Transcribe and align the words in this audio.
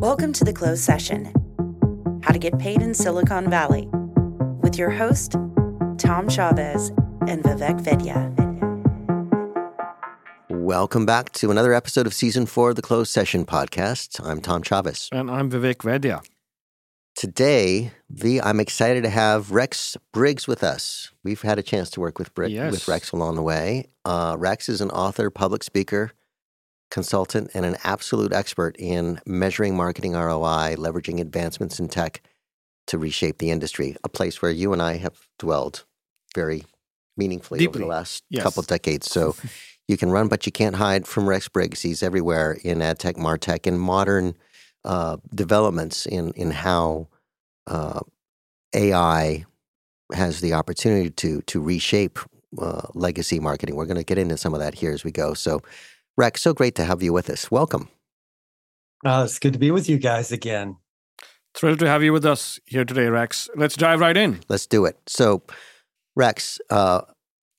Welcome 0.00 0.32
to 0.34 0.44
the 0.44 0.52
closed 0.52 0.82
session 0.82 1.26
How 2.22 2.32
to 2.32 2.38
Get 2.38 2.58
Paid 2.58 2.82
in 2.82 2.94
Silicon 2.94 3.48
Valley 3.50 3.88
with 4.62 4.76
your 4.78 4.90
host, 4.90 5.32
Tom 5.98 6.28
Chavez 6.28 6.88
and 7.26 7.42
Vivek 7.42 7.80
Vaidya. 7.82 8.34
Welcome 10.50 11.06
back 11.06 11.32
to 11.32 11.50
another 11.50 11.72
episode 11.74 12.06
of 12.06 12.14
season 12.14 12.46
four 12.46 12.70
of 12.70 12.76
the 12.76 12.82
Closed 12.82 13.10
Session 13.10 13.44
podcast. 13.44 14.20
I'm 14.24 14.40
Tom 14.40 14.62
Chavez. 14.62 15.08
And 15.12 15.30
I'm 15.30 15.50
Vivek 15.50 15.76
Vaidya. 15.78 16.24
Today, 17.14 17.90
V, 18.10 18.40
I'm 18.40 18.60
excited 18.60 19.02
to 19.04 19.10
have 19.10 19.50
Rex 19.50 19.96
Briggs 20.12 20.46
with 20.46 20.62
us. 20.62 21.10
We've 21.24 21.42
had 21.42 21.58
a 21.58 21.62
chance 21.62 21.90
to 21.90 22.00
work 22.00 22.18
with, 22.18 22.32
Bri- 22.34 22.50
Yes. 22.50 22.70
with 22.70 22.86
Rex 22.88 23.10
along 23.12 23.34
the 23.36 23.42
way. 23.42 23.88
Uh, 24.04 24.36
Rex 24.38 24.68
is 24.68 24.80
an 24.80 24.90
author, 24.90 25.28
public 25.30 25.64
speaker, 25.64 26.12
consultant, 26.90 27.50
and 27.54 27.64
an 27.66 27.76
absolute 27.84 28.32
expert 28.32 28.76
in 28.78 29.20
measuring 29.26 29.76
marketing 29.76 30.12
ROI, 30.12 30.76
leveraging 30.76 31.20
advancements 31.20 31.78
in 31.78 31.88
tech 31.88 32.22
to 32.86 32.98
reshape 32.98 33.38
the 33.38 33.50
industry, 33.50 33.96
a 34.02 34.08
place 34.08 34.40
where 34.40 34.50
you 34.50 34.72
and 34.72 34.80
I 34.80 34.96
have 34.96 35.28
dwelled 35.38 35.84
very 36.34 36.64
meaningfully 37.16 37.66
over 37.66 37.78
the 37.78 37.86
last 37.86 38.24
yes. 38.30 38.42
couple 38.42 38.62
decades. 38.62 39.10
So 39.10 39.36
you 39.88 39.96
can 39.96 40.10
run, 40.10 40.28
but 40.28 40.46
you 40.46 40.52
can't 40.52 40.76
hide 40.76 41.06
from 41.06 41.28
Rex 41.28 41.48
Briggs. 41.48 41.82
He's 41.82 42.02
everywhere 42.02 42.58
in 42.62 42.80
ad 42.80 42.98
tech, 42.98 43.16
martech, 43.16 43.66
and 43.66 43.80
modern 43.80 44.34
uh, 44.84 45.16
developments 45.34 46.06
in 46.06 46.32
in 46.32 46.50
how 46.50 47.08
uh, 47.66 48.00
AI 48.74 49.44
has 50.12 50.40
the 50.40 50.54
opportunity 50.54 51.10
to 51.10 51.42
to 51.42 51.60
reshape 51.60 52.18
uh, 52.58 52.82
legacy 52.94 53.40
marketing. 53.40 53.76
We're 53.76 53.86
going 53.86 53.96
to 53.96 54.04
get 54.04 54.18
into 54.18 54.36
some 54.36 54.54
of 54.54 54.60
that 54.60 54.74
here 54.74 54.92
as 54.92 55.04
we 55.04 55.10
go. 55.10 55.34
So, 55.34 55.60
Rex, 56.18 56.42
so 56.42 56.52
great 56.52 56.74
to 56.74 56.84
have 56.84 57.00
you 57.00 57.12
with 57.12 57.30
us. 57.30 57.48
Welcome. 57.48 57.88
Oh, 59.06 59.22
it's 59.22 59.38
good 59.38 59.52
to 59.52 59.58
be 59.60 59.70
with 59.70 59.88
you 59.88 59.98
guys 59.98 60.32
again. 60.32 60.76
Thrilled 61.54 61.78
to 61.78 61.86
have 61.86 62.02
you 62.02 62.12
with 62.12 62.26
us 62.26 62.58
here 62.66 62.84
today, 62.84 63.06
Rex. 63.06 63.48
Let's 63.54 63.76
dive 63.76 64.00
right 64.00 64.16
in. 64.16 64.40
Let's 64.48 64.66
do 64.66 64.84
it. 64.84 64.98
So, 65.06 65.44
Rex, 66.16 66.58
uh, 66.70 67.02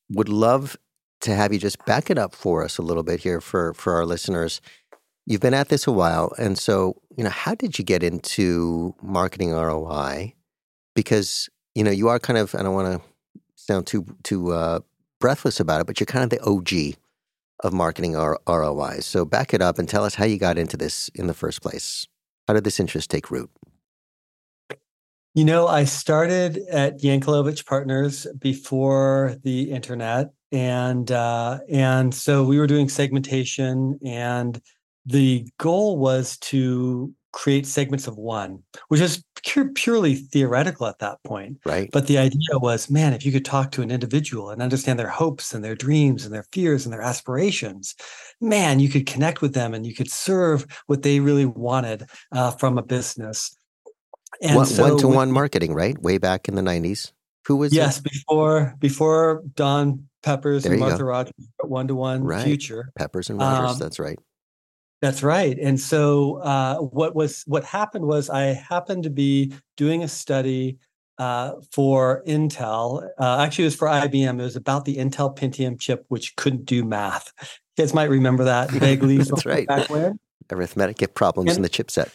would 0.10 0.28
love 0.28 0.76
to 1.22 1.34
have 1.34 1.54
you 1.54 1.60
just 1.60 1.84
back 1.86 2.10
it 2.10 2.18
up 2.18 2.36
for 2.36 2.62
us 2.62 2.78
a 2.78 2.82
little 2.82 3.04
bit 3.04 3.22
here 3.22 3.40
for 3.40 3.74
for 3.76 3.94
our 3.94 4.06
listeners. 4.06 4.60
You've 5.26 5.40
been 5.40 5.54
at 5.54 5.70
this 5.70 5.88
a 5.88 5.94
while, 5.94 6.34
and 6.38 6.58
so 6.58 7.02
you 7.16 7.24
know 7.24 7.30
how 7.30 7.56
did 7.56 7.80
you 7.80 7.86
get 7.86 8.04
into 8.04 8.94
marketing 9.02 9.52
ROI? 9.52 10.34
Because 10.98 11.50
you 11.76 11.86
know 11.86 11.92
you 11.92 12.10
are 12.10 12.20
kind 12.20 12.38
of 12.38 12.54
I 12.56 12.64
don't 12.64 12.76
want 12.76 13.02
to 13.02 13.10
sound 13.56 13.88
too 13.88 14.06
too 14.24 14.52
uh, 14.52 14.80
breathless 15.22 15.62
about 15.62 15.80
it, 15.80 15.88
but 15.88 16.02
you're 16.02 16.08
kind 16.08 16.26
of 16.26 16.30
the 16.30 16.44
OG 16.44 16.98
of 17.62 17.74
marketing 17.74 18.16
R- 18.16 18.40
ROI. 18.48 19.00
So 19.02 19.26
back 19.26 19.54
it 19.54 19.62
up 19.62 19.80
and 19.80 19.88
tell 19.88 20.04
us 20.04 20.16
how 20.16 20.26
you 20.26 20.38
got 20.38 20.58
into 20.58 20.78
this 20.78 21.10
in 21.16 21.28
the 21.28 21.34
first 21.34 21.62
place. 21.62 22.08
How 22.48 22.54
did 22.54 22.64
this 22.64 22.80
interest 22.80 23.10
take 23.10 23.30
root? 23.30 23.50
You 25.36 25.46
know, 25.46 25.68
I 25.68 25.84
started 25.84 26.58
at 26.70 27.02
Yankelovich 27.02 27.66
Partners 27.66 28.26
before 28.40 29.36
the 29.44 29.72
internet, 29.72 30.32
and 30.52 31.12
uh, 31.12 31.60
and 31.70 32.14
so 32.14 32.44
we 32.44 32.58
were 32.58 32.66
doing 32.66 32.90
segmentation, 32.90 34.00
and 34.04 34.60
the 35.06 35.48
goal 35.60 35.98
was 35.98 36.38
to 36.38 37.14
create 37.32 37.66
segments 37.66 38.08
of 38.08 38.18
one, 38.18 38.64
which 38.88 39.02
is 39.02 39.24
pure, 39.46 39.70
purely 39.70 40.16
theoretical 40.16 40.88
at 40.88 41.00
that 41.00 41.22
point. 41.24 41.58
Right? 41.66 41.90
But 41.92 42.08
the 42.08 42.18
idea 42.18 42.58
was, 42.60 42.90
man, 42.90 43.14
if 43.14 43.26
you 43.26 43.32
could 43.32 43.46
talk 43.46 43.72
to 43.72 43.82
an 43.82 43.92
individual 43.92 44.50
and 44.50 44.62
understand 44.62 45.00
their 45.00 45.10
hopes 45.10 45.54
and 45.54 45.64
their 45.64 45.76
dreams 45.76 46.26
and 46.26 46.34
their 46.34 46.46
fears 46.52 46.86
and 46.86 46.94
their 46.94 47.02
aspirations, 47.02 47.96
man, 48.42 48.80
you 48.80 48.90
could 48.90 49.06
connect 49.06 49.42
with 49.42 49.54
them 49.54 49.74
and 49.74 49.86
you 49.86 49.94
could 49.94 50.12
serve 50.12 50.66
what 50.88 51.04
they 51.04 51.20
really 51.20 51.46
wanted 51.46 52.10
uh, 52.32 52.52
from 52.52 52.78
a 52.78 52.84
business. 52.84 53.56
And 54.42 54.56
one 54.56 54.66
so 54.66 54.98
to 54.98 55.08
one 55.08 55.32
marketing, 55.32 55.74
right? 55.74 56.00
Way 56.02 56.18
back 56.18 56.48
in 56.48 56.56
the 56.56 56.62
'90s. 56.62 57.12
Who 57.48 57.56
was 57.58 57.74
it? 57.74 57.78
Yes, 57.78 58.00
before 58.00 58.76
before 58.80 59.44
Don 59.56 60.08
Peppers 60.22 60.64
There 60.64 60.74
and 60.74 60.82
go. 60.82 60.88
Martha 60.88 61.04
Rogers, 61.04 61.34
one 61.64 61.88
to 61.88 61.96
one 61.96 62.24
Right. 62.24 62.44
future. 62.44 62.92
Peppers 62.96 63.30
and 63.30 63.40
Rogers. 63.40 63.72
Um, 63.72 63.80
that's 63.80 64.00
right. 64.00 64.20
That's 65.02 65.24
right. 65.24 65.58
And 65.58 65.80
so 65.80 66.38
uh, 66.38 66.78
what 66.78 67.16
was 67.16 67.44
what 67.48 67.64
happened 67.64 68.06
was 68.06 68.30
I 68.30 68.48
happened 68.48 69.04
to 69.04 69.10
be 69.10 69.54
doing 69.78 70.04
a 70.04 70.08
study 70.08 70.78
uh, 71.18 71.54
for 71.72 72.24
Intel. 72.26 73.08
Uh, 73.18 73.38
actually, 73.40 73.66
it 73.66 73.68
was 73.68 73.76
for 73.76 73.88
IBM. 73.88 74.40
It 74.40 74.44
was 74.44 74.56
about 74.56 74.86
the 74.86 74.98
Intel 74.98 75.36
Pentium 75.36 75.80
chip, 75.80 76.06
which 76.10 76.36
couldn't 76.36 76.66
do 76.66 76.84
math. 76.84 77.32
You 77.42 77.84
guys 77.84 77.94
might 77.94 78.10
remember 78.10 78.46
that 78.46 78.72
vaguely. 78.72 79.18
That's 79.18 79.46
right. 79.46 79.68
Back 79.68 79.90
when. 79.90 80.20
Arithmetic 80.52 81.14
problems 81.14 81.56
in 81.56 81.62
the 81.62 81.70
chipset. 81.70 82.10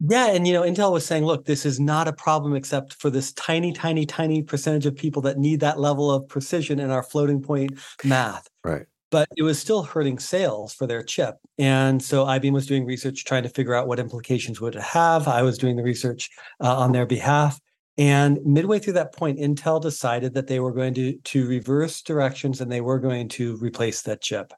Yeah, 0.00 0.30
and 0.30 0.46
you 0.46 0.52
know, 0.52 0.62
Intel 0.62 0.92
was 0.92 1.04
saying, 1.04 1.24
look, 1.24 1.46
this 1.46 1.66
is 1.66 1.80
not 1.80 2.06
a 2.06 2.12
problem 2.12 2.54
except 2.54 2.94
for 2.94 3.10
this 3.10 3.32
tiny, 3.32 3.72
tiny, 3.72 4.06
tiny 4.06 4.42
percentage 4.42 4.86
of 4.86 4.94
people 4.94 5.22
that 5.22 5.38
need 5.38 5.58
that 5.60 5.80
level 5.80 6.08
of 6.08 6.28
precision 6.28 6.78
in 6.78 6.90
our 6.90 7.02
floating 7.02 7.42
point 7.42 7.72
math. 8.04 8.48
Right. 8.62 8.86
But 9.10 9.28
it 9.36 9.42
was 9.42 9.58
still 9.58 9.82
hurting 9.82 10.18
sales 10.18 10.74
for 10.74 10.86
their 10.86 11.02
chip. 11.02 11.36
And 11.56 12.02
so 12.02 12.26
IBM 12.26 12.52
was 12.52 12.66
doing 12.66 12.84
research 12.84 13.24
trying 13.24 13.44
to 13.44 13.48
figure 13.48 13.74
out 13.74 13.88
what 13.88 13.98
implications 13.98 14.60
would 14.60 14.76
it 14.76 14.82
have. 14.82 15.26
I 15.26 15.42
was 15.42 15.56
doing 15.56 15.76
the 15.76 15.82
research 15.82 16.28
uh, 16.62 16.76
on 16.76 16.92
their 16.92 17.06
behalf. 17.06 17.58
And 17.96 18.38
midway 18.44 18.78
through 18.78 18.92
that 18.94 19.14
point, 19.14 19.40
Intel 19.40 19.82
decided 19.82 20.34
that 20.34 20.46
they 20.46 20.60
were 20.60 20.72
going 20.72 20.94
to, 20.94 21.16
to 21.16 21.48
reverse 21.48 22.00
directions 22.02 22.60
and 22.60 22.70
they 22.70 22.80
were 22.80 23.00
going 23.00 23.28
to 23.30 23.56
replace 23.56 24.02
that 24.02 24.20
chip. 24.20 24.52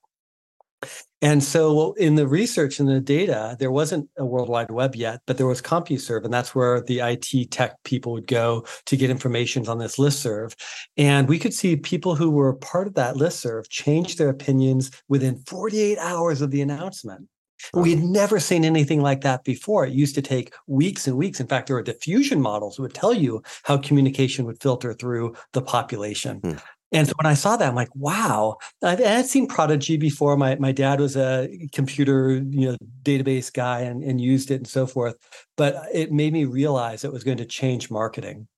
And 1.23 1.45
so 1.45 1.93
in 1.95 2.15
the 2.15 2.27
research 2.27 2.81
and 2.81 2.89
the 2.89 3.01
data, 3.01 3.57
there 3.59 3.71
wasn't 3.71 4.09
a 4.17 4.25
World 4.25 4.49
Wide 4.49 4.71
Web 4.71 4.97
yet, 4.97 5.21
but 5.27 5.37
there 5.37 5.47
was 5.47 5.61
CompuServe, 5.61 6.25
and 6.25 6.33
that's 6.33 6.55
where 6.55 6.81
the 6.81 7.01
IT 7.01 7.51
tech 7.51 7.77
people 7.85 8.13
would 8.13 8.27
go 8.27 8.65
to 8.87 8.97
get 8.97 9.11
information 9.11 9.69
on 9.69 9.79
this 9.79 9.97
listserv. 9.97 10.55
And 10.97 11.29
we 11.29 11.39
could 11.39 11.53
see 11.53 11.77
people 11.77 12.15
who 12.15 12.31
were 12.31 12.55
part 12.55 12.87
of 12.87 12.95
that 12.95 13.17
listserv 13.17 13.69
change 13.69 14.17
their 14.17 14.31
opinions 14.31 14.91
within 15.09 15.43
48 15.47 15.99
hours 15.99 16.41
of 16.41 16.51
the 16.51 16.63
announcement. 16.63 17.29
We 17.75 17.91
had 17.91 18.03
never 18.03 18.41
seen 18.41 18.65
anything 18.65 19.03
like 19.03 19.21
that 19.21 19.45
before. 19.45 19.85
It 19.85 19.93
used 19.93 20.15
to 20.15 20.23
take 20.23 20.55
weeks 20.67 21.07
and 21.07 21.17
weeks. 21.17 21.41
In 21.41 21.47
fact, 21.47 21.67
there 21.67 21.77
were 21.77 21.83
diffusion 21.83 22.41
models 22.41 22.77
that 22.77 22.83
would 22.83 22.95
tell 22.95 23.13
you 23.13 23.43
how 23.65 23.77
communication 23.77 24.47
would 24.47 24.63
filter 24.63 24.95
through 24.95 25.35
the 25.53 25.61
population. 25.61 26.39
Hmm. 26.39 26.57
And 26.93 27.07
so 27.07 27.15
when 27.21 27.31
I 27.31 27.35
saw 27.35 27.57
that, 27.57 27.69
I'm 27.69 27.75
like, 27.75 27.95
wow. 27.95 28.57
I 28.83 28.97
had 28.97 29.27
seen 29.27 29.47
Prodigy 29.47 29.97
before. 29.97 30.37
My 30.37 30.57
my 30.57 30.73
dad 30.73 31.01
was 31.01 31.17
a 31.17 31.69
computer, 31.73 32.33
you 32.33 32.71
know, 32.71 32.77
database 33.03 33.53
guy 33.53 33.81
and, 33.81 34.03
and 34.03 34.21
used 34.21 34.51
it 34.51 34.57
and 34.57 34.69
so 34.69 34.87
forth. 34.87 35.17
But 35.57 35.77
it 35.93 36.13
made 36.13 36.33
me 36.33 36.45
realize 36.45 37.05
it 37.05 37.13
was 37.13 37.25
going 37.25 37.39
to 37.39 37.45
change 37.45 37.91
marketing. 37.91 38.49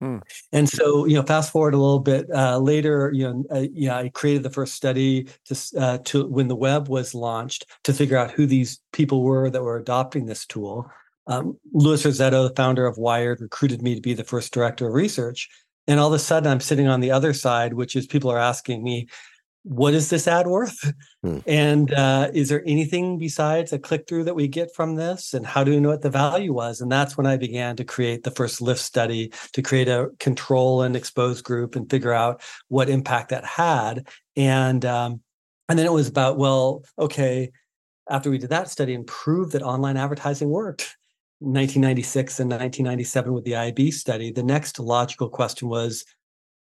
Hmm. 0.00 0.18
And 0.50 0.68
so, 0.68 1.04
you 1.04 1.14
know, 1.14 1.22
fast 1.22 1.52
forward 1.52 1.74
a 1.74 1.78
little 1.78 2.00
bit 2.00 2.28
uh, 2.34 2.58
later, 2.58 3.12
you 3.14 3.22
know, 3.22 3.44
uh, 3.54 3.66
yeah, 3.72 3.98
I 3.98 4.08
created 4.08 4.42
the 4.42 4.50
first 4.50 4.74
study 4.74 5.28
to 5.44 5.56
uh, 5.78 5.98
to 5.98 6.26
when 6.26 6.48
the 6.48 6.56
web 6.56 6.88
was 6.88 7.14
launched 7.14 7.66
to 7.84 7.92
figure 7.92 8.16
out 8.16 8.32
who 8.32 8.46
these 8.46 8.80
people 8.92 9.22
were 9.22 9.48
that 9.48 9.62
were 9.62 9.76
adopting 9.76 10.26
this 10.26 10.44
tool. 10.44 10.90
Um, 11.28 11.56
Louis 11.72 12.02
Rossetto, 12.04 12.48
the 12.48 12.54
founder 12.56 12.84
of 12.84 12.98
Wired, 12.98 13.40
recruited 13.40 13.80
me 13.80 13.94
to 13.94 14.00
be 14.00 14.12
the 14.12 14.24
first 14.24 14.52
director 14.52 14.88
of 14.88 14.94
research. 14.94 15.48
And 15.86 15.98
all 15.98 16.08
of 16.08 16.14
a 16.14 16.18
sudden, 16.18 16.50
I'm 16.50 16.60
sitting 16.60 16.86
on 16.86 17.00
the 17.00 17.10
other 17.10 17.32
side, 17.32 17.74
which 17.74 17.96
is 17.96 18.06
people 18.06 18.30
are 18.30 18.38
asking 18.38 18.82
me, 18.82 19.08
what 19.64 19.94
is 19.94 20.10
this 20.10 20.26
ad 20.26 20.46
worth? 20.46 20.92
Hmm. 21.22 21.38
And 21.46 21.94
uh, 21.94 22.30
is 22.34 22.48
there 22.48 22.62
anything 22.66 23.18
besides 23.18 23.72
a 23.72 23.78
click 23.78 24.08
through 24.08 24.24
that 24.24 24.34
we 24.34 24.48
get 24.48 24.74
from 24.74 24.96
this? 24.96 25.34
And 25.34 25.46
how 25.46 25.62
do 25.62 25.70
we 25.70 25.80
know 25.80 25.90
what 25.90 26.02
the 26.02 26.10
value 26.10 26.52
was? 26.52 26.80
And 26.80 26.90
that's 26.90 27.16
when 27.16 27.26
I 27.26 27.36
began 27.36 27.76
to 27.76 27.84
create 27.84 28.24
the 28.24 28.32
first 28.32 28.60
lift 28.60 28.80
study 28.80 29.32
to 29.52 29.62
create 29.62 29.88
a 29.88 30.08
control 30.18 30.82
and 30.82 30.96
expose 30.96 31.42
group 31.42 31.76
and 31.76 31.88
figure 31.88 32.12
out 32.12 32.42
what 32.68 32.90
impact 32.90 33.30
that 33.30 33.44
had. 33.44 34.08
And 34.36 34.84
um, 34.84 35.20
and 35.68 35.78
then 35.78 35.86
it 35.86 35.92
was 35.92 36.08
about 36.08 36.38
well, 36.38 36.82
okay, 36.98 37.52
after 38.10 38.30
we 38.30 38.38
did 38.38 38.50
that 38.50 38.68
study 38.68 38.94
and 38.94 39.06
proved 39.06 39.52
that 39.52 39.62
online 39.62 39.96
advertising 39.96 40.48
worked. 40.48 40.96
1996 41.42 42.40
and 42.40 42.50
1997 42.50 43.32
with 43.32 43.44
the 43.44 43.56
IB 43.56 43.90
study, 43.90 44.30
the 44.30 44.42
next 44.42 44.78
logical 44.78 45.28
question 45.28 45.68
was, 45.68 46.04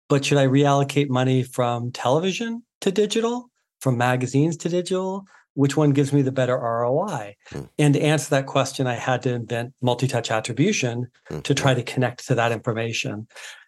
but 0.09 0.23
should 0.23 0.37
I 0.37 0.47
reallocate 0.47 1.09
money 1.09 1.43
from 1.43 1.91
television 1.91 2.63
to 2.81 2.91
digital, 2.91 3.49
from 3.81 3.97
magazines 3.97 4.55
to 4.57 4.69
digital? 4.69 5.25
Which 5.55 5.75
one 5.75 5.91
gives 5.91 6.13
me 6.13 6.21
the 6.21 6.31
better 6.31 6.55
ROI? 6.55 7.35
Hmm. 7.49 7.61
And 7.79 7.93
to 7.95 8.01
answer 8.01 8.29
that 8.29 8.45
question, 8.45 8.85
I 8.87 8.93
had 8.93 9.23
to 9.23 9.33
invent 9.33 9.73
multi-touch 9.81 10.29
attribution 10.31 11.07
Hmm. 11.27 11.39
to 11.39 11.53
try 11.55 11.73
to 11.73 11.83
connect 11.83 12.27
to 12.27 12.35
that 12.35 12.51
information. 12.51 13.27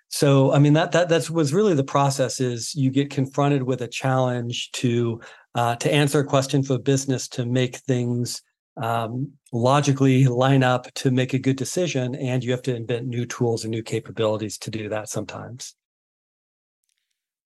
So, 0.10 0.54
I 0.54 0.60
mean, 0.60 0.74
that 0.74 0.92
that 0.94 1.10
that's 1.10 1.30
was 1.30 1.54
really 1.54 1.76
the 1.76 1.84
process. 1.84 2.40
Is 2.40 2.74
you 2.76 2.90
get 2.90 3.10
confronted 3.10 3.64
with 3.64 3.82
a 3.82 3.88
challenge 3.88 4.72
to 4.74 5.22
uh, 5.56 5.76
to 5.78 5.92
answer 5.92 6.20
a 6.20 6.26
question 6.26 6.64
for 6.64 6.78
business 6.80 7.28
to 7.30 7.46
make 7.46 7.78
things 7.78 8.42
um, 8.82 9.32
logically 9.52 10.26
line 10.26 10.64
up 10.64 10.94
to 10.96 11.12
make 11.12 11.34
a 11.34 11.40
good 11.40 11.58
decision, 11.58 12.16
and 12.16 12.44
you 12.44 12.52
have 12.52 12.62
to 12.64 12.76
invent 12.76 13.08
new 13.08 13.26
tools 13.26 13.64
and 13.64 13.72
new 13.72 13.84
capabilities 13.84 14.58
to 14.60 14.72
do 14.72 14.90
that 14.90 15.10
sometimes. 15.10 15.76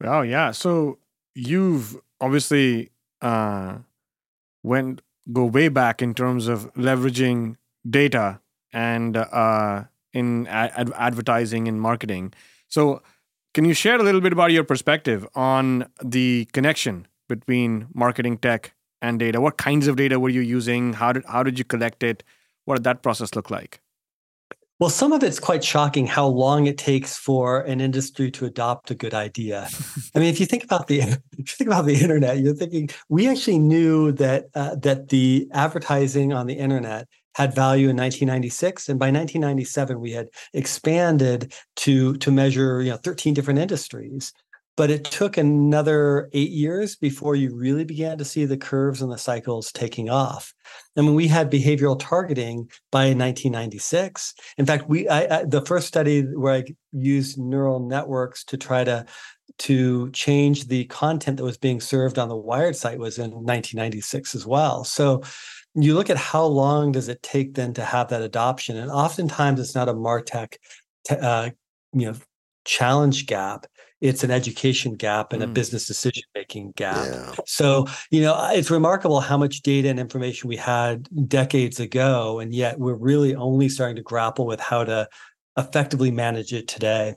Oh 0.03 0.21
yeah. 0.21 0.51
So 0.51 0.99
you've 1.33 1.99
obviously 2.19 2.91
uh, 3.21 3.77
went 4.63 5.01
go 5.31 5.45
way 5.45 5.69
back 5.69 6.01
in 6.01 6.13
terms 6.13 6.47
of 6.47 6.73
leveraging 6.73 7.55
data 7.89 8.39
and 8.73 9.15
uh, 9.15 9.83
in 10.13 10.47
ad- 10.47 10.91
advertising 10.95 11.67
and 11.67 11.79
marketing. 11.79 12.33
So, 12.67 13.01
can 13.53 13.65
you 13.65 13.73
share 13.73 13.97
a 13.99 14.03
little 14.03 14.21
bit 14.21 14.33
about 14.33 14.51
your 14.51 14.63
perspective 14.63 15.27
on 15.35 15.87
the 16.03 16.45
connection 16.53 17.07
between 17.29 17.87
marketing 17.93 18.39
tech 18.39 18.73
and 19.03 19.19
data? 19.19 19.39
What 19.39 19.57
kinds 19.57 19.87
of 19.87 19.95
data 19.97 20.19
were 20.19 20.29
you 20.29 20.41
using? 20.41 20.93
How 20.93 21.13
did 21.13 21.23
how 21.25 21.43
did 21.43 21.59
you 21.59 21.65
collect 21.65 22.01
it? 22.01 22.23
What 22.65 22.75
did 22.75 22.85
that 22.85 23.03
process 23.03 23.35
look 23.35 23.51
like? 23.51 23.81
Well, 24.79 24.89
some 24.89 25.13
of 25.13 25.23
it's 25.23 25.39
quite 25.39 25.63
shocking 25.63 26.07
how 26.07 26.25
long 26.25 26.65
it 26.65 26.77
takes 26.77 27.15
for 27.15 27.61
an 27.61 27.79
industry 27.79 28.31
to 28.31 28.45
adopt 28.45 28.89
a 28.89 28.95
good 28.95 29.13
idea. 29.13 29.69
I 30.15 30.19
mean, 30.19 30.29
if 30.29 30.39
you 30.39 30.45
think 30.45 30.63
about 30.63 30.87
the 30.87 30.99
if 31.01 31.19
you 31.37 31.43
think 31.45 31.67
about 31.67 31.85
the 31.85 31.95
internet, 31.95 32.39
you're 32.39 32.55
thinking 32.55 32.89
we 33.09 33.29
actually 33.29 33.59
knew 33.59 34.11
that 34.13 34.45
uh, 34.55 34.75
that 34.77 35.09
the 35.09 35.47
advertising 35.53 36.33
on 36.33 36.47
the 36.47 36.55
internet 36.55 37.07
had 37.35 37.53
value 37.53 37.89
in 37.89 37.97
1996 37.97 38.89
and 38.89 38.99
by 38.99 39.07
1997 39.07 39.99
we 39.99 40.11
had 40.11 40.27
expanded 40.53 41.53
to 41.75 42.15
to 42.17 42.31
measure 42.31 42.81
you 42.81 42.91
know 42.91 42.97
13 42.97 43.33
different 43.33 43.59
industries 43.59 44.33
but 44.75 44.89
it 44.89 45.03
took 45.03 45.37
another 45.37 46.29
eight 46.33 46.49
years 46.49 46.95
before 46.95 47.35
you 47.35 47.55
really 47.55 47.83
began 47.83 48.17
to 48.17 48.25
see 48.25 48.45
the 48.45 48.57
curves 48.57 49.01
and 49.01 49.11
the 49.11 49.17
cycles 49.17 49.71
taking 49.71 50.09
off. 50.09 50.53
And 50.95 51.05
when 51.05 51.15
we 51.15 51.27
had 51.27 51.51
behavioral 51.51 51.99
targeting 51.99 52.69
by 52.91 53.05
1996, 53.13 54.33
in 54.57 54.65
fact, 54.65 54.89
we 54.89 55.07
I, 55.07 55.39
I, 55.39 55.43
the 55.45 55.65
first 55.65 55.87
study 55.87 56.21
where 56.21 56.53
I 56.53 56.63
used 56.91 57.37
neural 57.37 57.79
networks 57.79 58.43
to 58.45 58.57
try 58.57 58.83
to 58.83 59.05
to 59.59 60.09
change 60.11 60.67
the 60.67 60.85
content 60.85 61.37
that 61.37 61.43
was 61.43 61.57
being 61.57 61.79
served 61.79 62.17
on 62.17 62.27
the 62.27 62.35
Wired 62.35 62.75
site 62.75 62.97
was 62.97 63.19
in 63.19 63.29
1996 63.31 64.33
as 64.33 64.47
well. 64.47 64.83
So 64.83 65.21
you 65.75 65.93
look 65.93 66.09
at 66.09 66.17
how 66.17 66.45
long 66.45 66.91
does 66.91 67.07
it 67.07 67.21
take 67.21 67.53
then 67.53 67.73
to 67.75 67.85
have 67.85 68.09
that 68.09 68.21
adoption, 68.21 68.77
and 68.77 68.89
oftentimes 68.89 69.59
it's 69.59 69.75
not 69.75 69.89
a 69.89 69.93
Martech, 69.93 70.55
uh, 71.11 71.51
you 71.93 72.07
know, 72.07 72.15
challenge 72.65 73.25
gap 73.27 73.67
it's 74.03 74.21
an 74.21 74.31
education 74.31 74.95
gap 74.95 75.31
and 75.31 75.41
a 75.41 75.47
mm. 75.47 75.53
business 75.53 75.87
decision 75.87 76.23
making 76.35 76.73
gap. 76.75 77.07
Yeah. 77.07 77.35
So, 77.45 77.87
you 78.11 78.21
know, 78.21 78.49
it's 78.51 78.69
remarkable 78.69 79.21
how 79.21 79.37
much 79.37 79.61
data 79.61 79.87
and 79.87 79.97
information 79.97 80.49
we 80.49 80.57
had 80.57 81.07
decades 81.29 81.79
ago, 81.79 82.39
and 82.39 82.53
yet 82.53 82.77
we're 82.79 82.95
really 82.95 83.33
only 83.33 83.69
starting 83.69 83.95
to 83.95 84.01
grapple 84.01 84.45
with 84.45 84.59
how 84.59 84.83
to 84.83 85.07
effectively 85.57 86.11
manage 86.11 86.51
it 86.51 86.67
today. 86.67 87.15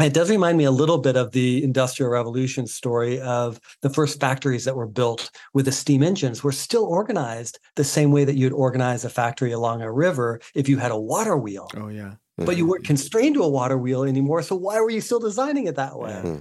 It 0.00 0.12
does 0.12 0.28
remind 0.28 0.58
me 0.58 0.64
a 0.64 0.72
little 0.72 0.98
bit 0.98 1.16
of 1.16 1.30
the 1.30 1.62
Industrial 1.62 2.10
Revolution 2.10 2.66
story 2.66 3.20
of 3.20 3.60
the 3.82 3.88
first 3.88 4.18
factories 4.18 4.64
that 4.64 4.74
were 4.74 4.88
built 4.88 5.30
with 5.54 5.66
the 5.66 5.72
steam 5.72 6.02
engines 6.02 6.42
were 6.42 6.52
still 6.52 6.84
organized 6.84 7.60
the 7.76 7.84
same 7.84 8.10
way 8.10 8.24
that 8.24 8.36
you'd 8.36 8.52
organize 8.52 9.04
a 9.04 9.10
factory 9.10 9.52
along 9.52 9.80
a 9.80 9.92
river 9.92 10.40
if 10.56 10.68
you 10.68 10.76
had 10.76 10.90
a 10.90 10.98
water 10.98 11.36
wheel. 11.36 11.70
Oh, 11.76 11.88
yeah 11.88 12.14
but 12.44 12.56
you 12.56 12.66
weren't 12.66 12.84
constrained 12.84 13.34
to 13.34 13.42
a 13.42 13.48
water 13.48 13.78
wheel 13.78 14.04
anymore. 14.04 14.42
So 14.42 14.56
why 14.56 14.80
were 14.80 14.90
you 14.90 15.00
still 15.00 15.20
designing 15.20 15.66
it 15.66 15.76
that 15.76 15.98
way? 15.98 16.10
Mm-hmm. 16.10 16.38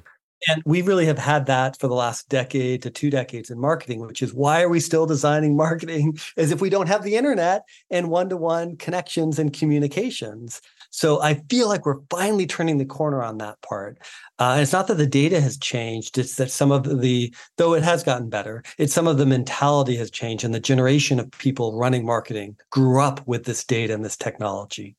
And 0.47 0.61
we 0.65 0.81
really 0.81 1.05
have 1.05 1.17
had 1.17 1.45
that 1.47 1.79
for 1.79 1.87
the 1.87 1.95
last 1.95 2.29
decade 2.29 2.81
to 2.83 2.91
two 2.91 3.09
decades 3.09 3.49
in 3.49 3.59
marketing, 3.59 4.01
which 4.01 4.21
is 4.21 4.33
why 4.33 4.61
are 4.61 4.69
we 4.69 4.79
still 4.79 5.05
designing 5.05 5.55
marketing 5.57 6.17
as 6.37 6.51
if 6.51 6.61
we 6.61 6.69
don't 6.69 6.87
have 6.87 7.03
the 7.03 7.15
internet 7.15 7.63
and 7.89 8.09
one 8.09 8.29
to 8.29 8.37
one 8.37 8.77
connections 8.77 9.39
and 9.39 9.53
communications? 9.53 10.61
So 10.91 11.21
I 11.21 11.41
feel 11.49 11.67
like 11.67 11.85
we're 11.85 12.01
finally 12.09 12.45
turning 12.45 12.77
the 12.77 12.85
corner 12.85 13.21
on 13.21 13.37
that 13.39 13.61
part. 13.61 13.97
Uh, 14.39 14.59
it's 14.61 14.71
not 14.71 14.87
that 14.87 14.95
the 14.95 15.07
data 15.07 15.41
has 15.41 15.57
changed, 15.57 16.17
it's 16.17 16.35
that 16.35 16.51
some 16.51 16.71
of 16.71 17.01
the, 17.01 17.33
though 17.57 17.73
it 17.73 17.83
has 17.83 18.03
gotten 18.03 18.29
better, 18.29 18.63
it's 18.77 18.93
some 18.93 19.07
of 19.07 19.17
the 19.17 19.25
mentality 19.25 19.97
has 19.97 20.11
changed 20.11 20.45
and 20.45 20.53
the 20.53 20.59
generation 20.59 21.19
of 21.19 21.29
people 21.31 21.77
running 21.77 22.05
marketing 22.05 22.55
grew 22.69 23.01
up 23.01 23.25
with 23.27 23.43
this 23.43 23.63
data 23.63 23.93
and 23.93 24.05
this 24.05 24.15
technology. 24.15 24.95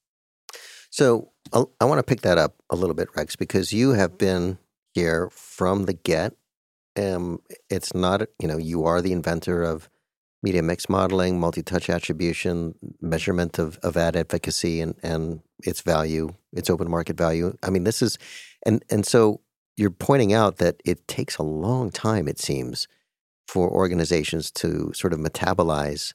So 0.96 1.30
I'll, 1.52 1.70
i 1.78 1.84
want 1.84 1.98
to 1.98 2.02
pick 2.02 2.22
that 2.22 2.38
up 2.38 2.54
a 2.70 2.74
little 2.74 2.94
bit, 2.94 3.10
Rex, 3.14 3.36
because 3.36 3.70
you 3.70 3.90
have 3.90 4.16
been 4.16 4.56
here 4.94 5.28
from 5.30 5.84
the 5.84 5.92
get. 5.92 6.32
Um, 6.98 7.42
it's 7.68 7.92
not, 7.92 8.22
you 8.40 8.48
know, 8.48 8.56
you 8.56 8.86
are 8.86 9.02
the 9.02 9.12
inventor 9.12 9.62
of 9.62 9.90
media 10.42 10.62
mix 10.62 10.88
modeling, 10.88 11.38
multi-touch 11.38 11.90
attribution, 11.90 12.76
measurement 13.02 13.58
of, 13.58 13.76
of 13.82 13.98
ad 13.98 14.16
efficacy 14.16 14.80
and, 14.80 14.94
and 15.02 15.42
its 15.62 15.82
value, 15.82 16.30
its 16.54 16.70
open 16.70 16.90
market 16.90 17.18
value. 17.18 17.54
I 17.62 17.68
mean, 17.68 17.84
this 17.84 18.00
is, 18.00 18.16
and, 18.64 18.82
and 18.88 19.04
so 19.04 19.42
you're 19.76 19.90
pointing 19.90 20.32
out 20.32 20.56
that 20.56 20.80
it 20.86 21.06
takes 21.06 21.36
a 21.36 21.42
long 21.42 21.90
time, 21.90 22.26
it 22.26 22.38
seems, 22.38 22.88
for 23.46 23.68
organizations 23.68 24.50
to 24.52 24.92
sort 24.94 25.12
of 25.12 25.18
metabolize 25.18 26.14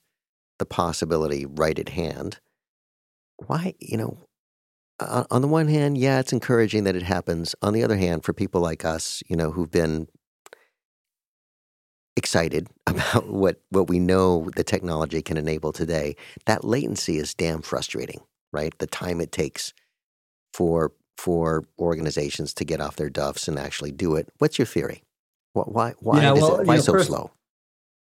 the 0.58 0.66
possibility 0.66 1.46
right 1.46 1.78
at 1.78 1.90
hand. 1.90 2.40
Why, 3.46 3.76
you 3.80 3.98
know, 3.98 4.18
on 5.30 5.42
the 5.42 5.48
one 5.48 5.68
hand, 5.68 5.98
yeah, 5.98 6.20
it's 6.20 6.34
encouraging 6.34 6.84
that 6.86 6.96
it 6.96 7.04
happens. 7.04 7.56
On 7.62 7.74
the 7.74 7.84
other 7.84 7.98
hand, 7.98 8.24
for 8.24 8.34
people 8.34 8.62
like 8.62 8.86
us, 8.86 9.24
you 9.28 9.36
know, 9.36 9.52
who've 9.52 9.72
been 9.72 10.08
excited 12.16 12.68
about 12.88 13.30
what 13.30 13.62
what 13.70 13.90
we 13.90 14.00
know 14.00 14.50
the 14.56 14.64
technology 14.64 15.22
can 15.22 15.38
enable 15.38 15.72
today, 15.72 16.16
that 16.46 16.64
latency 16.64 17.18
is 17.18 17.34
damn 17.34 17.62
frustrating, 17.62 18.22
right? 18.52 18.78
The 18.80 18.88
time 18.88 19.22
it 19.22 19.32
takes 19.32 19.74
for 20.54 20.94
for 21.18 21.64
organizations 21.78 22.54
to 22.56 22.66
get 22.66 22.82
off 22.82 22.96
their 22.96 23.10
duffs 23.10 23.48
and 23.48 23.60
actually 23.60 23.92
do 23.92 24.16
it. 24.16 24.30
What's 24.40 24.58
your 24.58 24.66
theory? 24.66 25.04
Why 25.54 25.94
why 26.00 26.22
yeah, 26.22 26.34
well, 26.34 26.62
it, 26.62 26.68
why 26.68 26.78
so 26.78 26.94
first, 26.94 27.08
slow? 27.08 27.32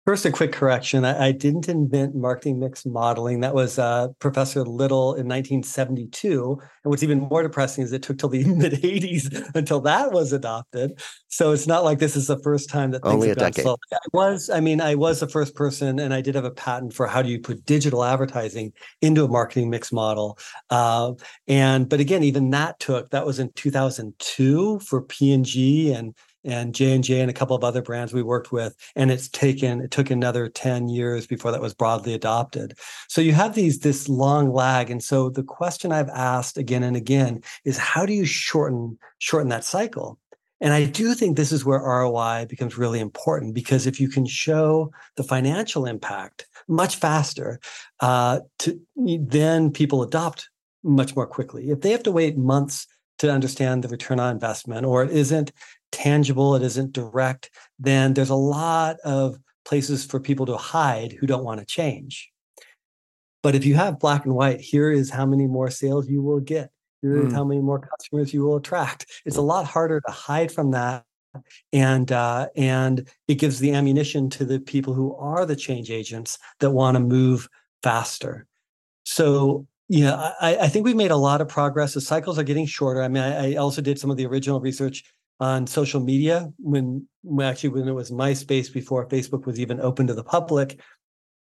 First, 0.05 0.25
a 0.25 0.31
quick 0.31 0.51
correction. 0.51 1.05
I, 1.05 1.27
I, 1.27 1.31
didn't 1.31 1.69
invent 1.69 2.15
marketing 2.15 2.59
mix 2.59 2.87
modeling. 2.87 3.41
That 3.41 3.53
was 3.53 3.77
uh, 3.77 4.07
Professor 4.17 4.63
Little 4.63 5.13
in 5.13 5.27
1972. 5.27 6.59
And 6.83 6.89
what's 6.89 7.03
even 7.03 7.19
more 7.19 7.43
depressing 7.43 7.83
is 7.83 7.93
it 7.93 8.01
took 8.01 8.17
till 8.17 8.29
the 8.29 8.43
mid 8.55 8.73
80s 8.73 9.51
until 9.53 9.79
that 9.81 10.11
was 10.11 10.33
adopted. 10.33 10.99
So 11.27 11.51
it's 11.51 11.67
not 11.67 11.83
like 11.83 11.99
this 11.99 12.15
is 12.15 12.25
the 12.25 12.39
first 12.39 12.67
time 12.67 12.89
that 12.91 13.03
things 13.03 13.13
Only 13.13 13.27
have 13.27 13.37
decade. 13.37 13.63
Slow. 13.63 13.77
I 13.93 13.97
was, 14.11 14.49
I 14.49 14.59
mean, 14.59 14.81
I 14.81 14.95
was 14.95 15.19
the 15.19 15.29
first 15.29 15.53
person, 15.53 15.99
and 15.99 16.15
I 16.15 16.21
did 16.21 16.33
have 16.33 16.45
a 16.45 16.51
patent 16.51 16.95
for 16.95 17.05
how 17.05 17.21
do 17.21 17.29
you 17.29 17.39
put 17.39 17.63
digital 17.67 18.03
advertising 18.03 18.73
into 19.03 19.23
a 19.23 19.27
marketing 19.27 19.69
mix 19.69 19.91
model. 19.91 20.39
Uh, 20.71 21.13
and 21.47 21.87
but 21.87 21.99
again, 21.99 22.23
even 22.23 22.49
that 22.49 22.79
took 22.79 23.11
that 23.11 23.23
was 23.23 23.37
in 23.37 23.51
2002 23.53 24.79
for 24.79 25.03
P 25.03 25.31
and 25.31 25.45
G 25.45 25.93
and 25.93 26.15
and 26.43 26.73
J&J 26.73 27.19
and 27.19 27.29
a 27.29 27.33
couple 27.33 27.55
of 27.55 27.63
other 27.63 27.81
brands 27.81 28.13
we 28.13 28.23
worked 28.23 28.51
with 28.51 28.75
and 28.95 29.11
it's 29.11 29.29
taken 29.29 29.81
it 29.81 29.91
took 29.91 30.09
another 30.09 30.47
10 30.47 30.89
years 30.89 31.27
before 31.27 31.51
that 31.51 31.61
was 31.61 31.73
broadly 31.73 32.13
adopted. 32.13 32.77
So 33.07 33.21
you 33.21 33.33
have 33.33 33.55
these 33.55 33.79
this 33.79 34.09
long 34.09 34.51
lag 34.51 34.89
and 34.89 35.03
so 35.03 35.29
the 35.29 35.43
question 35.43 35.91
I've 35.91 36.09
asked 36.09 36.57
again 36.57 36.83
and 36.83 36.95
again 36.95 37.41
is 37.65 37.77
how 37.77 38.05
do 38.05 38.13
you 38.13 38.25
shorten 38.25 38.97
shorten 39.19 39.49
that 39.49 39.63
cycle? 39.63 40.19
And 40.61 40.73
I 40.73 40.85
do 40.85 41.15
think 41.15 41.35
this 41.35 41.51
is 41.51 41.65
where 41.65 41.79
ROI 41.79 42.45
becomes 42.47 42.77
really 42.77 42.99
important 42.99 43.55
because 43.55 43.87
if 43.87 43.99
you 43.99 44.07
can 44.07 44.27
show 44.27 44.91
the 45.17 45.23
financial 45.23 45.87
impact 45.87 46.45
much 46.67 46.97
faster, 46.97 47.59
uh, 47.99 48.41
to, 48.59 48.79
then 48.95 49.71
people 49.71 50.03
adopt 50.03 50.49
much 50.83 51.15
more 51.15 51.25
quickly. 51.25 51.71
If 51.71 51.81
they 51.81 51.89
have 51.91 52.03
to 52.03 52.11
wait 52.11 52.37
months 52.37 52.85
to 53.19 53.31
understand 53.31 53.83
the 53.83 53.87
return 53.87 54.19
on 54.19 54.33
investment, 54.33 54.85
or 54.85 55.03
it 55.03 55.11
isn't 55.11 55.51
tangible, 55.91 56.55
it 56.55 56.61
isn't 56.61 56.93
direct, 56.93 57.49
then 57.79 58.13
there's 58.13 58.29
a 58.29 58.35
lot 58.35 58.97
of 59.03 59.37
places 59.65 60.05
for 60.05 60.19
people 60.19 60.45
to 60.45 60.57
hide 60.57 61.13
who 61.13 61.27
don't 61.27 61.43
want 61.43 61.59
to 61.59 61.65
change. 61.65 62.31
But 63.43 63.55
if 63.55 63.65
you 63.65 63.75
have 63.75 63.99
black 63.99 64.25
and 64.25 64.35
white, 64.35 64.61
here 64.61 64.91
is 64.91 65.09
how 65.09 65.25
many 65.25 65.47
more 65.47 65.69
sales 65.69 66.07
you 66.07 66.21
will 66.21 66.39
get. 66.39 66.69
Here 67.01 67.17
is 67.17 67.33
mm. 67.33 67.35
how 67.35 67.43
many 67.43 67.61
more 67.61 67.79
customers 67.79 68.33
you 68.33 68.43
will 68.43 68.57
attract. 68.57 69.07
It's 69.25 69.37
a 69.37 69.41
lot 69.41 69.65
harder 69.65 70.01
to 70.01 70.11
hide 70.11 70.51
from 70.51 70.71
that, 70.71 71.03
and 71.73 72.11
uh, 72.11 72.49
and 72.55 73.07
it 73.27 73.35
gives 73.35 73.59
the 73.59 73.73
ammunition 73.73 74.29
to 74.31 74.45
the 74.45 74.59
people 74.59 74.93
who 74.93 75.15
are 75.15 75.45
the 75.47 75.55
change 75.55 75.89
agents 75.89 76.37
that 76.59 76.69
want 76.71 76.95
to 76.95 76.99
move 76.99 77.49
faster. 77.81 78.45
So 79.03 79.65
yeah, 79.89 80.33
I, 80.39 80.55
I, 80.57 80.67
think 80.69 80.85
we've 80.85 80.95
made 80.95 81.11
a 81.11 81.17
lot 81.17 81.41
of 81.41 81.49
progress. 81.49 81.95
The 81.95 82.01
cycles 82.01 82.39
are 82.39 82.43
getting 82.43 82.65
shorter. 82.65 83.01
I 83.01 83.09
mean, 83.09 83.23
I, 83.23 83.53
I 83.53 83.55
also 83.55 83.81
did 83.81 83.99
some 83.99 84.09
of 84.09 84.15
the 84.15 84.25
original 84.25 84.61
research 84.61 85.03
on 85.41 85.65
social 85.65 85.99
media 85.99 86.53
when, 86.59 87.07
actually 87.41 87.69
when 87.69 87.87
it 87.87 87.93
was 87.93 88.11
MySpace 88.11 88.71
before 88.71 89.07
Facebook 89.07 89.47
was 89.47 89.59
even 89.59 89.81
open 89.81 90.05
to 90.07 90.13
the 90.13 90.23
public. 90.23 90.79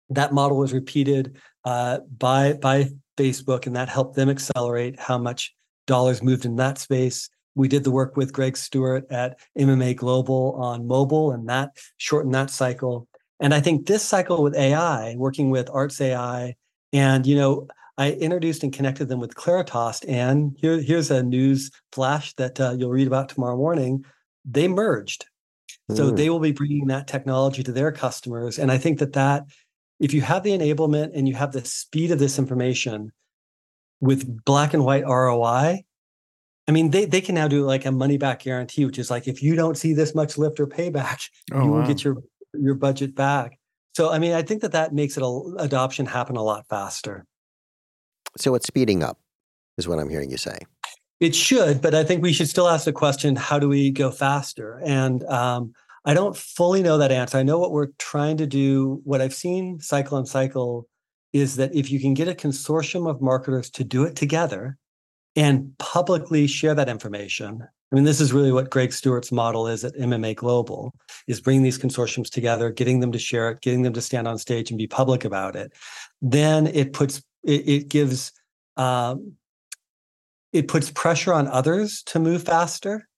That 0.09 0.33
model 0.33 0.57
was 0.57 0.73
repeated 0.73 1.37
uh, 1.64 1.99
by 2.19 2.54
by 2.54 2.88
Facebook, 3.16 3.66
and 3.66 3.76
that 3.76 3.88
helped 3.88 4.16
them 4.16 4.30
accelerate 4.30 4.99
how 4.99 5.19
much 5.19 5.54
dollars 5.87 6.23
moved 6.23 6.47
in 6.47 6.57
that 6.57 6.78
space. 6.78 7.28
We 7.54 7.69
did 7.69 7.85
the 7.85 7.90
work 7.90 8.16
with 8.16 8.33
Greg 8.33 8.57
Stuart 8.57 9.07
at 9.11 9.38
MMA 9.57 9.97
Global 9.97 10.57
on 10.57 10.87
mobile, 10.87 11.30
and 11.30 11.49
that 11.49 11.76
shortened 11.99 12.35
that 12.35 12.50
cycle. 12.50 13.07
And 13.38 13.54
I 13.54 13.61
think 13.61 13.87
this 13.87 14.02
cycle 14.02 14.42
with 14.42 14.57
AI, 14.57 15.14
working 15.16 15.50
with 15.50 15.71
Arts 15.71 16.00
AI, 16.00 16.57
and 16.92 17.26
you 17.26 17.37
know, 17.37 17.69
I 18.00 18.12
introduced 18.12 18.62
and 18.62 18.73
connected 18.73 19.09
them 19.09 19.21
with 19.21 19.35
Claritas. 19.35 20.02
And 20.09 20.57
here, 20.59 20.80
here's 20.80 21.11
a 21.11 21.23
news 21.23 21.71
flash 21.92 22.33
that 22.37 22.59
uh, 22.59 22.75
you'll 22.78 22.88
read 22.88 23.07
about 23.07 23.28
tomorrow 23.28 23.59
morning. 23.59 24.07
They 24.47 24.69
merged. 24.69 25.26
Mm. 25.90 25.97
So 25.99 26.11
they 26.11 26.30
will 26.30 26.40
be 26.40 26.52
bringing 26.52 26.87
that 26.87 27.07
technology 27.07 27.62
to 27.62 27.73
their 27.73 27.92
customers. 27.92 28.59
And 28.59 28.73
I 28.73 28.78
think 28.78 29.00
that 29.00 29.12
that 29.12 29.45
if 29.99 30.14
you 30.14 30.23
have 30.23 30.45
the 30.45 30.57
enablement 30.57 31.11
and 31.14 31.28
you 31.28 31.35
have 31.35 31.52
the 31.52 31.62
speed 31.62 32.11
of 32.11 32.19
this 32.19 32.38
information 32.38 33.12
with 34.00 34.45
black 34.47 34.73
and 34.73 34.83
white 34.83 35.04
ROI, 35.04 35.85
I 36.66 36.73
mean, 36.73 36.92
they, 36.92 37.04
they 37.04 37.21
can 37.21 37.35
now 37.35 37.49
do 37.49 37.66
like 37.66 37.85
a 37.85 37.92
money 37.92 38.16
back 38.16 38.40
guarantee, 38.40 38.87
which 38.87 38.99
is 38.99 39.11
like 39.11 39.28
if 39.28 39.42
you 39.42 39.57
don't 39.57 39.76
see 39.76 39.92
this 39.92 40.14
much 40.14 40.38
lift 40.38 40.59
or 40.59 40.66
payback, 40.66 41.28
oh, 41.52 41.64
you 41.64 41.71
will 41.71 41.87
get 41.87 42.02
your 42.02 42.16
your 42.54 42.76
budget 42.76 43.14
back. 43.14 43.59
So, 43.95 44.11
I 44.11 44.19
mean, 44.19 44.33
I 44.33 44.40
think 44.40 44.62
that 44.62 44.73
that 44.73 44.95
makes 44.95 45.19
it 45.19 45.23
a, 45.23 45.54
adoption 45.59 46.07
happen 46.07 46.37
a 46.37 46.42
lot 46.42 46.66
faster. 46.66 47.26
So, 48.37 48.54
it's 48.54 48.66
speeding 48.66 49.02
up, 49.02 49.18
is 49.78 49.88
what 49.88 49.99
I'm 49.99 50.08
hearing 50.08 50.30
you 50.30 50.37
say. 50.37 50.58
It 51.20 51.34
should, 51.34 51.82
but 51.82 51.94
I 51.94 52.02
think 52.02 52.22
we 52.22 52.32
should 52.32 52.49
still 52.49 52.68
ask 52.68 52.84
the 52.84 52.92
question: 52.92 53.37
How 53.37 53.58
do 53.58 53.68
we 53.68 53.90
go 53.90 54.10
faster? 54.10 54.80
And 54.84 55.22
um, 55.25 55.75
I 56.04 56.14
don't 56.14 56.37
fully 56.37 56.82
know 56.82 56.99
that 56.99 57.12
answer. 57.12 57.37
I 57.37 57.42
know 57.42 57.58
what 57.58 57.72
we're 57.72 57.88
trying 57.99 58.38
to 58.38 58.46
do. 58.46 59.00
What 59.04 59.20
I've 59.20 59.34
seen 59.34 59.80
cycle 59.80 60.16
on 60.16 60.25
cycle 60.25 60.88
is 61.32 61.56
that 61.56 61.75
if 61.75 61.90
you 61.90 62.00
can 62.00 62.14
get 62.14 62.28
a 62.28 62.34
consortium 62.34 63.08
of 63.08 63.20
marketers 63.20 63.70
to 63.70 63.84
do 63.84 64.04
it 64.04 64.16
together 64.16 64.78
and 65.37 65.76
publicly 65.78 66.46
share 66.46 66.75
that 66.75 66.88
information. 66.88 67.62
I 67.62 67.94
mean, 67.94 68.04
this 68.04 68.20
is 68.20 68.32
really 68.32 68.52
what 68.52 68.70
Greg 68.70 68.92
Stuart's 68.92 69.32
model 69.32 69.66
is 69.66 69.84
at 69.84 69.94
MMA 69.94 70.37
Global: 70.37 70.94
is 71.26 71.40
bringing 71.40 71.62
these 71.62 71.78
consortiums 71.78 72.30
together, 72.30 72.70
getting 72.70 73.00
them 73.00 73.12
to 73.12 73.18
share 73.18 73.50
it, 73.50 73.60
getting 73.60 73.82
them 73.82 73.92
to 73.92 74.00
stand 74.00 74.26
on 74.26 74.38
stage 74.38 74.70
and 74.70 74.78
be 74.78 74.87
public 74.87 75.25
about 75.25 75.54
it. 75.54 75.72
Then 76.22 76.68
it 76.68 76.92
puts 76.92 77.22
it, 77.44 77.68
it 77.68 77.88
gives 77.88 78.32
um, 78.76 79.32
it 80.52 80.68
puts 80.68 80.90
pressure 80.90 81.32
on 81.32 81.47
others 81.47 82.02
to 82.04 82.18
move 82.18 82.42
faster 82.42 83.09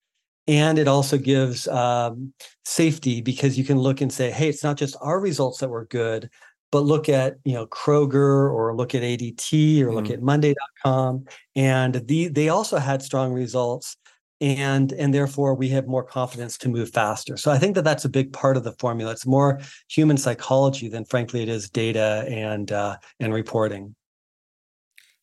and 0.48 0.78
it 0.78 0.88
also 0.88 1.16
gives 1.16 1.68
um, 1.68 2.32
safety 2.64 3.20
because 3.20 3.56
you 3.56 3.64
can 3.64 3.78
look 3.78 4.00
and 4.00 4.12
say 4.12 4.30
hey 4.30 4.48
it's 4.48 4.64
not 4.64 4.76
just 4.76 4.96
our 5.00 5.20
results 5.20 5.58
that 5.58 5.68
were 5.68 5.86
good 5.86 6.28
but 6.70 6.80
look 6.80 7.08
at 7.08 7.36
you 7.44 7.54
know 7.54 7.66
kroger 7.66 8.52
or 8.52 8.74
look 8.74 8.94
at 8.94 9.02
adt 9.02 9.52
or 9.82 9.94
look 9.94 10.06
mm. 10.06 10.12
at 10.12 10.22
monday.com 10.22 11.24
and 11.54 12.06
the, 12.06 12.28
they 12.28 12.48
also 12.48 12.78
had 12.78 13.02
strong 13.02 13.32
results 13.32 13.96
and 14.42 14.92
and 14.94 15.14
therefore 15.14 15.54
we 15.54 15.68
have 15.68 15.86
more 15.86 16.02
confidence 16.02 16.58
to 16.58 16.68
move 16.68 16.90
faster. 16.90 17.36
So 17.36 17.52
i 17.52 17.58
think 17.58 17.76
that 17.76 17.84
that's 17.84 18.04
a 18.04 18.08
big 18.08 18.32
part 18.32 18.56
of 18.56 18.64
the 18.64 18.72
formula. 18.72 19.12
It's 19.12 19.24
more 19.24 19.60
human 19.88 20.16
psychology 20.16 20.88
than 20.88 21.04
frankly 21.04 21.42
it 21.42 21.48
is 21.48 21.70
data 21.70 22.26
and 22.28 22.70
uh, 22.72 22.96
and 23.20 23.32
reporting 23.32 23.94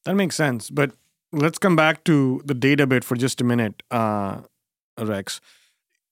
that 0.05 0.15
makes 0.15 0.35
sense 0.35 0.69
but 0.69 0.91
let's 1.31 1.57
come 1.57 1.75
back 1.75 2.03
to 2.03 2.41
the 2.45 2.53
data 2.53 2.87
bit 2.87 3.03
for 3.03 3.15
just 3.15 3.39
a 3.41 3.43
minute 3.43 3.83
uh, 3.91 4.41
Rex, 5.05 5.39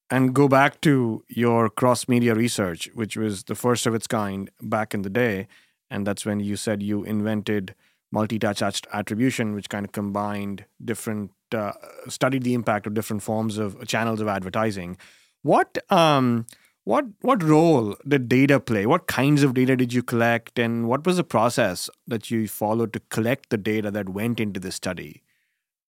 and 0.10 0.34
go 0.34 0.48
back 0.48 0.80
to 0.82 1.24
your 1.28 1.70
cross 1.70 2.08
media 2.08 2.34
research, 2.34 2.90
which 2.94 3.18
was 3.18 3.44
the 3.44 3.56
first 3.56 3.86
of 3.86 3.94
its 3.94 4.08
kind 4.08 4.50
back 4.62 4.94
in 4.94 5.02
the 5.02 5.10
day. 5.10 5.48
And 5.90 6.06
that's 6.06 6.26
when 6.26 6.40
you 6.40 6.56
said 6.56 6.84
you 6.84 7.04
invented 7.04 7.76
multi 8.12 8.40
touch 8.40 8.62
attribution, 8.94 9.54
which 9.54 9.70
kind 9.70 9.86
of 9.86 9.92
combined 9.92 10.66
different, 10.84 11.32
uh, 11.54 11.74
studied 12.08 12.44
the 12.44 12.54
impact 12.54 12.88
of 12.88 12.94
different 12.94 13.24
forms 13.24 13.58
of 13.58 13.86
channels 13.88 14.22
of 14.22 14.28
advertising. 14.28 14.98
What, 15.44 15.78
um, 15.90 16.46
what, 16.88 17.06
what 17.20 17.44
role 17.44 17.96
did 18.08 18.30
data 18.30 18.62
play? 18.62 18.86
What 18.86 19.08
kinds 19.08 19.44
of 19.44 19.54
data 19.54 19.76
did 19.76 19.92
you 19.92 20.02
collect? 20.02 20.58
And 20.58 20.88
what 20.88 21.06
was 21.06 21.18
the 21.18 21.24
process 21.24 21.90
that 22.08 22.32
you 22.32 22.48
followed 22.48 22.94
to 22.94 23.02
collect 23.10 23.50
the 23.50 23.58
data 23.58 23.92
that 23.92 24.08
went 24.08 24.40
into 24.40 24.58
the 24.58 24.72
study? 24.72 25.22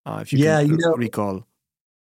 Uh, 0.06 0.20
if 0.22 0.34
you 0.34 0.40
yeah, 0.40 0.60
can 0.60 0.72
you 0.72 0.78
know, 0.78 0.94
recall 0.96 1.48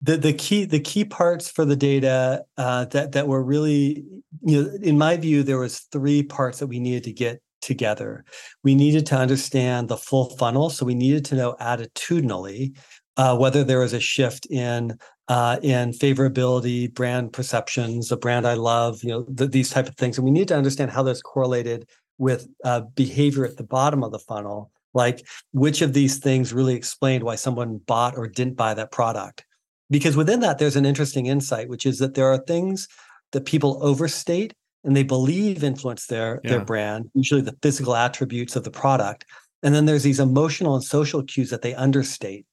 the 0.00 0.16
the 0.16 0.32
key 0.32 0.64
the 0.64 0.80
key 0.80 1.04
parts 1.04 1.48
for 1.48 1.64
the 1.64 1.76
data 1.76 2.44
uh, 2.56 2.84
that 2.86 3.12
that 3.12 3.28
were 3.28 3.42
really 3.42 4.04
you 4.40 4.62
know 4.62 4.70
in 4.82 4.98
my 4.98 5.16
view 5.16 5.42
there 5.42 5.58
was 5.58 5.80
three 5.92 6.22
parts 6.22 6.58
that 6.58 6.66
we 6.66 6.80
needed 6.80 7.04
to 7.04 7.12
get 7.12 7.40
together. 7.60 8.24
We 8.64 8.74
needed 8.74 9.06
to 9.06 9.16
understand 9.16 9.88
the 9.88 9.96
full 9.96 10.30
funnel, 10.36 10.70
so 10.70 10.84
we 10.84 10.96
needed 10.96 11.24
to 11.26 11.36
know 11.36 11.54
attitudinally 11.60 12.76
uh, 13.16 13.36
whether 13.36 13.62
there 13.62 13.80
was 13.80 13.92
a 13.92 14.00
shift 14.00 14.46
in 14.46 14.98
uh, 15.28 15.58
in 15.62 15.92
favorability, 15.92 16.92
brand 16.92 17.32
perceptions, 17.32 18.10
a 18.10 18.16
brand 18.16 18.46
I 18.46 18.54
love, 18.54 19.02
you 19.02 19.10
know 19.10 19.24
th- 19.24 19.50
these 19.50 19.70
type 19.70 19.88
of 19.88 19.96
things, 19.96 20.18
and 20.18 20.24
we 20.24 20.30
need 20.30 20.48
to 20.48 20.56
understand 20.56 20.90
how 20.90 21.02
those 21.02 21.22
correlated 21.22 21.88
with 22.18 22.48
uh, 22.64 22.82
behavior 22.94 23.44
at 23.44 23.56
the 23.56 23.64
bottom 23.64 24.02
of 24.02 24.12
the 24.12 24.18
funnel. 24.18 24.70
Like 24.94 25.26
which 25.52 25.80
of 25.80 25.94
these 25.94 26.18
things 26.18 26.52
really 26.52 26.74
explained 26.74 27.24
why 27.24 27.36
someone 27.36 27.78
bought 27.78 28.16
or 28.16 28.28
didn't 28.28 28.56
buy 28.56 28.74
that 28.74 28.92
product 28.92 29.44
because 29.92 30.16
within 30.16 30.40
that 30.40 30.58
there's 30.58 30.74
an 30.74 30.86
interesting 30.86 31.26
insight 31.26 31.68
which 31.68 31.86
is 31.86 31.98
that 31.98 32.14
there 32.14 32.26
are 32.26 32.38
things 32.38 32.88
that 33.30 33.44
people 33.44 33.78
overstate 33.82 34.54
and 34.82 34.96
they 34.96 35.04
believe 35.04 35.62
influence 35.62 36.06
their 36.06 36.40
yeah. 36.42 36.50
their 36.50 36.64
brand 36.64 37.08
usually 37.14 37.42
the 37.42 37.56
physical 37.62 37.94
attributes 37.94 38.56
of 38.56 38.64
the 38.64 38.70
product 38.70 39.24
and 39.62 39.74
then 39.74 39.84
there's 39.84 40.02
these 40.02 40.18
emotional 40.18 40.74
and 40.74 40.82
social 40.82 41.22
cues 41.22 41.50
that 41.50 41.62
they 41.62 41.74
understate 41.74 42.44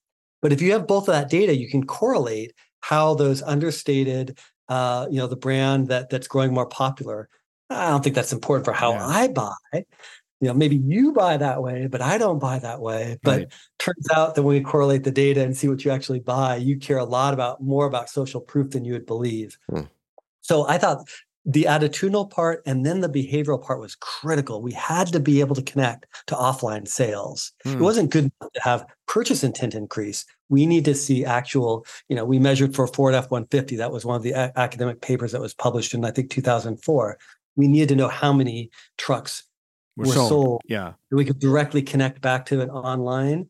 but 0.42 0.52
if 0.52 0.62
you 0.62 0.72
have 0.72 0.88
both 0.88 1.08
of 1.08 1.14
that 1.14 1.30
data 1.30 1.56
you 1.56 1.70
can 1.70 1.86
correlate 1.86 2.54
how 2.82 3.14
those 3.14 3.42
understated 3.44 4.38
uh, 4.70 5.08
you 5.10 5.18
know 5.18 5.28
the 5.28 5.36
brand 5.36 5.88
that 5.88 6.10
that's 6.10 6.28
growing 6.28 6.54
more 6.54 6.68
popular 6.68 7.28
i 7.70 7.90
don't 7.90 8.04
think 8.04 8.16
that's 8.16 8.34
important 8.34 8.66
for 8.66 8.74
how 8.74 8.92
yeah. 8.92 9.08
i 9.08 9.28
buy 9.28 9.54
you 9.74 10.48
know 10.48 10.54
maybe 10.54 10.78
you 10.78 11.12
buy 11.12 11.38
that 11.38 11.62
way 11.62 11.88
but 11.88 12.02
i 12.02 12.18
don't 12.18 12.40
buy 12.40 12.60
that 12.60 12.80
way 12.80 13.18
but 13.24 13.40
right. 13.40 13.54
turns 13.78 14.08
out 14.12 14.36
that 14.36 14.44
when 14.44 14.56
we 14.56 14.62
correlate 14.62 15.04
the 15.04 15.12
data 15.12 15.44
and 15.44 15.58
see 15.58 15.68
what 15.68 15.84
you 15.84 15.92
actually 15.92 16.20
buy 16.20 16.56
you 16.56 16.78
care 16.78 16.98
a 16.98 17.04
lot 17.04 17.34
about 17.34 17.62
more 17.62 17.86
about 17.86 18.10
social 18.10 18.42
proof 18.42 18.72
than 18.72 18.86
you 18.86 18.94
would 18.94 19.06
believe 19.06 19.58
hmm. 19.70 19.82
so 20.42 20.68
i 20.68 20.78
thought 20.78 21.00
the 21.46 21.64
attitudinal 21.64 22.30
part 22.30 22.62
and 22.66 22.86
then 22.86 23.00
the 23.00 23.10
behavioral 23.10 23.64
part 23.64 23.80
was 23.80 23.96
critical 23.96 24.62
we 24.62 24.74
had 24.74 25.08
to 25.08 25.20
be 25.20 25.40
able 25.40 25.56
to 25.56 25.62
connect 25.62 26.06
to 26.28 26.36
offline 26.36 26.88
sales 26.88 27.54
hmm. 27.64 27.74
it 27.74 27.80
wasn't 27.80 28.12
good 28.12 28.32
to 28.42 28.62
have 28.62 28.86
purchase 29.08 29.44
intent 29.44 29.74
increase 29.74 30.26
we 30.50 30.66
need 30.66 30.84
to 30.84 30.94
see 30.94 31.24
actual 31.24 31.86
you 32.10 32.16
know 32.16 32.26
we 32.26 32.40
measured 32.40 32.76
for 32.76 32.88
ford 32.88 33.16
f-150 33.16 33.78
that 33.78 33.92
was 33.92 34.06
one 34.06 34.18
of 34.18 34.24
the 34.24 34.32
a- 34.32 34.52
academic 34.58 35.02
papers 35.02 35.32
that 35.32 35.42
was 35.42 35.54
published 35.54 35.94
in 35.94 36.04
i 36.04 36.12
think 36.12 36.30
2004 36.30 37.18
we 37.56 37.68
needed 37.68 37.90
to 37.90 37.96
know 37.96 38.08
how 38.08 38.32
many 38.34 38.70
trucks 38.98 39.44
were, 40.00 40.08
were 40.08 40.14
sold. 40.14 40.30
sold. 40.30 40.62
Yeah. 40.68 40.94
We 41.12 41.26
could 41.26 41.40
directly 41.40 41.82
connect 41.82 42.22
back 42.22 42.46
to 42.48 42.62
it 42.62 42.70
online. 42.70 43.50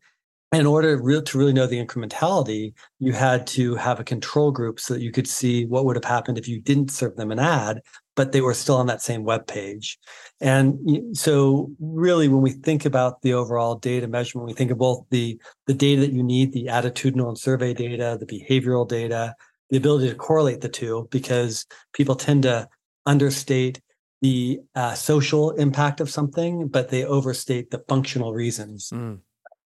In 0.52 0.66
order 0.66 0.96
to 0.96 1.38
really 1.38 1.52
know 1.52 1.68
the 1.68 1.84
incrementality, 1.84 2.72
you 2.98 3.12
had 3.12 3.46
to 3.48 3.76
have 3.76 4.00
a 4.00 4.04
control 4.04 4.50
group 4.50 4.80
so 4.80 4.94
that 4.94 5.00
you 5.00 5.12
could 5.12 5.28
see 5.28 5.64
what 5.64 5.84
would 5.84 5.94
have 5.94 6.04
happened 6.04 6.38
if 6.38 6.48
you 6.48 6.60
didn't 6.60 6.90
serve 6.90 7.14
them 7.14 7.30
an 7.30 7.38
ad, 7.38 7.82
but 8.16 8.32
they 8.32 8.40
were 8.40 8.52
still 8.52 8.74
on 8.74 8.88
that 8.88 9.00
same 9.00 9.22
web 9.22 9.46
page. 9.46 9.96
And 10.40 11.16
so, 11.16 11.70
really, 11.78 12.26
when 12.26 12.42
we 12.42 12.50
think 12.50 12.84
about 12.84 13.22
the 13.22 13.32
overall 13.32 13.76
data 13.76 14.08
measurement, 14.08 14.48
we 14.48 14.54
think 14.54 14.72
of 14.72 14.78
both 14.78 15.06
the 15.10 15.40
the 15.66 15.74
data 15.74 16.00
that 16.00 16.12
you 16.12 16.24
need, 16.24 16.52
the 16.52 16.66
attitudinal 16.66 17.28
and 17.28 17.38
survey 17.38 17.72
data, 17.72 18.18
the 18.18 18.26
behavioral 18.26 18.88
data, 18.88 19.36
the 19.68 19.76
ability 19.76 20.08
to 20.08 20.16
correlate 20.16 20.62
the 20.62 20.68
two, 20.68 21.06
because 21.12 21.64
people 21.92 22.16
tend 22.16 22.42
to 22.42 22.68
understate 23.06 23.80
the 24.20 24.60
uh, 24.74 24.94
social 24.94 25.52
impact 25.52 26.00
of 26.00 26.10
something, 26.10 26.66
but 26.68 26.88
they 26.88 27.04
overstate 27.04 27.70
the 27.70 27.84
functional 27.88 28.34
reasons. 28.34 28.90
Mm. 28.90 29.20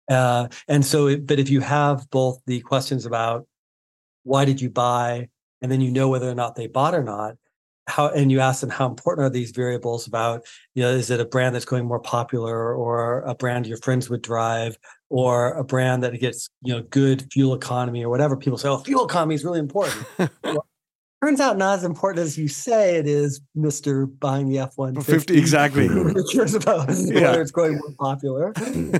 Uh, 0.09 0.47
and 0.67 0.85
so, 0.85 1.07
it, 1.07 1.25
but 1.25 1.39
if 1.39 1.49
you 1.49 1.61
have 1.61 2.09
both 2.09 2.41
the 2.45 2.59
questions 2.61 3.05
about 3.05 3.47
why 4.23 4.45
did 4.45 4.61
you 4.61 4.69
buy, 4.69 5.29
and 5.61 5.71
then 5.71 5.81
you 5.81 5.91
know 5.91 6.09
whether 6.09 6.29
or 6.29 6.35
not 6.35 6.55
they 6.55 6.67
bought 6.67 6.93
or 6.93 7.03
not, 7.03 7.35
how 7.87 8.09
and 8.09 8.31
you 8.31 8.39
ask 8.39 8.61
them 8.61 8.69
how 8.69 8.85
important 8.85 9.25
are 9.25 9.29
these 9.29 9.51
variables 9.51 10.07
about 10.07 10.45
you 10.73 10.81
know 10.81 10.89
is 10.89 11.09
it 11.09 11.19
a 11.19 11.25
brand 11.25 11.53
that's 11.53 11.65
going 11.65 11.85
more 11.85 11.99
popular 11.99 12.73
or 12.73 13.21
a 13.21 13.35
brand 13.35 13.67
your 13.67 13.77
friends 13.77 14.09
would 14.09 14.21
drive 14.21 14.77
or 15.09 15.53
a 15.53 15.63
brand 15.63 16.01
that 16.03 16.17
gets 16.19 16.49
you 16.61 16.73
know 16.73 16.81
good 16.83 17.27
fuel 17.31 17.53
economy 17.53 18.03
or 18.03 18.09
whatever 18.09 18.37
people 18.37 18.57
say 18.57 18.69
oh 18.69 18.77
fuel 18.77 19.05
economy 19.05 19.35
is 19.35 19.43
really 19.43 19.59
important. 19.59 20.05
Well, 20.43 20.65
turns 21.23 21.39
out 21.39 21.57
not 21.57 21.79
as 21.79 21.83
important 21.83 22.25
as 22.25 22.37
you 22.37 22.47
say 22.47 22.97
it 22.97 23.07
is, 23.07 23.41
Mister 23.55 24.05
buying 24.05 24.49
the 24.49 24.59
F 24.59 24.73
one 24.75 24.99
fifty. 25.01 25.37
Exactly. 25.37 25.87
cares 26.33 26.53
about 26.53 26.89
yeah. 26.91 27.21
whether 27.21 27.41
it's 27.41 27.51
going 27.51 27.77
more 27.77 27.93
popular. 27.99 28.53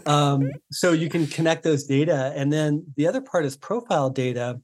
um, 0.05 0.49
so 0.71 0.91
you 0.91 1.09
can 1.09 1.27
connect 1.27 1.63
those 1.63 1.83
data, 1.83 2.31
and 2.35 2.51
then 2.53 2.85
the 2.95 3.07
other 3.07 3.21
part 3.21 3.45
is 3.45 3.57
profile 3.57 4.09
data. 4.09 4.59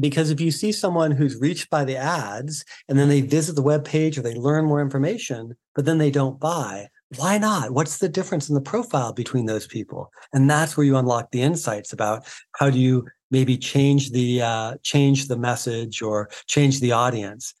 Because 0.00 0.30
if 0.30 0.40
you 0.40 0.50
see 0.50 0.72
someone 0.72 1.12
who's 1.12 1.36
reached 1.36 1.70
by 1.70 1.84
the 1.84 1.96
ads 1.96 2.64
and 2.88 2.98
then 2.98 3.08
they 3.08 3.20
visit 3.20 3.54
the 3.54 3.62
web 3.62 3.84
page 3.84 4.18
or 4.18 4.22
they 4.22 4.34
learn 4.34 4.64
more 4.64 4.80
information, 4.80 5.54
but 5.76 5.84
then 5.84 5.98
they 5.98 6.10
don't 6.10 6.40
buy, 6.40 6.88
why 7.16 7.38
not? 7.38 7.70
What's 7.70 7.98
the 7.98 8.08
difference 8.08 8.48
in 8.48 8.56
the 8.56 8.60
profile 8.60 9.12
between 9.12 9.46
those 9.46 9.68
people? 9.68 10.10
And 10.32 10.50
that's 10.50 10.76
where 10.76 10.84
you 10.84 10.96
unlock 10.96 11.30
the 11.30 11.42
insights 11.42 11.92
about 11.92 12.26
how 12.58 12.70
do 12.70 12.78
you 12.80 13.06
maybe 13.30 13.56
change 13.56 14.10
the 14.10 14.42
uh, 14.42 14.76
change 14.82 15.28
the 15.28 15.36
message 15.36 16.02
or 16.02 16.30
change 16.46 16.80
the 16.80 16.92
audience. 16.92 17.54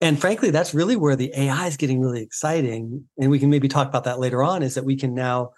And 0.00 0.18
frankly, 0.18 0.50
that's 0.50 0.72
really 0.72 0.96
where 0.96 1.16
the 1.16 1.30
AI 1.36 1.66
is 1.66 1.76
getting 1.76 2.00
really 2.00 2.22
exciting. 2.22 3.04
And 3.18 3.30
we 3.30 3.38
can 3.38 3.50
maybe 3.50 3.68
talk 3.68 3.86
about 3.86 4.04
that 4.04 4.18
later 4.18 4.42
on. 4.42 4.62
Is 4.62 4.74
that 4.74 4.84
we 4.84 4.96
can 4.96 5.14
now, 5.14 5.50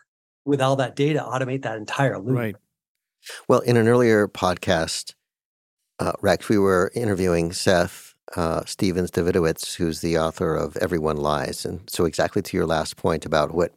with 0.44 0.60
all 0.60 0.76
that 0.76 0.96
data, 0.96 1.20
automate 1.20 1.62
that 1.62 1.78
entire 1.78 2.18
loop. 2.18 2.36
Right. 2.36 2.56
Well, 3.46 3.60
in 3.60 3.76
an 3.76 3.86
earlier 3.86 4.26
podcast, 4.26 5.14
uh, 6.00 6.12
Rex, 6.20 6.48
we 6.48 6.58
were 6.58 6.90
interviewing 6.94 7.52
Seth 7.52 8.14
uh, 8.36 8.64
Stephens-Davidowitz, 8.64 9.76
who's 9.76 10.00
the 10.00 10.18
author 10.18 10.56
of 10.56 10.76
Everyone 10.78 11.16
Lies. 11.16 11.64
And 11.64 11.88
so, 11.88 12.04
exactly 12.04 12.42
to 12.42 12.56
your 12.56 12.66
last 12.66 12.96
point 12.96 13.24
about 13.24 13.54
what 13.54 13.72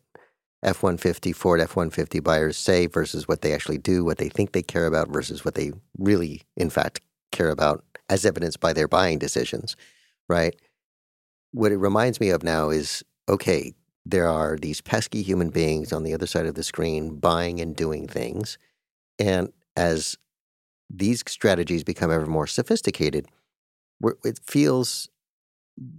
F 0.63 0.81
150, 0.81 1.31
Ford 1.31 1.61
F 1.61 1.75
150 1.75 2.19
buyers 2.19 2.57
say 2.57 2.87
versus 2.87 3.27
what 3.27 3.41
they 3.41 3.53
actually 3.53 3.77
do, 3.77 4.03
what 4.03 4.17
they 4.17 4.29
think 4.29 4.51
they 4.51 4.63
care 4.63 4.87
about 4.87 5.09
versus 5.09 5.45
what 5.45 5.55
they 5.55 5.71
really, 5.97 6.41
in 6.55 6.69
fact, 6.69 7.01
care 7.31 7.49
about, 7.49 7.83
as 8.09 8.25
evidenced 8.25 8.59
by 8.59 8.73
their 8.73 8.87
buying 8.87 9.19
decisions, 9.19 9.75
right? 10.27 10.55
What 11.51 11.71
it 11.71 11.77
reminds 11.77 12.19
me 12.19 12.29
of 12.29 12.43
now 12.43 12.69
is 12.69 13.03
okay, 13.29 13.73
there 14.05 14.27
are 14.27 14.55
these 14.55 14.81
pesky 14.81 15.21
human 15.21 15.49
beings 15.49 15.91
on 15.91 16.03
the 16.03 16.13
other 16.13 16.27
side 16.27 16.45
of 16.45 16.55
the 16.55 16.63
screen 16.63 17.15
buying 17.19 17.59
and 17.59 17.75
doing 17.75 18.07
things. 18.07 18.57
And 19.17 19.51
as 19.75 20.17
these 20.89 21.23
strategies 21.27 21.83
become 21.83 22.11
ever 22.11 22.27
more 22.27 22.47
sophisticated, 22.47 23.27
it 24.23 24.39
feels 24.45 25.09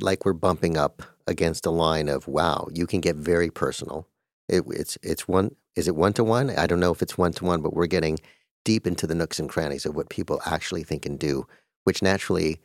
like 0.01 0.25
we're 0.25 0.33
bumping 0.33 0.77
up 0.77 1.03
against 1.27 1.67
a 1.67 1.71
line 1.71 2.09
of 2.09 2.29
wow, 2.29 2.69
you 2.73 2.87
can 2.87 3.01
get 3.01 3.17
very 3.17 3.51
personal. 3.51 4.07
It, 4.49 4.65
it's 4.69 4.97
it's 5.03 5.27
one 5.27 5.55
is 5.75 5.89
it 5.89 5.97
one 5.97 6.13
to 6.15 6.25
one? 6.25 6.51
I 6.51 6.67
don't 6.67 6.81
know 6.81 6.93
if 6.93 7.03
it's 7.03 7.19
one 7.19 7.33
to 7.35 7.45
one, 7.45 7.63
but 7.63 7.75
we're 7.75 7.87
getting 7.87 8.19
deep 8.65 8.87
into 8.87 9.07
the 9.07 9.15
nooks 9.15 9.39
and 9.39 9.49
crannies 9.49 9.87
of 9.87 9.95
what 9.95 10.11
people 10.11 10.41
actually 10.45 10.83
think 10.83 11.07
and 11.07 11.19
do, 11.19 11.47
which 11.85 12.03
naturally 12.03 12.61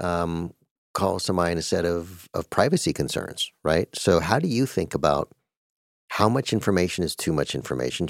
um, 0.00 0.52
calls 0.94 1.24
to 1.24 1.32
mind 1.32 1.58
a 1.58 1.62
set 1.62 1.84
of 1.84 2.28
of 2.34 2.50
privacy 2.50 2.92
concerns, 2.92 3.50
right? 3.62 3.88
So, 3.94 4.20
how 4.20 4.38
do 4.38 4.48
you 4.48 4.66
think 4.66 4.94
about 4.94 5.32
how 6.10 6.28
much 6.28 6.52
information 6.52 7.04
is 7.04 7.16
too 7.16 7.32
much 7.32 7.54
information? 7.54 8.08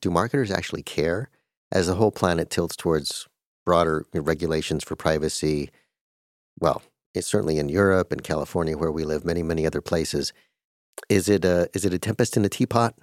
Do 0.00 0.10
marketers 0.10 0.50
actually 0.50 0.82
care 0.82 1.30
as 1.72 1.86
the 1.86 1.94
whole 1.94 2.12
planet 2.12 2.50
tilts 2.50 2.76
towards 2.76 3.28
broader 3.64 4.04
regulations 4.12 4.84
for 4.84 4.96
privacy? 4.96 5.70
Well, 6.60 6.82
it's 7.14 7.26
certainly 7.26 7.58
in 7.58 7.68
Europe 7.68 8.12
and 8.12 8.22
California, 8.22 8.76
where 8.76 8.92
we 8.92 9.04
live, 9.04 9.24
many 9.24 9.42
many 9.42 9.66
other 9.66 9.80
places. 9.80 10.32
Is 11.08 11.28
it 11.28 11.44
a 11.44 11.68
is 11.74 11.84
it 11.84 11.94
a 11.94 11.98
tempest 11.98 12.36
in 12.36 12.44
a 12.44 12.48
teapot? 12.48 12.94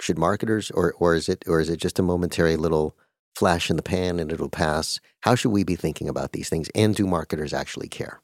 Should 0.00 0.18
marketers, 0.18 0.70
or 0.70 0.94
or 0.98 1.14
is 1.14 1.28
it 1.28 1.44
or 1.46 1.60
is 1.60 1.68
it 1.68 1.78
just 1.78 1.98
a 1.98 2.02
momentary 2.02 2.56
little 2.56 2.96
flash 3.34 3.70
in 3.70 3.76
the 3.76 3.82
pan 3.82 4.18
and 4.18 4.32
it'll 4.32 4.48
pass? 4.48 5.00
How 5.20 5.34
should 5.34 5.50
we 5.50 5.64
be 5.64 5.76
thinking 5.76 6.08
about 6.08 6.32
these 6.32 6.48
things? 6.48 6.68
And 6.74 6.94
do 6.94 7.06
marketers 7.06 7.52
actually 7.52 7.88
care? 7.88 8.20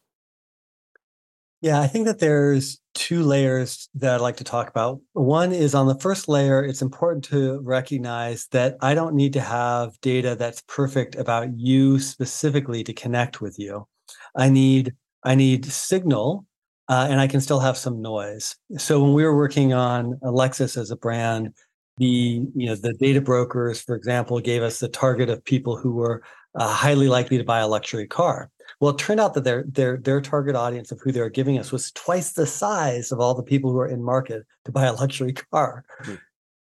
Yeah, 1.60 1.80
I 1.80 1.86
think 1.86 2.04
that 2.04 2.18
there's 2.18 2.78
two 2.92 3.22
layers 3.22 3.88
that 3.94 4.16
I'd 4.16 4.20
like 4.20 4.36
to 4.36 4.44
talk 4.44 4.68
about. 4.68 5.00
One 5.14 5.50
is 5.50 5.74
on 5.74 5.86
the 5.86 5.98
first 5.98 6.28
layer, 6.28 6.62
it's 6.62 6.82
important 6.82 7.24
to 7.26 7.60
recognize 7.60 8.48
that 8.50 8.76
I 8.82 8.94
don't 8.94 9.14
need 9.14 9.32
to 9.32 9.40
have 9.40 9.98
data 10.02 10.36
that's 10.36 10.62
perfect 10.68 11.14
about 11.14 11.56
you 11.56 11.98
specifically 12.00 12.84
to 12.84 12.92
connect 12.92 13.40
with 13.40 13.58
you. 13.58 13.86
I 14.36 14.50
need 14.50 14.92
I 15.22 15.36
need 15.36 15.64
signal 15.64 16.44
uh, 16.88 17.06
and 17.08 17.20
I 17.20 17.26
can 17.26 17.40
still 17.40 17.60
have 17.60 17.76
some 17.76 18.02
noise. 18.02 18.56
So 18.76 19.02
when 19.02 19.12
we 19.14 19.24
were 19.24 19.36
working 19.36 19.72
on 19.72 20.14
Lexus 20.22 20.76
as 20.76 20.90
a 20.90 20.96
brand, 20.96 21.54
the 21.98 22.06
you 22.54 22.66
know 22.66 22.74
the 22.74 22.92
data 22.94 23.20
brokers, 23.20 23.80
for 23.80 23.94
example, 23.94 24.40
gave 24.40 24.62
us 24.62 24.80
the 24.80 24.88
target 24.88 25.30
of 25.30 25.44
people 25.44 25.76
who 25.76 25.92
were 25.92 26.22
uh, 26.54 26.72
highly 26.72 27.08
likely 27.08 27.38
to 27.38 27.44
buy 27.44 27.60
a 27.60 27.68
luxury 27.68 28.06
car. 28.06 28.50
Well, 28.80 28.92
it 28.92 28.98
turned 28.98 29.20
out 29.20 29.34
that 29.34 29.44
their 29.44 29.64
their 29.68 29.96
their 29.98 30.20
target 30.20 30.56
audience 30.56 30.90
of 30.90 31.00
who 31.00 31.12
they 31.12 31.20
were 31.20 31.30
giving 31.30 31.58
us 31.58 31.72
was 31.72 31.92
twice 31.92 32.32
the 32.32 32.46
size 32.46 33.12
of 33.12 33.20
all 33.20 33.34
the 33.34 33.42
people 33.42 33.70
who 33.70 33.78
are 33.78 33.88
in 33.88 34.02
market 34.02 34.44
to 34.64 34.72
buy 34.72 34.86
a 34.86 34.92
luxury 34.92 35.32
car. 35.52 35.84
Mm-hmm. 36.02 36.14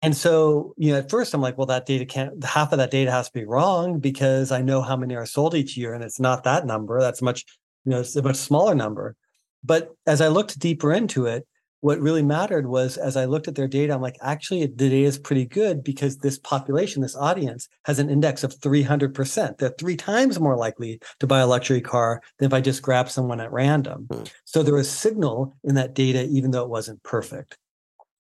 And 0.03 0.17
so, 0.17 0.75
you 0.79 0.93
know, 0.93 0.99
at 0.99 1.11
first 1.11 1.35
I'm 1.35 1.43
like, 1.43 1.59
well, 1.59 1.67
that 1.67 1.85
data 1.85 2.07
can't 2.07 2.43
half 2.43 2.73
of 2.73 2.79
that 2.79 2.91
data 2.91 3.11
has 3.11 3.27
to 3.27 3.39
be 3.39 3.45
wrong 3.45 4.01
because 4.01 4.51
I 4.51 4.63
know 4.63 4.81
how 4.81 4.97
many 4.97 5.15
are 5.15 5.27
sold 5.27 5.55
each 5.55 5.77
year, 5.77 5.93
and 5.95 6.03
it's 6.03 6.19
not 6.19 6.45
that 6.45 6.67
number. 6.67 7.01
That's 7.01 7.23
much, 7.23 7.45
you 7.85 7.93
know, 7.93 8.01
it's 8.01 8.17
a 8.17 8.23
much 8.23 8.37
smaller 8.37 8.75
number. 8.75 9.15
But 9.63 9.91
as 10.07 10.21
I 10.21 10.29
looked 10.29 10.59
deeper 10.59 10.93
into 10.93 11.27
it, 11.27 11.47
what 11.81 12.01
really 12.01 12.23
mattered 12.23 12.67
was 12.67 12.99
as 12.99 13.17
I 13.17 13.25
looked 13.25 13.49
at 13.49 13.55
their 13.55 13.69
data, 13.69 13.95
I'm 13.95 14.03
like, 14.03 14.19
actually, 14.21 14.61
the 14.61 14.67
data 14.67 14.97
is 14.97 15.19
pretty 15.19 15.47
good 15.47 15.83
because 15.83 16.19
this 16.19 16.39
population, 16.39 17.01
this 17.01 17.17
audience, 17.17 17.69
has 17.87 17.99
an 17.99 18.11
index 18.11 18.45
of 18.45 18.55
300%. 18.55 19.57
They're 19.57 19.75
three 19.79 19.97
times 19.97 20.39
more 20.39 20.57
likely 20.57 21.01
to 21.21 21.27
buy 21.27 21.41
a 21.41 21.47
luxury 21.47 21.81
car 21.81 22.21
than 22.39 22.47
if 22.47 22.53
I 22.53 22.61
just 22.61 22.83
grab 22.83 23.09
someone 23.09 23.41
at 23.41 23.53
random. 23.53 24.07
Hmm. 24.13 24.25
So 24.45 24.63
there 24.63 24.75
was 24.75 24.89
a 24.89 24.91
signal 24.91 25.57
in 25.65 25.75
that 25.77 25.95
data, 25.95 26.25
even 26.25 26.51
though 26.51 26.65
it 26.65 26.71
wasn't 26.71 27.03
perfect. 27.03 27.57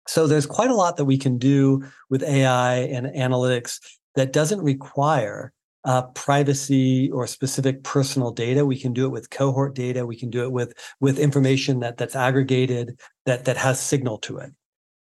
So 0.08 0.26
there's 0.26 0.46
quite 0.46 0.72
a 0.72 0.76
lot 0.76 0.98
that 0.98 1.06
we 1.06 1.18
can 1.18 1.38
do 1.38 1.84
with 2.10 2.24
AI 2.24 2.78
and 2.78 3.08
analytics 3.08 3.80
that 4.16 4.34
doesn't 4.34 4.62
require 4.62 5.52
uh, 5.90 6.04
privacy 6.14 7.10
or 7.10 7.26
specific 7.26 7.84
personal 7.84 8.30
data. 8.30 8.64
We 8.64 8.80
can 8.80 8.94
do 8.94 9.06
it 9.06 9.12
with 9.12 9.32
cohort 9.32 9.74
data. 9.74 10.06
We 10.06 10.16
can 10.16 10.30
do 10.30 10.44
it 10.44 10.52
with 10.52 10.72
with 11.00 11.18
information 11.18 11.80
that 11.80 11.98
that's 11.98 12.16
aggregated 12.16 13.00
that 13.26 13.46
that 13.46 13.58
has 13.58 13.80
signal 13.80 14.20
to 14.20 14.38
it. 14.38 14.52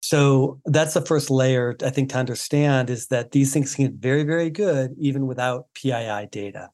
So 0.02 0.60
that's 0.66 0.96
the 0.96 1.06
first 1.06 1.30
layer 1.30 1.76
I 1.84 1.92
think 1.92 2.10
to 2.10 2.18
understand 2.18 2.90
is 2.90 3.06
that 3.08 3.34
these 3.34 3.54
things 3.54 3.76
can 3.76 3.86
get 3.86 3.94
very 4.02 4.24
very 4.24 4.50
good 4.50 4.96
even 4.98 5.28
without 5.28 5.68
PII 5.76 6.26
data. 6.32 6.72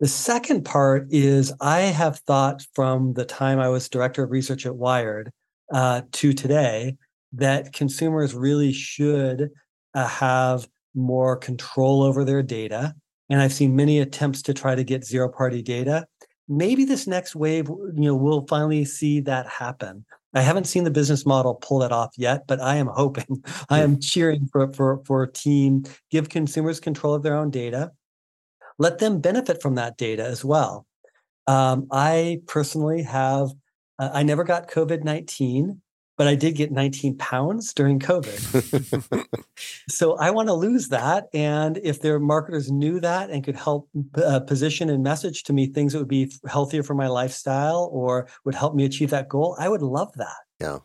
The 0.00 0.08
second 0.08 0.64
part 0.64 1.08
is 1.10 1.52
I 1.60 1.80
have 1.80 2.20
thought 2.20 2.64
from 2.72 3.12
the 3.12 3.26
time 3.26 3.60
I 3.60 3.68
was 3.68 3.90
director 3.90 4.24
of 4.24 4.30
research 4.30 4.64
at 4.64 4.76
Wired 4.76 5.30
uh, 5.70 6.02
to 6.12 6.32
today 6.32 6.96
that 7.34 7.74
consumers 7.74 8.32
really 8.32 8.72
should 8.72 9.50
uh, 9.92 10.08
have 10.08 10.66
more 10.94 11.36
control 11.36 12.02
over 12.02 12.24
their 12.24 12.42
data. 12.42 12.94
And 13.30 13.40
I've 13.40 13.52
seen 13.52 13.74
many 13.74 14.00
attempts 14.00 14.42
to 14.42 14.54
try 14.54 14.74
to 14.74 14.84
get 14.84 15.04
zero 15.04 15.28
party 15.28 15.62
data. 15.62 16.06
Maybe 16.48 16.84
this 16.84 17.06
next 17.06 17.34
wave, 17.34 17.68
you 17.68 17.92
know, 17.96 18.14
we'll 18.14 18.46
finally 18.46 18.84
see 18.84 19.20
that 19.20 19.48
happen. 19.48 20.04
I 20.34 20.40
haven't 20.40 20.66
seen 20.66 20.84
the 20.84 20.90
business 20.90 21.24
model 21.24 21.54
pull 21.54 21.78
that 21.78 21.92
off 21.92 22.10
yet, 22.16 22.46
but 22.46 22.60
I 22.60 22.76
am 22.76 22.88
hoping. 22.88 23.44
I 23.70 23.80
am 23.80 24.00
cheering 24.00 24.48
for 24.48 24.72
for 24.72 25.00
for 25.04 25.22
a 25.22 25.32
team 25.32 25.84
give 26.10 26.28
consumers 26.28 26.80
control 26.80 27.14
of 27.14 27.22
their 27.22 27.36
own 27.36 27.50
data. 27.50 27.92
Let 28.78 28.98
them 28.98 29.20
benefit 29.20 29.62
from 29.62 29.76
that 29.76 29.96
data 29.96 30.24
as 30.24 30.44
well. 30.44 30.86
Um, 31.46 31.86
I 31.90 32.40
personally 32.46 33.02
have. 33.02 33.50
Uh, 33.96 34.10
I 34.12 34.24
never 34.24 34.42
got 34.42 34.68
COVID 34.68 35.04
nineteen 35.04 35.80
but 36.16 36.26
I 36.28 36.34
did 36.34 36.54
get 36.54 36.70
19 36.72 37.16
pounds 37.18 37.72
during 37.72 37.98
COVID. 37.98 39.26
so 39.88 40.16
I 40.16 40.30
want 40.30 40.48
to 40.48 40.54
lose 40.54 40.88
that. 40.88 41.28
And 41.34 41.78
if 41.82 42.00
their 42.00 42.18
marketers 42.18 42.70
knew 42.70 43.00
that 43.00 43.30
and 43.30 43.42
could 43.44 43.56
help 43.56 43.88
uh, 44.16 44.40
position 44.40 44.90
and 44.90 45.02
message 45.02 45.42
to 45.44 45.52
me 45.52 45.66
things 45.66 45.92
that 45.92 45.98
would 45.98 46.08
be 46.08 46.32
healthier 46.46 46.82
for 46.82 46.94
my 46.94 47.08
lifestyle 47.08 47.88
or 47.92 48.28
would 48.44 48.54
help 48.54 48.74
me 48.74 48.84
achieve 48.84 49.10
that 49.10 49.28
goal, 49.28 49.56
I 49.58 49.68
would 49.68 49.82
love 49.82 50.12
that. 50.14 50.36
Yeah. 50.60 50.78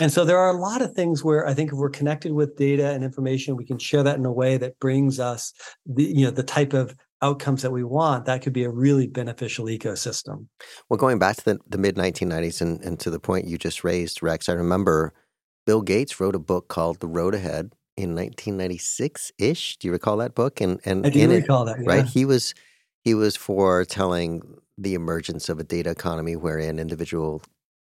And 0.00 0.10
so 0.10 0.24
there 0.24 0.38
are 0.38 0.50
a 0.50 0.58
lot 0.58 0.80
of 0.80 0.94
things 0.94 1.22
where 1.22 1.46
I 1.46 1.52
think 1.52 1.70
if 1.70 1.76
we're 1.76 1.90
connected 1.90 2.32
with 2.32 2.56
data 2.56 2.90
and 2.92 3.04
information, 3.04 3.56
we 3.56 3.64
can 3.66 3.78
share 3.78 4.02
that 4.02 4.16
in 4.16 4.24
a 4.24 4.32
way 4.32 4.56
that 4.56 4.78
brings 4.78 5.20
us 5.20 5.52
the 5.84 6.04
you 6.04 6.24
know 6.24 6.30
the 6.30 6.42
type 6.42 6.72
of 6.72 6.96
outcomes 7.22 7.62
that 7.62 7.70
we 7.70 7.84
want, 7.84 8.26
that 8.26 8.42
could 8.42 8.52
be 8.52 8.64
a 8.64 8.70
really 8.70 9.06
beneficial 9.06 9.66
ecosystem. 9.66 10.46
Well, 10.88 10.98
going 10.98 11.18
back 11.18 11.36
to 11.36 11.44
the, 11.44 11.58
the 11.68 11.78
mid 11.78 11.96
1990s 11.96 12.60
and, 12.60 12.80
and 12.82 13.00
to 13.00 13.10
the 13.10 13.20
point 13.20 13.46
you 13.46 13.56
just 13.56 13.84
raised, 13.84 14.22
Rex, 14.22 14.48
I 14.48 14.54
remember 14.54 15.14
Bill 15.64 15.82
Gates 15.82 16.20
wrote 16.20 16.34
a 16.34 16.40
book 16.40 16.68
called 16.68 17.00
The 17.00 17.06
Road 17.06 17.34
Ahead 17.34 17.72
in 17.96 18.14
1996 18.14 19.32
ish. 19.38 19.76
Do 19.76 19.88
you 19.88 19.92
recall 19.92 20.16
that 20.18 20.34
book? 20.34 20.60
And 20.60 20.80
and 20.84 21.06
I 21.06 21.10
do 21.10 21.28
recall 21.28 21.68
it, 21.68 21.76
that. 21.76 21.84
Yeah. 21.84 21.88
Right, 21.88 22.04
he 22.04 22.24
was 22.24 22.54
he 23.04 23.14
was 23.14 23.36
for 23.36 23.84
telling 23.84 24.42
the 24.78 24.94
emergence 24.94 25.48
of 25.48 25.58
a 25.60 25.64
data 25.64 25.90
economy 25.90 26.36
wherein 26.36 26.78
individual 26.78 27.42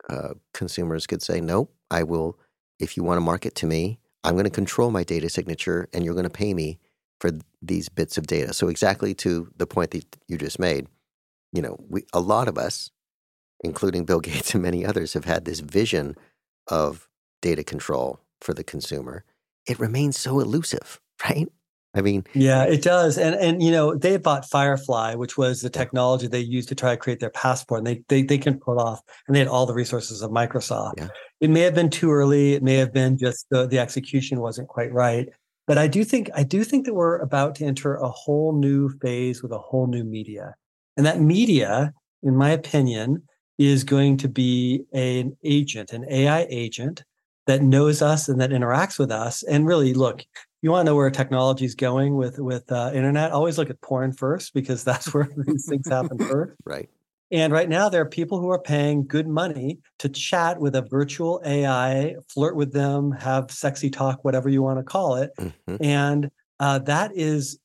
uh, 0.09 0.33
consumers 0.53 1.07
could 1.07 1.21
say, 1.21 1.39
"Nope, 1.39 1.73
I 1.89 2.03
will. 2.03 2.37
If 2.79 2.97
you 2.97 3.03
want 3.03 3.17
to 3.17 3.21
market 3.21 3.55
to 3.55 3.65
me, 3.65 3.99
I'm 4.23 4.33
going 4.33 4.45
to 4.45 4.49
control 4.49 4.91
my 4.91 5.03
data 5.03 5.29
signature, 5.29 5.87
and 5.93 6.03
you're 6.03 6.13
going 6.13 6.23
to 6.23 6.29
pay 6.29 6.53
me 6.53 6.79
for 7.19 7.31
these 7.61 7.89
bits 7.89 8.17
of 8.17 8.27
data. 8.27 8.53
So 8.53 8.67
exactly 8.67 9.13
to 9.15 9.51
the 9.57 9.67
point 9.67 9.91
that 9.91 10.05
you 10.27 10.37
just 10.37 10.59
made, 10.59 10.87
you 11.51 11.61
know, 11.61 11.77
we 11.89 12.03
a 12.13 12.19
lot 12.19 12.47
of 12.47 12.57
us, 12.57 12.91
including 13.63 14.05
Bill 14.05 14.19
Gates 14.21 14.53
and 14.53 14.63
many 14.63 14.85
others, 14.85 15.13
have 15.13 15.25
had 15.25 15.45
this 15.45 15.59
vision 15.59 16.15
of 16.67 17.07
data 17.41 17.63
control 17.63 18.19
for 18.41 18.53
the 18.53 18.63
consumer. 18.63 19.23
It 19.67 19.79
remains 19.79 20.17
so 20.17 20.39
elusive, 20.39 20.99
right? 21.29 21.47
I 21.95 22.01
mean, 22.01 22.23
yeah, 22.35 22.65
it 22.65 22.83
does. 22.83 23.17
And 23.17 23.35
and 23.35 23.63
you 23.63 23.71
know, 23.71 23.95
they 23.95 24.17
bought 24.17 24.45
Firefly, 24.45 25.15
which 25.15 25.39
was 25.39 25.61
the 25.61 25.71
technology 25.71 26.27
they 26.27 26.39
used 26.39 26.69
to 26.69 26.75
try 26.75 26.91
to 26.91 26.97
create 26.97 27.19
their 27.19 27.31
passport, 27.31 27.79
and 27.79 27.87
they 27.87 28.03
they 28.09 28.21
they 28.21 28.37
can 28.37 28.59
pull 28.59 28.79
off, 28.79 29.01
and 29.27 29.35
they 29.35 29.39
had 29.39 29.47
all 29.47 29.65
the 29.65 29.73
resources 29.73 30.21
of 30.21 30.29
Microsoft. 30.29 30.93
Yeah. 30.97 31.07
It 31.41 31.49
may 31.49 31.61
have 31.61 31.73
been 31.73 31.89
too 31.89 32.11
early. 32.11 32.53
It 32.53 32.61
may 32.61 32.75
have 32.75 32.93
been 32.93 33.17
just 33.17 33.47
the 33.49 33.65
the 33.65 33.79
execution 33.79 34.39
wasn't 34.39 34.67
quite 34.67 34.93
right. 34.93 35.29
But 35.69 35.77
I 35.77 35.85
do 35.85 36.03
think 36.03 36.31
I 36.33 36.41
do 36.41 36.63
think 36.63 36.87
that 36.87 36.95
we're 36.95 37.19
about 37.19 37.53
to 37.55 37.63
enter 37.63 37.93
a 37.93 38.09
whole 38.09 38.53
new 38.53 38.89
phase 38.89 39.43
with 39.43 39.51
a 39.51 39.59
whole 39.59 39.85
new 39.85 40.03
media. 40.03 40.55
And 40.97 41.05
that 41.05 41.21
media, 41.21 41.93
in 42.23 42.35
my 42.35 42.49
opinion, 42.49 43.21
is 43.59 43.83
going 43.83 44.17
to 44.17 44.27
be 44.27 44.85
an 44.93 45.37
agent, 45.43 45.93
an 45.93 46.05
AI 46.09 46.47
agent 46.49 47.03
that 47.45 47.61
knows 47.61 48.01
us 48.01 48.27
and 48.27 48.41
that 48.41 48.49
interacts 48.49 48.97
with 48.97 49.11
us. 49.11 49.43
And 49.43 49.67
really, 49.67 49.93
look, 49.93 50.25
you 50.63 50.71
want 50.71 50.87
to 50.87 50.91
know 50.91 50.95
where 50.95 51.11
technology 51.11 51.65
is 51.65 51.75
going 51.75 52.15
with 52.15 52.39
with 52.39 52.71
uh, 52.71 52.89
internet? 52.95 53.31
Always 53.31 53.59
look 53.59 53.69
at 53.69 53.79
porn 53.81 54.11
first 54.11 54.55
because 54.55 54.83
that's 54.89 55.13
where 55.13 55.29
these 55.45 55.67
things 55.69 55.87
happen 55.87 56.17
first. 56.27 56.55
Right. 56.65 56.89
And 57.31 57.53
right 57.53 57.69
now, 57.69 57.89
there 57.89 58.01
are 58.01 58.09
people 58.09 58.39
who 58.39 58.49
are 58.49 58.61
paying 58.61 59.05
good 59.05 59.27
money 59.27 59.79
to 59.99 60.09
chat 60.09 60.59
with 60.59 60.75
a 60.75 60.81
virtual 60.81 61.41
AI, 61.45 62.15
flirt 62.27 62.55
with 62.55 62.73
them, 62.73 63.11
have 63.11 63.51
sexy 63.51 63.89
talk, 63.89 64.23
whatever 64.23 64.49
you 64.49 64.63
want 64.63 64.79
to 64.79 64.83
call 64.83 65.15
it. 65.15 65.31
Mm-hmm. 65.37 65.75
And 65.79 66.31
uh, 66.59 66.79
that 66.79 67.11
is 67.13 67.59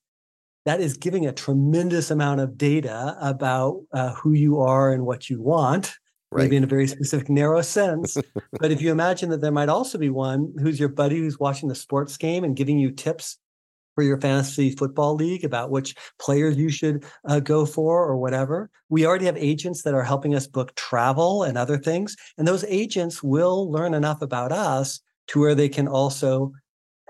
that 0.66 0.80
is 0.80 0.96
giving 0.96 1.26
a 1.26 1.32
tremendous 1.32 2.10
amount 2.10 2.40
of 2.40 2.56
data 2.56 3.16
about 3.20 3.82
uh, 3.92 4.14
who 4.14 4.32
you 4.32 4.60
are 4.60 4.92
and 4.92 5.04
what 5.04 5.28
you 5.28 5.40
want, 5.42 5.94
right. 6.30 6.44
maybe 6.44 6.56
in 6.56 6.64
a 6.64 6.66
very 6.66 6.86
specific, 6.86 7.28
narrow 7.28 7.60
sense. 7.60 8.16
but 8.60 8.70
if 8.70 8.80
you 8.80 8.90
imagine 8.90 9.28
that 9.30 9.42
there 9.42 9.52
might 9.52 9.68
also 9.68 9.98
be 9.98 10.08
one 10.08 10.54
who's 10.60 10.80
your 10.80 10.88
buddy 10.88 11.18
who's 11.18 11.38
watching 11.38 11.68
the 11.68 11.74
sports 11.74 12.16
game 12.16 12.44
and 12.44 12.56
giving 12.56 12.78
you 12.78 12.90
tips 12.90 13.38
for 13.94 14.02
your 14.02 14.20
fantasy 14.20 14.70
football 14.70 15.14
league 15.14 15.44
about 15.44 15.70
which 15.70 15.94
players 16.18 16.56
you 16.56 16.68
should 16.68 17.04
uh, 17.28 17.40
go 17.40 17.64
for 17.64 18.04
or 18.04 18.16
whatever. 18.16 18.70
We 18.88 19.06
already 19.06 19.26
have 19.26 19.36
agents 19.36 19.82
that 19.82 19.94
are 19.94 20.02
helping 20.02 20.34
us 20.34 20.46
book 20.46 20.74
travel 20.74 21.42
and 21.42 21.56
other 21.56 21.78
things. 21.78 22.16
And 22.38 22.46
those 22.46 22.64
agents 22.64 23.22
will 23.22 23.70
learn 23.70 23.94
enough 23.94 24.22
about 24.22 24.52
us 24.52 25.00
to 25.28 25.40
where 25.40 25.54
they 25.54 25.68
can 25.68 25.88
also 25.88 26.52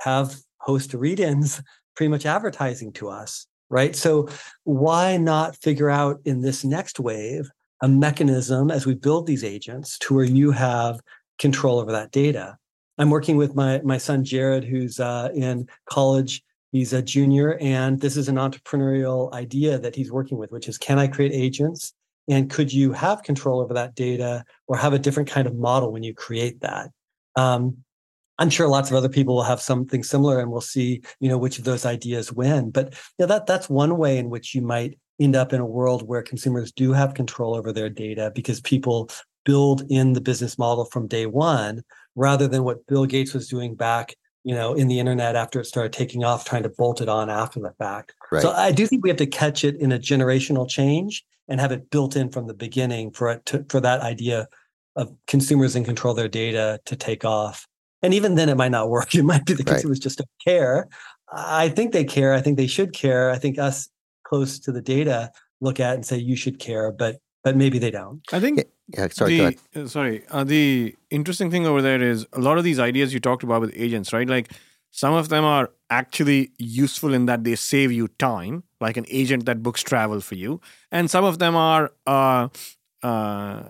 have 0.00 0.36
host 0.58 0.94
read 0.94 1.20
ins 1.20 1.62
pretty 1.96 2.10
much 2.10 2.26
advertising 2.26 2.92
to 2.92 3.08
us. 3.08 3.46
Right. 3.70 3.96
So 3.96 4.28
why 4.64 5.16
not 5.16 5.56
figure 5.56 5.90
out 5.90 6.20
in 6.24 6.42
this 6.42 6.64
next 6.64 7.00
wave 7.00 7.50
a 7.80 7.88
mechanism 7.88 8.70
as 8.70 8.86
we 8.86 8.94
build 8.94 9.26
these 9.26 9.42
agents 9.42 9.98
to 9.98 10.14
where 10.14 10.24
you 10.24 10.50
have 10.52 11.00
control 11.38 11.78
over 11.80 11.90
that 11.92 12.12
data? 12.12 12.56
I'm 12.98 13.10
working 13.10 13.36
with 13.36 13.56
my 13.56 13.80
my 13.82 13.98
son 13.98 14.22
Jared, 14.24 14.64
who's 14.64 15.00
uh, 15.00 15.30
in 15.34 15.66
college 15.86 16.42
He's 16.74 16.92
a 16.92 17.00
junior, 17.00 17.56
and 17.60 18.00
this 18.00 18.16
is 18.16 18.28
an 18.28 18.34
entrepreneurial 18.34 19.32
idea 19.32 19.78
that 19.78 19.94
he's 19.94 20.10
working 20.10 20.38
with, 20.38 20.50
which 20.50 20.68
is 20.68 20.76
can 20.76 20.98
I 20.98 21.06
create 21.06 21.30
agents? 21.32 21.92
And 22.28 22.50
could 22.50 22.72
you 22.72 22.90
have 22.90 23.22
control 23.22 23.60
over 23.60 23.74
that 23.74 23.94
data 23.94 24.44
or 24.66 24.76
have 24.76 24.92
a 24.92 24.98
different 24.98 25.28
kind 25.28 25.46
of 25.46 25.54
model 25.54 25.92
when 25.92 26.02
you 26.02 26.12
create 26.12 26.62
that? 26.62 26.90
Um, 27.36 27.76
I'm 28.40 28.50
sure 28.50 28.66
lots 28.66 28.90
of 28.90 28.96
other 28.96 29.08
people 29.08 29.36
will 29.36 29.44
have 29.44 29.60
something 29.60 30.02
similar, 30.02 30.40
and 30.40 30.50
we'll 30.50 30.60
see, 30.60 31.02
you 31.20 31.28
know, 31.28 31.38
which 31.38 31.60
of 31.60 31.64
those 31.64 31.86
ideas 31.86 32.32
win. 32.32 32.72
But 32.72 32.94
you 32.94 33.00
know, 33.20 33.26
that 33.26 33.46
that's 33.46 33.70
one 33.70 33.96
way 33.96 34.18
in 34.18 34.28
which 34.28 34.52
you 34.52 34.60
might 34.60 34.98
end 35.20 35.36
up 35.36 35.52
in 35.52 35.60
a 35.60 35.64
world 35.66 36.02
where 36.02 36.22
consumers 36.22 36.72
do 36.72 36.92
have 36.92 37.14
control 37.14 37.54
over 37.54 37.72
their 37.72 37.88
data 37.88 38.32
because 38.34 38.60
people 38.60 39.10
build 39.44 39.84
in 39.90 40.14
the 40.14 40.20
business 40.20 40.58
model 40.58 40.86
from 40.86 41.06
day 41.06 41.26
one, 41.26 41.84
rather 42.16 42.48
than 42.48 42.64
what 42.64 42.84
Bill 42.88 43.06
Gates 43.06 43.32
was 43.32 43.46
doing 43.46 43.76
back 43.76 44.16
you 44.44 44.54
know, 44.54 44.74
in 44.74 44.88
the 44.88 45.00
internet 45.00 45.34
after 45.34 45.58
it 45.58 45.64
started 45.64 45.92
taking 45.92 46.22
off, 46.22 46.44
trying 46.44 46.62
to 46.62 46.68
bolt 46.68 47.00
it 47.00 47.08
on 47.08 47.30
after 47.30 47.58
the 47.58 47.72
fact. 47.78 48.14
Right. 48.30 48.42
So 48.42 48.52
I 48.52 48.70
do 48.70 48.86
think 48.86 49.02
we 49.02 49.08
have 49.08 49.16
to 49.18 49.26
catch 49.26 49.64
it 49.64 49.76
in 49.76 49.90
a 49.90 49.98
generational 49.98 50.68
change 50.68 51.24
and 51.48 51.60
have 51.60 51.72
it 51.72 51.90
built 51.90 52.14
in 52.14 52.30
from 52.30 52.46
the 52.46 52.54
beginning 52.54 53.10
for 53.10 53.30
it 53.30 53.44
to, 53.46 53.64
for 53.68 53.80
that 53.80 54.00
idea 54.00 54.46
of 54.96 55.12
consumers 55.26 55.74
in 55.74 55.84
control 55.84 56.12
of 56.12 56.16
their 56.16 56.28
data 56.28 56.78
to 56.84 56.94
take 56.94 57.24
off. 57.24 57.66
And 58.02 58.12
even 58.12 58.34
then, 58.34 58.50
it 58.50 58.56
might 58.56 58.70
not 58.70 58.90
work. 58.90 59.14
It 59.14 59.24
might 59.24 59.46
be 59.46 59.54
the 59.54 59.64
right. 59.64 59.72
consumers 59.72 59.98
just 59.98 60.18
don't 60.18 60.28
care. 60.44 60.88
I 61.32 61.70
think 61.70 61.92
they 61.92 62.04
care. 62.04 62.34
I 62.34 62.40
think 62.42 62.58
they 62.58 62.66
should 62.66 62.92
care. 62.92 63.30
I 63.30 63.38
think 63.38 63.58
us 63.58 63.88
close 64.24 64.58
to 64.60 64.72
the 64.72 64.82
data 64.82 65.32
look 65.60 65.80
at 65.80 65.94
and 65.94 66.04
say 66.04 66.18
you 66.18 66.36
should 66.36 66.58
care, 66.58 66.92
but 66.92 67.16
but 67.44 67.56
maybe 67.56 67.78
they 67.78 67.90
don't. 67.90 68.22
I 68.32 68.40
think 68.40 68.64
yeah, 68.88 69.08
sorry. 69.08 69.58
The, 69.72 69.82
uh, 69.82 69.86
sorry. 69.86 70.24
Uh, 70.30 70.44
the 70.44 70.96
interesting 71.10 71.50
thing 71.50 71.66
over 71.66 71.80
there 71.80 72.02
is 72.02 72.26
a 72.32 72.40
lot 72.40 72.58
of 72.58 72.64
these 72.64 72.80
ideas 72.80 73.14
you 73.14 73.20
talked 73.20 73.42
about 73.44 73.60
with 73.60 73.72
agents, 73.76 74.12
right? 74.12 74.28
Like 74.28 74.50
some 74.90 75.14
of 75.14 75.28
them 75.28 75.44
are 75.44 75.70
actually 75.90 76.52
useful 76.58 77.14
in 77.14 77.26
that 77.26 77.44
they 77.44 77.54
save 77.54 77.92
you 77.92 78.08
time, 78.18 78.64
like 78.80 78.96
an 78.96 79.04
agent 79.08 79.44
that 79.44 79.62
books 79.62 79.82
travel 79.82 80.20
for 80.20 80.34
you, 80.34 80.60
and 80.90 81.10
some 81.10 81.24
of 81.24 81.38
them 81.38 81.54
are 81.54 81.92
uh, 82.06 82.48
uh, 83.02 83.62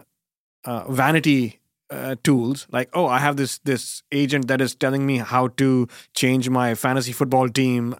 uh 0.65 0.91
vanity 0.91 1.61
uh, 1.91 2.17
tools 2.25 2.67
like 2.71 2.89
oh 2.95 3.07
i 3.07 3.19
have 3.19 3.37
this 3.37 3.59
this 3.59 4.03
agent 4.11 4.49
that 4.49 4.61
is 4.61 4.75
telling 4.75 5.05
me 5.07 5.19
how 5.19 5.49
to 5.49 5.87
change 6.15 6.49
my 6.49 6.75
fantasy 6.75 7.13
football 7.13 7.49
team 7.49 7.95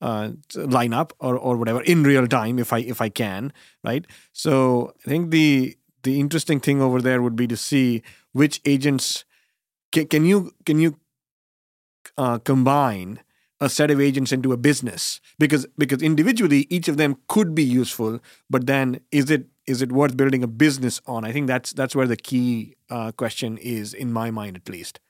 uh, 0.00 0.30
lineup 0.54 1.12
or 1.20 1.38
or 1.38 1.56
whatever 1.56 1.82
in 1.82 2.02
real 2.02 2.26
time 2.26 2.58
if 2.58 2.72
I 2.72 2.78
if 2.80 3.00
I 3.00 3.08
can, 3.08 3.52
right? 3.84 4.06
So 4.32 4.92
I 5.04 5.08
think 5.08 5.30
the 5.30 5.76
the 6.02 6.20
interesting 6.20 6.60
thing 6.60 6.80
over 6.80 7.00
there 7.02 7.22
would 7.22 7.36
be 7.36 7.46
to 7.48 7.56
see 7.56 8.02
which 8.32 8.60
agents 8.64 9.24
can, 9.92 10.06
can 10.06 10.24
you 10.24 10.52
can 10.64 10.78
you 10.78 10.98
uh, 12.16 12.38
combine 12.38 13.20
a 13.60 13.70
set 13.70 13.90
of 13.90 14.00
agents 14.00 14.32
into 14.32 14.52
a 14.52 14.56
business? 14.56 15.20
Because 15.38 15.66
because 15.78 16.02
individually 16.02 16.66
each 16.70 16.88
of 16.88 16.96
them 16.96 17.16
could 17.28 17.54
be 17.54 17.64
useful 17.64 18.20
but 18.50 18.66
then 18.66 19.00
is 19.10 19.30
it 19.30 19.46
is 19.66 19.82
it 19.82 19.90
worth 19.90 20.16
building 20.16 20.44
a 20.44 20.46
business 20.46 21.00
on? 21.06 21.24
I 21.24 21.32
think 21.32 21.46
that's 21.46 21.72
that's 21.72 21.96
where 21.96 22.06
the 22.06 22.16
key 22.16 22.76
uh, 22.90 23.12
question 23.12 23.58
is 23.58 23.94
in 23.94 24.12
my 24.12 24.30
mind 24.30 24.56
at 24.56 24.68
least. 24.68 25.00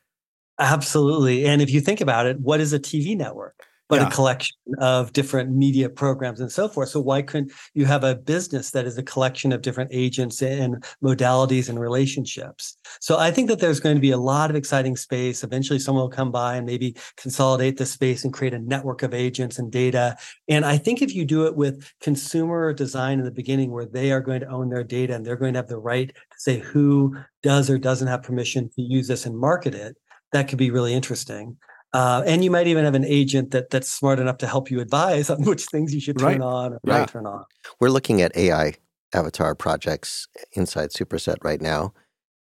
Absolutely. 0.58 1.44
And 1.44 1.60
if 1.60 1.70
you 1.70 1.80
think 1.80 2.00
about 2.00 2.26
it 2.26 2.40
what 2.40 2.60
is 2.60 2.72
a 2.72 2.78
tv 2.78 3.16
network 3.16 3.66
but 3.88 4.00
yeah. 4.00 4.08
a 4.08 4.10
collection 4.10 4.56
of 4.78 5.12
different 5.12 5.54
media 5.54 5.88
programs 5.88 6.40
and 6.40 6.50
so 6.50 6.68
forth. 6.68 6.88
So 6.88 7.00
why 7.00 7.22
couldn't 7.22 7.52
you 7.74 7.84
have 7.84 8.04
a 8.04 8.16
business 8.16 8.70
that 8.72 8.86
is 8.86 8.98
a 8.98 9.02
collection 9.02 9.52
of 9.52 9.62
different 9.62 9.90
agents 9.92 10.42
and 10.42 10.84
modalities 11.02 11.68
and 11.68 11.78
relationships? 11.78 12.76
So 13.00 13.18
I 13.18 13.30
think 13.30 13.48
that 13.48 13.60
there's 13.60 13.80
going 13.80 13.96
to 13.96 14.00
be 14.00 14.10
a 14.10 14.18
lot 14.18 14.50
of 14.50 14.56
exciting 14.56 14.96
space. 14.96 15.44
Eventually 15.44 15.78
someone 15.78 16.02
will 16.02 16.10
come 16.10 16.32
by 16.32 16.56
and 16.56 16.66
maybe 16.66 16.96
consolidate 17.16 17.76
the 17.76 17.86
space 17.86 18.24
and 18.24 18.32
create 18.32 18.54
a 18.54 18.58
network 18.58 19.02
of 19.02 19.14
agents 19.14 19.58
and 19.58 19.70
data. 19.70 20.16
And 20.48 20.64
I 20.64 20.78
think 20.78 21.02
if 21.02 21.14
you 21.14 21.24
do 21.24 21.46
it 21.46 21.56
with 21.56 21.92
consumer 22.00 22.72
design 22.72 23.18
in 23.18 23.24
the 23.24 23.30
beginning 23.30 23.70
where 23.70 23.86
they 23.86 24.10
are 24.10 24.20
going 24.20 24.40
to 24.40 24.48
own 24.48 24.68
their 24.68 24.84
data 24.84 25.14
and 25.14 25.24
they're 25.24 25.36
going 25.36 25.54
to 25.54 25.58
have 25.58 25.68
the 25.68 25.78
right 25.78 26.08
to 26.08 26.38
say 26.38 26.58
who 26.58 27.16
does 27.42 27.70
or 27.70 27.78
doesn't 27.78 28.08
have 28.08 28.22
permission 28.22 28.68
to 28.70 28.82
use 28.82 29.06
this 29.06 29.26
and 29.26 29.38
market 29.38 29.74
it, 29.74 29.96
that 30.32 30.48
could 30.48 30.58
be 30.58 30.70
really 30.70 30.92
interesting. 30.92 31.56
Uh, 31.96 32.22
and 32.26 32.44
you 32.44 32.50
might 32.50 32.66
even 32.66 32.84
have 32.84 32.94
an 32.94 33.06
agent 33.06 33.52
that 33.52 33.70
that's 33.70 33.90
smart 33.90 34.18
enough 34.18 34.36
to 34.36 34.46
help 34.46 34.70
you 34.70 34.80
advise 34.80 35.30
on 35.34 35.42
which 35.44 35.64
things 35.64 35.94
you 35.94 36.00
should 36.00 36.18
turn 36.18 36.26
right. 36.26 36.40
on 36.42 36.74
or 36.74 36.80
yeah. 36.84 36.98
not 36.98 37.08
turn 37.08 37.26
on. 37.26 37.42
We're 37.80 37.88
looking 37.88 38.20
at 38.20 38.36
AI 38.36 38.74
avatar 39.14 39.54
projects 39.54 40.28
inside 40.52 40.90
Superset 40.90 41.36
right 41.42 41.62
now, 41.62 41.94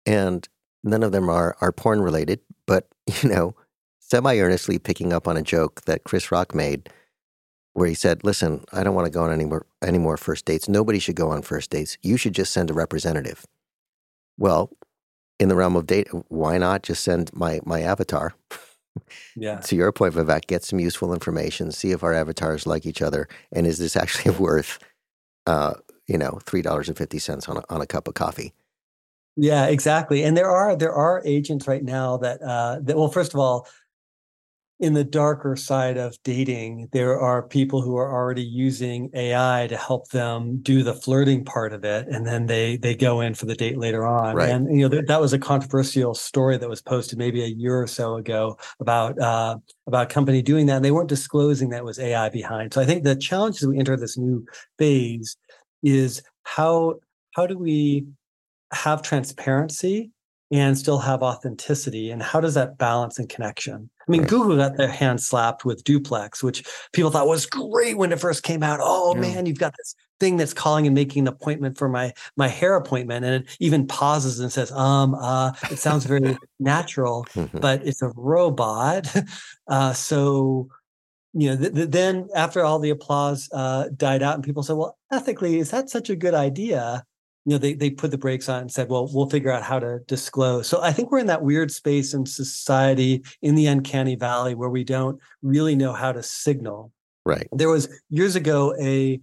and 0.05 0.47
none 0.85 1.03
of 1.03 1.11
them 1.11 1.29
are 1.29 1.57
are 1.59 1.73
porn 1.73 2.01
related. 2.01 2.39
But 2.65 2.87
you 3.21 3.27
know, 3.27 3.53
semi 3.99 4.37
earnestly 4.37 4.79
picking 4.79 5.11
up 5.11 5.27
on 5.27 5.35
a 5.35 5.41
joke 5.41 5.81
that 5.81 6.05
Chris 6.05 6.31
Rock 6.31 6.55
made, 6.55 6.89
where 7.73 7.89
he 7.89 7.93
said, 7.93 8.23
"Listen, 8.23 8.63
I 8.71 8.85
don't 8.85 8.95
want 8.95 9.07
to 9.07 9.11
go 9.11 9.23
on 9.23 9.33
any 9.33 9.43
more 9.43 9.65
any 9.81 9.97
more 9.97 10.15
first 10.15 10.45
dates. 10.45 10.69
Nobody 10.69 10.97
should 10.97 11.17
go 11.17 11.29
on 11.29 11.41
first 11.41 11.71
dates. 11.71 11.97
You 12.01 12.15
should 12.15 12.35
just 12.35 12.53
send 12.53 12.69
a 12.69 12.73
representative." 12.73 13.45
Well, 14.37 14.71
in 15.41 15.49
the 15.49 15.57
realm 15.57 15.75
of 15.75 15.87
date, 15.87 16.07
why 16.29 16.57
not 16.57 16.83
just 16.83 17.03
send 17.03 17.33
my 17.33 17.59
my 17.65 17.81
avatar? 17.81 18.33
yeah. 19.35 19.59
To 19.59 19.75
your 19.75 19.91
point, 19.91 20.13
Vivek, 20.13 20.47
get 20.47 20.63
some 20.63 20.79
useful 20.79 21.13
information, 21.13 21.71
see 21.71 21.91
if 21.91 22.03
our 22.03 22.13
avatars 22.13 22.67
like 22.67 22.85
each 22.85 23.01
other, 23.01 23.27
and 23.51 23.65
is 23.65 23.77
this 23.77 23.95
actually 23.95 24.35
worth, 24.39 24.79
uh, 25.47 25.73
you 26.07 26.17
know, 26.17 26.39
three 26.45 26.61
dollars 26.61 26.87
and 26.87 26.97
fifty 26.97 27.19
cents 27.19 27.47
on 27.47 27.57
a, 27.57 27.63
on 27.69 27.81
a 27.81 27.87
cup 27.87 28.07
of 28.07 28.13
coffee? 28.13 28.53
Yeah, 29.37 29.67
exactly. 29.67 30.23
And 30.23 30.35
there 30.35 30.49
are 30.49 30.75
there 30.75 30.93
are 30.93 31.21
agents 31.25 31.67
right 31.67 31.83
now 31.83 32.17
that 32.17 32.41
uh, 32.41 32.79
that 32.81 32.97
well, 32.97 33.07
first 33.07 33.33
of 33.33 33.39
all, 33.39 33.67
in 34.81 34.93
the 34.93 35.03
darker 35.03 35.55
side 35.55 35.97
of 35.97 36.17
dating, 36.23 36.89
there 36.91 37.19
are 37.19 37.43
people 37.43 37.83
who 37.83 37.97
are 37.97 38.11
already 38.11 38.41
using 38.43 39.11
AI 39.13 39.67
to 39.69 39.77
help 39.77 40.09
them 40.09 40.59
do 40.63 40.81
the 40.81 40.95
flirting 40.95 41.45
part 41.45 41.71
of 41.71 41.85
it, 41.85 42.07
and 42.07 42.25
then 42.25 42.47
they 42.47 42.77
they 42.77 42.95
go 42.95 43.21
in 43.21 43.35
for 43.35 43.45
the 43.45 43.53
date 43.53 43.77
later 43.77 44.07
on. 44.07 44.35
Right. 44.35 44.49
And 44.49 44.75
you 44.75 44.81
know 44.81 44.95
that, 44.95 45.07
that 45.07 45.21
was 45.21 45.33
a 45.33 45.39
controversial 45.39 46.15
story 46.15 46.57
that 46.57 46.67
was 46.67 46.81
posted 46.81 47.19
maybe 47.19 47.43
a 47.43 47.47
year 47.47 47.79
or 47.79 47.85
so 47.85 48.15
ago 48.15 48.57
about 48.79 49.19
uh, 49.19 49.57
about 49.85 50.11
a 50.11 50.13
company 50.13 50.41
doing 50.41 50.65
that, 50.65 50.77
and 50.77 50.85
they 50.85 50.91
weren't 50.91 51.09
disclosing 51.09 51.69
that 51.69 51.85
was 51.85 51.99
AI 51.99 52.29
behind. 52.29 52.73
So 52.73 52.81
I 52.81 52.85
think 52.85 53.03
the 53.03 53.15
challenge 53.15 53.57
as 53.57 53.67
we 53.67 53.77
enter 53.77 53.95
this 53.95 54.17
new 54.17 54.43
phase 54.79 55.37
is 55.83 56.23
how 56.41 56.95
how 57.35 57.45
do 57.45 57.55
we 57.55 58.07
have 58.73 59.03
transparency 59.03 60.09
and 60.51 60.77
still 60.77 60.97
have 60.97 61.23
authenticity 61.23 62.11
and 62.11 62.21
how 62.21 62.41
does 62.41 62.55
that 62.55 62.77
balance 62.77 63.17
and 63.19 63.29
connection 63.29 63.89
i 64.07 64.11
mean 64.11 64.21
right. 64.21 64.29
google 64.29 64.57
got 64.57 64.77
their 64.77 64.87
hand 64.87 65.21
slapped 65.21 65.65
with 65.65 65.83
duplex 65.83 66.43
which 66.43 66.63
people 66.93 67.11
thought 67.11 67.27
was 67.27 67.45
great 67.45 67.97
when 67.97 68.11
it 68.11 68.19
first 68.19 68.43
came 68.43 68.63
out 68.63 68.79
oh 68.81 69.15
yeah. 69.15 69.21
man 69.21 69.45
you've 69.45 69.59
got 69.59 69.73
this 69.77 69.95
thing 70.21 70.37
that's 70.37 70.53
calling 70.53 70.85
and 70.85 70.93
making 70.93 71.23
an 71.23 71.27
appointment 71.27 71.77
for 71.77 71.89
my 71.89 72.13
my 72.37 72.47
hair 72.47 72.75
appointment 72.75 73.25
and 73.25 73.43
it 73.43 73.57
even 73.59 73.87
pauses 73.87 74.39
and 74.39 74.51
says 74.51 74.71
um 74.71 75.15
uh 75.15 75.51
it 75.71 75.79
sounds 75.79 76.05
very 76.05 76.37
natural 76.59 77.25
mm-hmm. 77.33 77.57
but 77.57 77.85
it's 77.85 78.03
a 78.03 78.11
robot 78.15 79.11
uh 79.67 79.91
so 79.93 80.69
you 81.33 81.49
know 81.49 81.57
th- 81.57 81.73
th- 81.73 81.89
then 81.89 82.27
after 82.35 82.63
all 82.63 82.77
the 82.77 82.91
applause 82.91 83.49
uh 83.51 83.89
died 83.97 84.21
out 84.21 84.35
and 84.35 84.43
people 84.43 84.61
said 84.61 84.75
well 84.75 84.95
ethically 85.11 85.57
is 85.57 85.71
that 85.71 85.89
such 85.89 86.09
a 86.09 86.15
good 86.15 86.35
idea 86.35 87.03
you 87.45 87.51
know 87.51 87.57
they, 87.57 87.73
they 87.73 87.89
put 87.89 88.11
the 88.11 88.17
brakes 88.17 88.49
on 88.49 88.61
and 88.61 88.71
said 88.71 88.89
well 88.89 89.09
we'll 89.13 89.29
figure 89.29 89.51
out 89.51 89.63
how 89.63 89.79
to 89.79 89.99
disclose. 90.07 90.67
So 90.67 90.81
i 90.81 90.91
think 90.91 91.11
we're 91.11 91.19
in 91.19 91.27
that 91.27 91.43
weird 91.43 91.71
space 91.71 92.13
in 92.13 92.25
society 92.25 93.23
in 93.41 93.55
the 93.55 93.67
uncanny 93.67 94.15
valley 94.15 94.55
where 94.55 94.69
we 94.69 94.83
don't 94.83 95.19
really 95.41 95.75
know 95.75 95.93
how 95.93 96.11
to 96.11 96.23
signal. 96.23 96.91
Right. 97.25 97.47
There 97.51 97.69
was 97.69 97.87
years 98.09 98.35
ago 98.35 98.75
a 98.79 99.19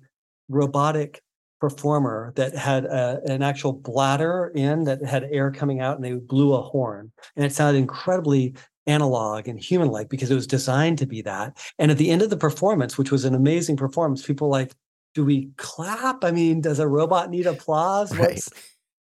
robotic 0.48 1.22
performer 1.61 2.33
that 2.37 2.54
had 2.54 2.85
a, 2.85 3.20
an 3.26 3.42
actual 3.42 3.72
bladder 3.72 4.52
in 4.54 4.85
that 4.85 5.04
had 5.04 5.24
air 5.24 5.50
coming 5.50 5.81
out 5.81 5.96
and 5.96 6.04
they 6.04 6.12
blew 6.12 6.54
a 6.54 6.62
horn. 6.62 7.11
And 7.37 7.44
it 7.44 7.52
sounded 7.52 7.78
incredibly 7.78 8.54
analog 8.87 9.48
and 9.48 9.61
human 9.61 9.88
like 9.88 10.09
because 10.09 10.31
it 10.31 10.35
was 10.35 10.46
designed 10.46 10.98
to 10.98 11.07
be 11.07 11.20
that. 11.22 11.59
And 11.78 11.90
at 11.90 11.98
the 11.98 12.11
end 12.11 12.22
of 12.22 12.31
the 12.31 12.37
performance 12.37 12.96
which 12.96 13.11
was 13.11 13.24
an 13.24 13.35
amazing 13.35 13.76
performance 13.76 14.24
people 14.24 14.48
like 14.48 14.72
do 15.18 15.24
we 15.24 15.50
clap 15.57 16.22
i 16.22 16.31
mean 16.31 16.61
does 16.61 16.78
a 16.78 16.87
robot 16.87 17.28
need 17.31 17.46
applause 17.46 18.14
Right. 18.16 18.42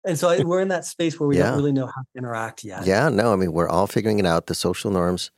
And 0.03 0.17
so 0.17 0.29
I, 0.29 0.43
we're 0.43 0.61
in 0.61 0.69
that 0.69 0.83
space 0.85 1.19
where 1.19 1.29
we 1.29 1.37
Yeah. 1.37 1.43
don't 1.51 1.57
really 1.57 1.71
know 1.71 1.85
how 1.85 2.01
to 2.01 2.07
interact 2.17 2.63
yet 2.63 2.87
Yeah, 2.87 3.07
no, 3.09 3.31
I 3.31 3.35
mean, 3.35 3.53
we're 3.53 3.69
all 3.69 3.85
figuring 3.85 4.17
it 4.17 4.25
out. 4.25 4.47
The 4.47 4.55
social 4.55 4.89
norms 4.89 5.29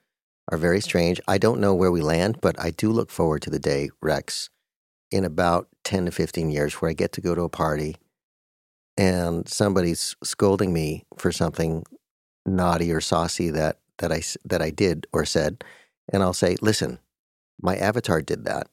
are 0.50 0.58
very 0.58 0.80
strange. 0.80 1.20
I 1.28 1.38
don't 1.38 1.60
know 1.60 1.76
where 1.76 1.92
we 1.92 2.00
land, 2.02 2.40
but 2.42 2.58
I 2.58 2.72
do 2.72 2.90
look 2.90 3.12
forward 3.12 3.42
to 3.42 3.50
the 3.50 3.60
day, 3.60 3.90
Rex, 4.02 4.50
in 5.12 5.26
about 5.26 5.68
10 5.84 6.06
to 6.06 6.12
15 6.12 6.50
years 6.50 6.76
where 6.76 6.90
I 6.90 6.94
get 6.94 7.12
to 7.14 7.22
go 7.22 7.36
to 7.36 7.42
a 7.44 7.50
party 7.50 7.98
and 8.98 9.48
somebody's 9.50 10.16
scolding 10.24 10.72
me 10.72 11.04
for 11.18 11.32
something 11.32 11.84
naughty 12.46 12.90
or 12.92 13.02
saucy 13.02 13.50
that, 13.52 13.80
that, 13.98 14.14
I, 14.14 14.22
that 14.46 14.62
I 14.62 14.70
did 14.70 15.08
or 15.12 15.26
said. 15.26 15.64
And 16.14 16.24
I'll 16.24 16.34
say, 16.34 16.56
listen, 16.62 17.00
my 17.62 17.76
avatar 17.76 18.22
did 18.22 18.46
that. 18.46 18.68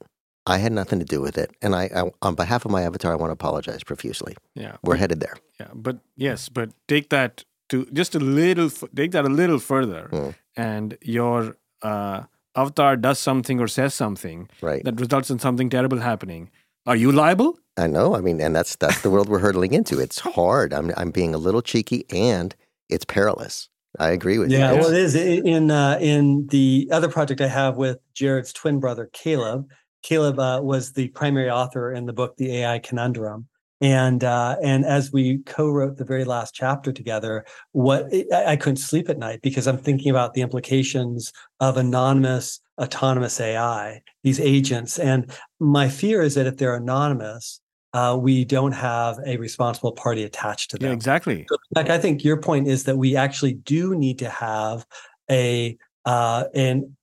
I 0.46 0.58
had 0.58 0.72
nothing 0.72 0.98
to 0.98 1.04
do 1.04 1.20
with 1.20 1.36
it. 1.38 1.50
And 1.62 1.74
I, 1.74 1.84
I 1.94 2.10
on 2.22 2.34
behalf 2.34 2.64
of 2.64 2.70
my 2.70 2.82
avatar, 2.82 3.12
I 3.12 3.16
want 3.16 3.30
to 3.30 3.34
apologize 3.34 3.82
profusely. 3.84 4.34
Yeah. 4.54 4.76
We're 4.82 4.96
headed 4.96 5.20
there. 5.20 5.36
Yeah, 5.60 5.68
but 5.74 5.98
yes, 6.16 6.48
but 6.48 6.70
take 6.88 7.10
that 7.10 7.44
to 7.68 7.86
just 7.92 8.14
a 8.14 8.18
little, 8.18 8.70
take 8.96 9.12
that 9.12 9.24
a 9.24 9.28
little 9.28 9.58
further, 9.58 10.08
Mm. 10.12 10.34
and 10.56 10.98
your 11.02 11.56
uh, 11.82 12.22
avatar 12.56 12.96
does 12.96 13.18
something 13.18 13.60
or 13.60 13.68
says 13.68 13.94
something 13.94 14.48
Right. 14.62 14.82
that 14.84 14.98
results 15.00 15.30
in 15.30 15.38
something 15.38 15.70
terrible 15.70 15.98
happening. 16.00 16.50
Are 16.86 16.96
you 16.96 17.12
liable? 17.12 17.58
I 17.76 17.86
know. 17.86 18.16
I 18.16 18.20
mean, 18.20 18.40
and 18.40 18.56
that's 18.56 18.76
that's 18.76 19.02
the 19.02 19.10
world 19.10 19.28
we're 19.28 19.38
hurtling 19.38 19.72
into. 19.74 20.00
It's 20.00 20.18
hard. 20.36 20.72
I'm 20.72 20.90
I'm 20.96 21.10
being 21.10 21.34
a 21.34 21.38
little 21.38 21.62
cheeky, 21.62 22.04
and 22.10 22.54
it's 22.88 23.04
perilous. 23.04 23.68
I 23.98 24.10
agree 24.10 24.38
with 24.38 24.50
Yeah, 24.50 24.72
you. 24.72 24.78
well, 24.80 24.90
it 24.90 24.96
is 24.98 25.14
in 25.14 25.70
uh, 25.70 25.98
in 26.00 26.46
the 26.48 26.88
other 26.92 27.08
project 27.08 27.40
I 27.40 27.48
have 27.48 27.76
with 27.76 27.98
Jared's 28.14 28.52
twin 28.52 28.80
brother 28.80 29.10
Caleb. 29.12 29.68
Caleb 30.02 30.38
uh, 30.38 30.60
was 30.62 30.92
the 30.92 31.08
primary 31.08 31.50
author 31.50 31.92
in 31.92 32.06
the 32.06 32.12
book 32.12 32.36
The 32.36 32.58
AI 32.58 32.78
Conundrum, 32.78 33.46
and 33.80 34.22
uh, 34.24 34.56
and 34.62 34.84
as 34.84 35.12
we 35.12 35.38
co-wrote 35.38 35.96
the 35.96 36.04
very 36.04 36.24
last 36.24 36.54
chapter 36.54 36.92
together, 36.92 37.44
what 37.72 38.08
I, 38.32 38.52
I 38.52 38.56
couldn't 38.56 38.76
sleep 38.76 39.08
at 39.08 39.18
night 39.18 39.40
because 39.42 39.66
I'm 39.66 39.78
thinking 39.78 40.10
about 40.10 40.34
the 40.34 40.42
implications 40.42 41.32
of 41.60 41.76
anonymous 41.76 42.60
autonomous 42.80 43.40
AI, 43.40 44.00
these 44.22 44.40
agents, 44.40 44.98
and 44.98 45.30
my 45.58 45.88
fear 45.88 46.22
is 46.22 46.34
that 46.34 46.46
if 46.46 46.56
they're 46.56 46.76
anonymous, 46.76 47.60
uh, 47.92 48.16
we 48.20 48.44
don't 48.44 48.72
have 48.72 49.18
a 49.26 49.36
responsible 49.36 49.92
party 49.92 50.24
attached 50.24 50.70
to 50.70 50.78
them. 50.78 50.88
Yeah, 50.88 50.94
exactly. 50.94 51.46
Like 51.74 51.90
I 51.90 51.98
think 51.98 52.24
your 52.24 52.40
point 52.40 52.68
is 52.68 52.84
that 52.84 52.96
we 52.96 53.16
actually 53.16 53.54
do 53.54 53.94
need 53.96 54.18
to 54.20 54.28
have 54.28 54.86
a 55.30 55.76
uh, 56.04 56.44
an 56.54 56.96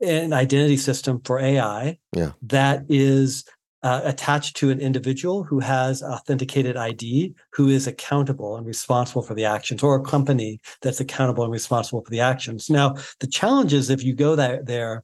an 0.00 0.32
identity 0.32 0.76
system 0.76 1.20
for 1.24 1.38
AI 1.38 1.98
Yeah. 2.16 2.32
that 2.42 2.84
is 2.88 3.44
uh, 3.82 4.00
attached 4.04 4.56
to 4.56 4.70
an 4.70 4.78
individual 4.80 5.42
who 5.42 5.58
has 5.58 6.02
authenticated 6.04 6.76
ID, 6.76 7.34
who 7.52 7.68
is 7.68 7.88
accountable 7.88 8.56
and 8.56 8.64
responsible 8.64 9.22
for 9.22 9.34
the 9.34 9.44
actions, 9.44 9.82
or 9.82 9.96
a 9.96 10.02
company 10.04 10.60
that's 10.82 11.00
accountable 11.00 11.42
and 11.42 11.52
responsible 11.52 12.02
for 12.04 12.10
the 12.10 12.20
actions. 12.20 12.70
Now, 12.70 12.94
the 13.18 13.26
challenge 13.26 13.72
is 13.72 13.90
if 13.90 14.04
you 14.04 14.14
go 14.14 14.36
there, 14.36 14.62
there, 14.62 15.02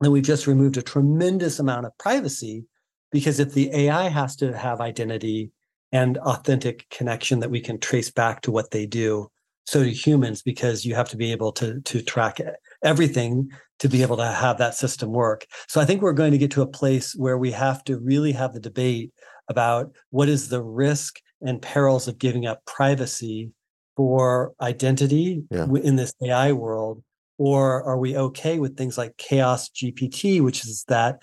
then 0.00 0.10
we've 0.10 0.22
just 0.24 0.46
removed 0.46 0.78
a 0.78 0.82
tremendous 0.82 1.58
amount 1.58 1.84
of 1.86 1.96
privacy 1.98 2.64
because 3.12 3.38
if 3.40 3.52
the 3.52 3.70
AI 3.74 4.08
has 4.08 4.36
to 4.36 4.56
have 4.56 4.80
identity 4.80 5.50
and 5.92 6.16
authentic 6.18 6.88
connection 6.90 7.40
that 7.40 7.50
we 7.50 7.60
can 7.60 7.78
trace 7.78 8.10
back 8.10 8.40
to 8.42 8.50
what 8.50 8.70
they 8.70 8.86
do, 8.86 9.30
so 9.66 9.82
do 9.84 9.90
humans 9.90 10.42
because 10.42 10.84
you 10.84 10.94
have 10.94 11.08
to 11.10 11.16
be 11.16 11.30
able 11.32 11.52
to 11.52 11.80
to 11.82 12.02
track 12.02 12.40
it- 12.40 12.56
everything 12.84 13.50
to 13.80 13.88
be 13.88 14.02
able 14.02 14.16
to 14.18 14.26
have 14.26 14.58
that 14.58 14.74
system 14.74 15.10
work. 15.12 15.46
So 15.68 15.80
I 15.80 15.84
think 15.84 16.00
we're 16.02 16.12
going 16.12 16.32
to 16.32 16.38
get 16.38 16.50
to 16.52 16.62
a 16.62 16.66
place 16.66 17.14
where 17.16 17.38
we 17.38 17.50
have 17.50 17.82
to 17.84 17.98
really 17.98 18.32
have 18.32 18.52
the 18.52 18.60
debate 18.60 19.12
about 19.48 19.90
what 20.10 20.28
is 20.28 20.48
the 20.48 20.62
risk 20.62 21.16
and 21.40 21.60
perils 21.60 22.06
of 22.06 22.18
giving 22.18 22.46
up 22.46 22.64
privacy 22.66 23.50
for 23.96 24.54
identity 24.60 25.42
Yeah. 25.50 25.66
in 25.82 25.96
this 25.96 26.12
AI 26.22 26.52
world 26.52 27.02
or 27.38 27.82
are 27.82 27.98
we 27.98 28.16
okay 28.16 28.58
with 28.58 28.76
things 28.76 28.96
like 28.96 29.16
chaos 29.16 29.68
gpt 29.70 30.40
which 30.40 30.64
is 30.64 30.84
that 30.86 31.22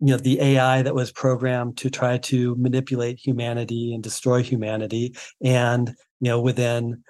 you 0.00 0.06
know 0.06 0.16
the 0.16 0.40
ai 0.40 0.80
that 0.82 0.94
was 0.94 1.12
programmed 1.12 1.76
to 1.76 1.90
try 1.90 2.16
to 2.18 2.54
manipulate 2.56 3.18
humanity 3.18 3.92
and 3.94 4.02
destroy 4.02 4.42
humanity 4.42 5.14
and 5.44 5.88
you 6.20 6.28
know 6.30 6.40
within 6.40 7.02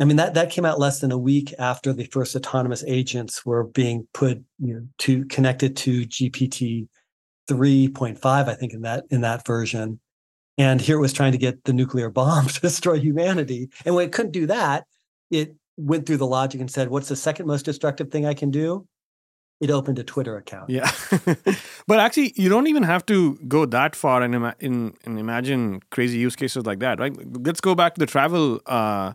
i 0.00 0.04
mean 0.04 0.16
that 0.16 0.34
that 0.34 0.50
came 0.50 0.64
out 0.64 0.78
less 0.78 1.00
than 1.00 1.12
a 1.12 1.18
week 1.18 1.54
after 1.58 1.92
the 1.92 2.04
first 2.06 2.36
autonomous 2.36 2.84
agents 2.86 3.44
were 3.46 3.64
being 3.64 4.06
put 4.12 4.42
you 4.58 4.74
know 4.74 4.86
to 4.98 5.24
connected 5.26 5.76
to 5.76 6.06
gpt 6.06 6.86
3.5 7.48 8.24
i 8.24 8.54
think 8.54 8.72
in 8.72 8.82
that 8.82 9.04
in 9.10 9.20
that 9.22 9.46
version. 9.46 10.00
And 10.58 10.78
here 10.78 10.98
it 10.98 11.00
was 11.00 11.14
trying 11.14 11.32
to 11.32 11.38
get 11.38 11.64
the 11.64 11.72
nuclear 11.72 12.10
bomb 12.10 12.46
to 12.48 12.60
destroy 12.60 12.98
humanity. 12.98 13.70
And 13.86 13.94
when 13.94 14.06
it 14.06 14.12
couldn't 14.12 14.32
do 14.32 14.46
that 14.46 14.84
it 15.30 15.54
went 15.76 16.06
through 16.06 16.18
the 16.18 16.26
logic 16.26 16.60
and 16.60 16.70
said 16.70 16.90
what's 16.90 17.08
the 17.08 17.16
second 17.16 17.46
most 17.46 17.64
destructive 17.64 18.10
thing 18.10 18.26
i 18.26 18.34
can 18.34 18.50
do? 18.50 18.86
It 19.60 19.70
opened 19.70 19.98
a 19.98 20.04
twitter 20.04 20.36
account. 20.36 20.70
Yeah, 20.70 20.90
but 21.86 22.00
actually, 22.00 22.32
you 22.34 22.48
don't 22.48 22.66
even 22.66 22.82
have 22.82 23.04
to 23.06 23.38
go 23.46 23.66
that 23.66 23.94
far 23.94 24.22
and, 24.22 24.34
in, 24.58 24.94
and 25.04 25.18
imagine 25.18 25.82
crazy 25.90 26.16
use 26.16 26.34
cases 26.34 26.64
like 26.64 26.78
that, 26.78 26.98
right? 26.98 27.14
Let's 27.46 27.60
go 27.60 27.74
back 27.74 27.94
to 27.94 27.98
the 27.98 28.06
travel 28.06 28.62
uh, 28.64 29.12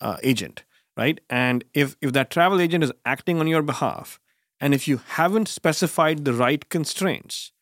uh, 0.00 0.16
agent, 0.22 0.64
right? 0.96 1.20
And 1.30 1.64
if 1.74 1.96
if 2.00 2.12
that 2.12 2.30
travel 2.30 2.60
agent 2.60 2.84
is 2.84 2.92
acting 3.04 3.40
on 3.40 3.46
your 3.46 3.62
behalf, 3.62 4.18
and 4.60 4.74
if 4.74 4.88
you 4.88 5.00
haven't 5.16 5.48
specified 5.48 6.24
the 6.24 6.32
right 6.32 6.68
constraints, 6.68 7.52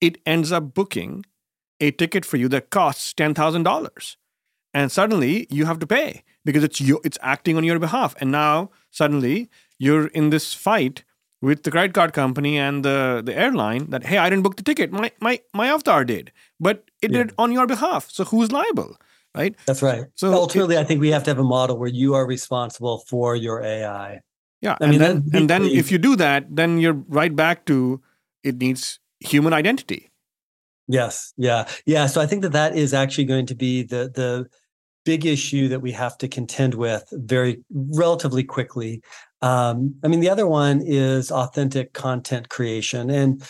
it 0.00 0.18
ends 0.26 0.52
up 0.52 0.74
booking 0.74 1.24
a 1.80 1.90
ticket 1.90 2.24
for 2.24 2.36
you 2.36 2.48
that 2.48 2.70
costs 2.70 3.12
ten 3.12 3.34
thousand 3.34 3.62
dollars, 3.64 4.16
and 4.74 4.90
suddenly 4.92 5.46
you 5.50 5.66
have 5.66 5.78
to 5.80 5.86
pay 5.86 6.22
because 6.44 6.64
it's 6.64 6.80
you, 6.80 7.00
it's 7.04 7.18
acting 7.22 7.56
on 7.56 7.64
your 7.64 7.78
behalf, 7.78 8.14
and 8.20 8.30
now 8.30 8.70
suddenly 8.90 9.50
you're 9.78 10.08
in 10.08 10.30
this 10.30 10.54
fight 10.54 11.04
with 11.40 11.62
the 11.62 11.70
credit 11.70 11.94
card 11.94 12.12
company 12.12 12.58
and 12.58 12.84
the, 12.84 13.22
the 13.24 13.34
airline 13.36 13.90
that 13.90 14.04
hey 14.06 14.18
I 14.18 14.28
didn't 14.28 14.42
book 14.42 14.56
the 14.56 14.62
ticket. 14.62 14.92
My 14.92 15.12
my 15.20 15.40
my 15.54 15.68
avatar 15.68 16.04
did 16.04 16.32
but 16.60 16.90
it 17.02 17.12
Yeah. 17.12 17.24
did 17.24 17.32
on 17.38 17.52
your 17.52 17.66
behalf. 17.66 18.10
So 18.10 18.24
who's 18.24 18.50
liable 18.52 18.96
right? 19.34 19.54
That's 19.66 19.82
right. 19.82 20.04
So 20.14 20.32
ultimately 20.32 20.78
i 20.78 20.84
think 20.84 21.00
we 21.00 21.10
have 21.10 21.24
to 21.24 21.30
have 21.30 21.38
a 21.38 21.44
model 21.44 21.78
where 21.78 21.88
you 21.88 22.14
are 22.14 22.26
responsible 22.26 23.04
for 23.08 23.36
your 23.36 23.62
ai 23.62 24.20
yeah 24.60 24.76
I 24.80 24.84
and 24.84 24.90
mean, 24.90 25.00
then 25.00 25.30
and 25.32 25.50
then 25.50 25.64
if 25.64 25.92
you 25.92 25.98
do 25.98 26.16
that 26.16 26.46
then 26.48 26.78
you're 26.78 27.00
right 27.08 27.34
back 27.34 27.66
to 27.66 28.00
it 28.42 28.56
needs 28.58 29.00
human 29.20 29.52
identity. 29.52 30.10
Yes, 30.86 31.34
yeah, 31.36 31.68
yeah. 31.84 32.06
So 32.06 32.20
I 32.20 32.26
think 32.26 32.42
that 32.42 32.52
that 32.52 32.76
is 32.76 32.94
actually 32.94 33.24
going 33.24 33.46
to 33.46 33.54
be 33.54 33.82
the 33.82 34.10
the 34.14 34.48
big 35.04 35.26
issue 35.26 35.68
that 35.68 35.80
we 35.80 35.92
have 35.92 36.18
to 36.18 36.28
contend 36.28 36.74
with 36.74 37.04
very 37.12 37.62
relatively 37.70 38.44
quickly. 38.44 39.02
Um, 39.42 39.94
I 40.02 40.08
mean, 40.08 40.20
the 40.20 40.30
other 40.30 40.46
one 40.46 40.82
is 40.84 41.30
authentic 41.30 41.92
content 41.92 42.48
creation, 42.48 43.10
and 43.10 43.42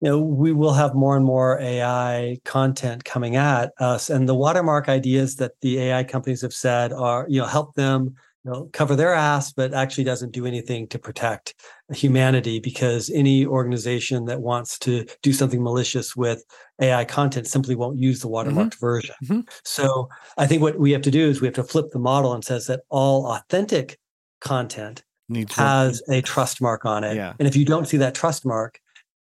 you 0.00 0.08
know 0.08 0.18
we 0.18 0.52
will 0.52 0.72
have 0.72 0.94
more 0.94 1.16
and 1.16 1.24
more 1.24 1.60
AI 1.60 2.38
content 2.44 3.04
coming 3.04 3.36
at 3.36 3.72
us, 3.78 4.10
and 4.10 4.28
the 4.28 4.34
watermark 4.34 4.88
ideas 4.88 5.36
that 5.36 5.52
the 5.60 5.78
AI 5.78 6.04
companies 6.04 6.42
have 6.42 6.54
said 6.54 6.92
are 6.92 7.26
you 7.28 7.40
know 7.40 7.46
help 7.46 7.74
them 7.74 8.14
you 8.44 8.50
know 8.50 8.70
cover 8.72 8.96
their 8.96 9.12
ass, 9.12 9.52
but 9.52 9.74
actually 9.74 10.04
doesn't 10.04 10.32
do 10.32 10.46
anything 10.46 10.88
to 10.88 10.98
protect 10.98 11.54
humanity 11.92 12.60
because 12.60 13.10
any 13.10 13.44
organization 13.44 14.24
that 14.24 14.40
wants 14.40 14.78
to 14.78 15.04
do 15.22 15.32
something 15.32 15.62
malicious 15.62 16.16
with 16.16 16.44
AI 16.80 17.04
content 17.04 17.46
simply 17.46 17.74
won't 17.74 17.98
use 17.98 18.20
the 18.20 18.28
watermarked 18.28 18.78
version. 18.80 19.14
Mhm. 19.24 19.48
So 19.64 20.08
I 20.38 20.46
think 20.46 20.62
what 20.62 20.78
we 20.78 20.92
have 20.92 21.02
to 21.02 21.10
do 21.10 21.28
is 21.28 21.40
we 21.40 21.46
have 21.46 21.54
to 21.56 21.64
flip 21.64 21.90
the 21.90 21.98
model 21.98 22.32
and 22.32 22.44
says 22.44 22.66
that 22.68 22.80
all 22.88 23.26
authentic 23.26 23.98
content 24.40 25.02
needs 25.28 25.54
has 25.56 26.02
a 26.08 26.22
trust 26.22 26.62
mark 26.62 26.86
on 26.86 27.04
it. 27.04 27.16
Yeah. 27.16 27.34
And 27.38 27.46
if 27.46 27.54
you 27.54 27.64
don't 27.66 27.86
see 27.86 27.98
that 27.98 28.14
trust 28.14 28.46
mark, 28.46 28.80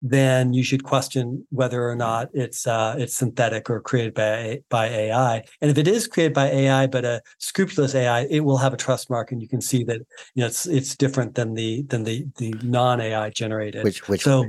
then 0.08 0.54
you 0.54 0.64
should 0.64 0.84
question 0.84 1.48
whether 1.50 1.90
or 1.90 1.96
not 1.96 2.30
it's 2.32 2.68
uh, 2.68 2.96
it's 2.96 3.16
synthetic 3.16 3.72
or 3.72 3.82
created 3.82 4.14
by 4.14 4.60
by 4.70 4.86
AI. 4.86 5.44
And 5.62 5.72
if 5.72 5.80
it 5.80 5.88
is 5.88 6.06
created 6.06 6.36
by 6.36 6.48
AI, 6.48 6.86
but 6.86 7.04
a 7.04 7.24
scrupulous 7.40 7.96
AI, 7.96 8.28
it 8.30 8.42
will 8.42 8.58
have 8.58 8.72
a 8.72 8.78
trust 8.78 9.10
mark, 9.10 9.32
and 9.32 9.42
you 9.42 9.48
can 9.48 9.62
see 9.62 9.84
that 9.86 10.02
you 10.36 10.42
know 10.42 10.46
it's 10.46 10.68
it's 10.68 10.96
different 10.96 11.34
than 11.34 11.56
the 11.56 11.82
than 11.90 12.04
the 12.04 12.28
the 12.38 12.54
non 12.62 13.02
AI 13.02 13.32
generated. 13.32 13.84
Which 13.84 14.08
which 14.08 14.22
so 14.22 14.48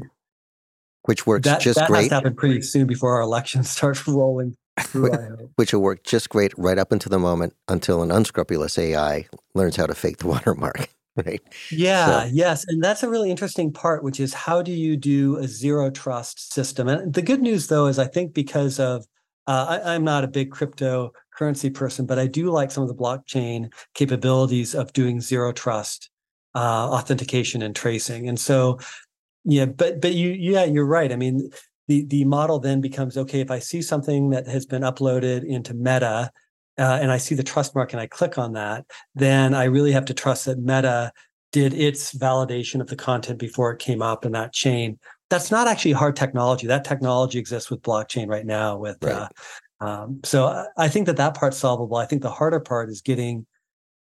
which 1.05 1.27
works 1.27 1.47
that 1.47 1.63
just 1.63 1.79
that 1.79 1.89
has 1.89 1.91
great. 1.91 2.09
to 2.11 2.15
happen 2.15 2.37
pretty 2.37 2.61
soon 2.61 2.87
before 2.87 3.15
our 3.15 3.23
election 3.23 3.63
starts 3.77 4.07
rolling 4.07 4.59
through. 4.79 5.51
Which 5.57 5.73
will 5.73 5.81
work 5.81 6.05
just 6.05 6.29
great 6.29 6.53
right 6.59 6.77
up 6.77 6.93
until 6.93 7.09
the 7.09 7.19
moment 7.19 7.55
until 7.67 8.03
an 8.03 8.11
unscrupulous 8.11 8.77
AI 8.77 9.27
learns 9.55 9.77
how 9.77 9.87
to 9.87 9.95
fake 9.95 10.19
the 10.19 10.27
watermark. 10.27 10.91
Right. 11.25 11.41
Yeah, 11.71 12.25
So- 12.25 12.31
yes. 12.31 12.65
And 12.69 12.83
that's 12.85 13.03
a 13.03 13.09
really 13.09 13.31
interesting 13.31 13.73
part, 13.73 14.05
which 14.05 14.21
is 14.21 14.35
how 14.35 14.61
do 14.61 14.73
you 14.73 14.97
do 14.97 15.37
a 15.39 15.49
zero 15.49 15.91
trust 15.91 16.53
system? 16.53 16.89
And 16.89 17.15
the 17.15 17.23
good 17.23 17.41
news, 17.41 17.69
though, 17.69 17.87
is 17.87 17.99
I 17.99 18.07
think 18.07 18.35
because 18.35 18.79
of 18.79 19.07
uh, 19.47 19.81
I, 19.85 19.95
am 19.95 20.05
not 20.05 20.25
a 20.25 20.29
big 20.29 20.51
cryptocurrency 20.51 21.73
person, 21.73 22.05
but 22.05 22.19
I 22.19 22.27
do 22.27 22.51
like 22.51 22.71
some 22.71 22.83
of 22.83 22.89
the 22.89 22.95
blockchain 22.95 23.73
capabilities 23.95 24.75
of 24.75 24.93
doing 24.93 25.21
zero 25.21 25.53
trust 25.53 26.11
uh, 26.55 26.91
authentication 26.91 27.63
and 27.63 27.75
tracing. 27.75 28.29
And 28.29 28.39
so, 28.39 28.81
yeah, 29.45 29.67
but 29.67 30.01
but 30.01 30.15
you 30.15 30.31
yeah, 30.31 30.65
you're 30.65 30.87
right. 30.87 31.13
I 31.13 31.17
mean, 31.17 31.49
the 31.87 32.05
the 32.07 32.25
model 32.25 32.59
then 32.59 32.81
becomes 32.81 33.17
okay. 33.17 33.41
If 33.41 33.51
I 33.51 33.61
see 33.61 33.83
something 33.83 34.31
that 34.31 34.49
has 34.49 34.67
been 34.67 34.83
uploaded 34.83 35.45
into 35.45 35.75
Meta. 35.75 36.31
Uh, 36.79 36.99
and 37.01 37.11
I 37.11 37.17
see 37.17 37.35
the 37.35 37.43
trust 37.43 37.75
mark 37.75 37.93
and 37.93 38.01
I 38.01 38.07
click 38.07 38.37
on 38.37 38.53
that, 38.53 38.85
then 39.15 39.55
I 39.55 39.65
really 39.65 39.93
have 39.93 40.05
to 40.07 40.15
trust 40.15 40.45
that 40.45 40.59
Meta 40.59 41.11
did 41.53 41.73
its 41.73 42.13
validation 42.13 42.81
of 42.81 42.89
the 42.89 42.97
content 42.97 43.39
before 43.39 43.73
it 43.73 43.79
came 43.79 44.03
up 44.03 44.27
in 44.27 44.33
that 44.33 44.53
chain 44.53 44.99
that's 45.29 45.51
not 45.51 45.69
actually 45.69 45.93
hard 45.93 46.17
technology. 46.17 46.67
That 46.67 46.85
technology 46.85 47.39
exists 47.39 47.71
with 47.71 47.83
blockchain 47.83 48.29
right 48.29 48.47
now. 48.47 48.77
With 48.77 48.99
right. 49.03 49.29
Uh, 49.81 49.85
um, 49.85 50.21
so 50.25 50.67
I 50.77 50.89
think 50.89 51.07
that 51.07 51.17
that 51.17 51.35
part's 51.35 51.59
solvable. 51.59 51.97
I 51.97 52.07
think 52.07 52.23
the 52.23 52.31
harder 52.31 52.61
part 52.61 52.89
is 52.89 53.03
getting 53.03 53.47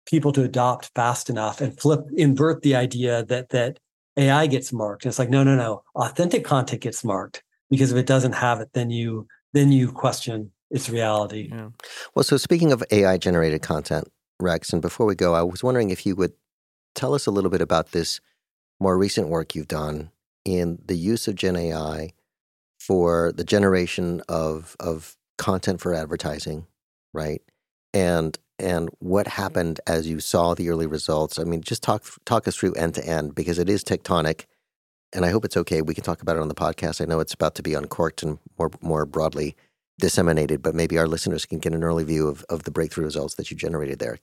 people 0.07 0.33
to 0.33 0.45
adopt 0.45 0.91
fast 0.95 1.29
enough 1.29 1.61
and 1.61 1.79
flip 1.79 2.01
invert 2.17 2.63
the 2.63 2.75
idea 2.77 3.25
that 3.27 3.51
that 3.51 3.79
AI 4.17 4.47
gets 4.47 4.73
marked. 4.73 5.05
And 5.05 5.11
it's 5.11 5.19
like 5.19 5.31
no, 5.31 5.43
no, 5.43 5.57
no. 5.57 5.83
Authentic 5.95 6.45
content 6.45 6.83
gets 6.83 7.05
marked 7.05 7.43
because 7.71 7.93
if 7.93 7.99
it 7.99 8.07
doesn't 8.07 8.33
have 8.33 8.61
it, 8.61 8.69
then 8.75 8.91
you 8.91 9.27
then 9.55 9.73
you 9.73 9.91
question 9.91 10.53
its 10.71 10.89
reality. 10.91 11.49
Yeah. 11.51 11.71
Well, 12.15 12.25
so 12.25 12.37
speaking 12.37 12.73
of 12.73 12.83
AI 12.91 13.19
generated 13.19 13.63
content, 13.63 14.09
Rex, 14.41 14.73
and 14.73 14.83
before 14.83 15.07
we 15.07 15.15
go, 15.15 15.35
I 15.35 15.43
was 15.43 15.63
wondering 15.63 15.91
if 15.91 16.07
you 16.07 16.15
would 16.17 16.33
tell 16.95 17.15
us 17.15 17.27
a 17.27 17.31
little 17.31 17.51
bit 17.51 17.61
about 17.61 17.93
this 17.93 18.21
more 18.81 18.97
recent 18.97 19.29
work 19.29 19.55
you've 19.55 19.69
done 19.69 20.11
in 20.45 20.79
the 20.85 20.97
use 20.97 21.29
of 21.29 21.35
Gen 21.35 21.57
AI 21.57 22.13
for 22.79 23.33
the 23.33 23.45
generation 23.45 24.23
of 24.29 24.77
of 24.79 25.17
content 25.37 25.81
for 25.81 25.95
advertising, 25.95 26.67
right? 27.13 27.43
And 27.93 28.39
and 28.59 28.91
what 28.99 29.27
happened 29.29 29.81
as 29.87 30.07
you 30.07 30.21
saw 30.21 30.55
the 30.55 30.69
early 30.69 30.87
results? 30.87 31.39
I 31.39 31.45
mean, 31.45 31.63
just 31.63 31.83
talk 31.83 32.05
talk 32.25 32.47
us 32.47 32.57
through 32.57 32.75
end 32.75 32.95
to 32.95 33.07
end 33.07 33.35
because 33.35 33.59
it 33.59 33.69
is 33.69 33.83
tectonic, 33.83 34.45
and 35.13 35.25
I 35.25 35.31
hope 35.31 35.45
it's 35.45 35.57
okay. 35.57 35.83
We 35.83 35.95
can 35.95 36.05
talk 36.05 36.23
about 36.23 36.37
it 36.37 36.43
on 36.43 36.49
the 36.49 36.55
podcast. 36.55 37.01
I 37.01 37.05
know 37.05 37.21
it's 37.21 37.35
about 37.35 37.55
to 37.57 37.63
be 37.63 37.75
uncorked 37.75 38.23
and 38.23 38.39
more 38.59 38.71
more 38.81 39.07
broadly 39.07 39.57
disseminated, 39.99 40.63
but 40.63 40.75
maybe 40.75 40.99
our 40.99 41.07
listeners 41.07 41.45
can 41.47 41.59
get 41.59 41.75
an 41.75 41.85
early 41.85 42.05
view 42.05 42.29
of 42.29 42.45
of 42.49 42.65
the 42.65 42.71
breakthrough 42.71 43.05
results 43.05 43.35
that 43.37 43.51
you 43.51 43.57
generated 43.57 43.99
there. 43.99 44.19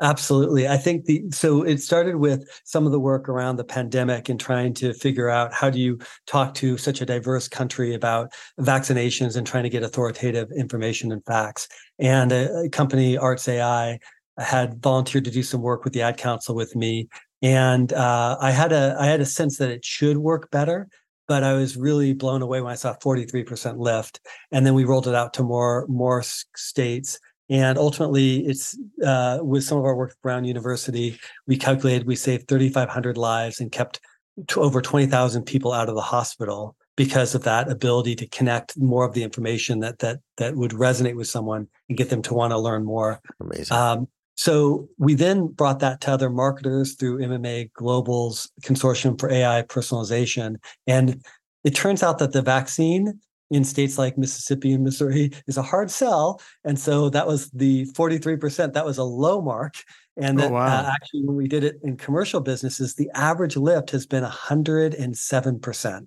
Absolutely. 0.00 0.68
I 0.68 0.76
think 0.76 1.06
the 1.06 1.24
so 1.32 1.62
it 1.62 1.78
started 1.78 2.16
with 2.16 2.48
some 2.64 2.86
of 2.86 2.92
the 2.92 3.00
work 3.00 3.28
around 3.28 3.56
the 3.56 3.64
pandemic 3.64 4.28
and 4.28 4.38
trying 4.38 4.72
to 4.74 4.92
figure 4.94 5.28
out 5.28 5.52
how 5.52 5.70
do 5.70 5.80
you 5.80 5.98
talk 6.26 6.54
to 6.54 6.78
such 6.78 7.00
a 7.00 7.06
diverse 7.06 7.48
country 7.48 7.94
about 7.94 8.32
vaccinations 8.60 9.36
and 9.36 9.44
trying 9.44 9.64
to 9.64 9.68
get 9.68 9.82
authoritative 9.82 10.48
information 10.56 11.10
and 11.10 11.24
facts. 11.24 11.66
And 11.98 12.30
a, 12.30 12.66
a 12.66 12.68
company, 12.68 13.18
Arts 13.18 13.48
AI, 13.48 13.98
had 14.38 14.80
volunteered 14.80 15.24
to 15.24 15.32
do 15.32 15.42
some 15.42 15.62
work 15.62 15.82
with 15.82 15.94
the 15.94 16.02
Ad 16.02 16.16
Council 16.16 16.54
with 16.54 16.76
me, 16.76 17.08
and 17.42 17.92
uh, 17.92 18.36
I 18.40 18.52
had 18.52 18.70
a 18.70 18.96
I 19.00 19.06
had 19.06 19.20
a 19.20 19.26
sense 19.26 19.58
that 19.58 19.70
it 19.70 19.84
should 19.84 20.18
work 20.18 20.48
better. 20.52 20.88
But 21.28 21.44
I 21.44 21.52
was 21.54 21.76
really 21.76 22.14
blown 22.14 22.42
away 22.42 22.60
when 22.60 22.72
I 22.72 22.76
saw 22.76 22.96
43% 22.96 23.78
lift, 23.78 24.20
and 24.50 24.64
then 24.64 24.74
we 24.74 24.84
rolled 24.84 25.06
it 25.06 25.14
out 25.14 25.34
to 25.34 25.42
more 25.42 25.86
more 25.88 26.22
states 26.22 27.18
and 27.50 27.78
ultimately, 27.78 28.46
it's 28.46 28.78
uh, 29.04 29.38
with 29.40 29.64
some 29.64 29.78
of 29.78 29.84
our 29.84 29.96
work 29.96 30.10
at 30.10 30.22
Brown 30.22 30.44
University, 30.44 31.18
we 31.46 31.56
calculated 31.56 32.06
we 32.06 32.16
saved 32.16 32.46
3,500 32.48 33.16
lives 33.16 33.60
and 33.60 33.72
kept 33.72 34.00
to 34.48 34.60
over 34.60 34.82
20,000 34.82 35.44
people 35.44 35.72
out 35.72 35.88
of 35.88 35.94
the 35.94 36.00
hospital 36.02 36.76
because 36.96 37.34
of 37.34 37.44
that 37.44 37.70
ability 37.70 38.14
to 38.16 38.26
connect 38.28 38.76
more 38.76 39.04
of 39.04 39.14
the 39.14 39.22
information 39.22 39.80
that 39.80 40.00
that 40.00 40.18
that 40.36 40.56
would 40.56 40.72
resonate 40.72 41.16
with 41.16 41.28
someone 41.28 41.68
and 41.88 41.96
get 41.96 42.10
them 42.10 42.22
to 42.22 42.34
want 42.34 42.50
to 42.50 42.58
learn 42.58 42.84
more. 42.84 43.20
Amazing. 43.40 43.76
Um, 43.76 44.08
so 44.38 44.88
we 44.98 45.14
then 45.14 45.48
brought 45.48 45.80
that 45.80 46.00
to 46.02 46.12
other 46.12 46.30
marketers 46.30 46.94
through 46.94 47.18
MMA 47.18 47.72
Global's 47.72 48.48
consortium 48.62 49.18
for 49.18 49.28
AI 49.28 49.62
personalization, 49.62 50.58
and 50.86 51.24
it 51.64 51.74
turns 51.74 52.04
out 52.04 52.18
that 52.18 52.30
the 52.30 52.40
vaccine 52.40 53.18
in 53.50 53.64
states 53.64 53.98
like 53.98 54.16
Mississippi 54.16 54.72
and 54.72 54.84
Missouri 54.84 55.32
is 55.48 55.56
a 55.56 55.62
hard 55.62 55.90
sell. 55.90 56.40
And 56.64 56.78
so 56.78 57.10
that 57.10 57.26
was 57.26 57.50
the 57.50 57.86
43%. 57.86 58.74
That 58.74 58.84
was 58.84 58.98
a 58.98 59.04
low 59.04 59.40
mark. 59.40 59.74
And 60.16 60.38
then 60.38 60.52
oh, 60.52 60.54
wow. 60.54 60.66
uh, 60.66 60.90
actually, 60.94 61.24
when 61.24 61.34
we 61.36 61.48
did 61.48 61.64
it 61.64 61.80
in 61.82 61.96
commercial 61.96 62.40
businesses, 62.40 62.94
the 62.94 63.10
average 63.14 63.56
lift 63.56 63.90
has 63.90 64.06
been 64.06 64.22
107%. 64.22 65.84
Wow. 65.84 66.06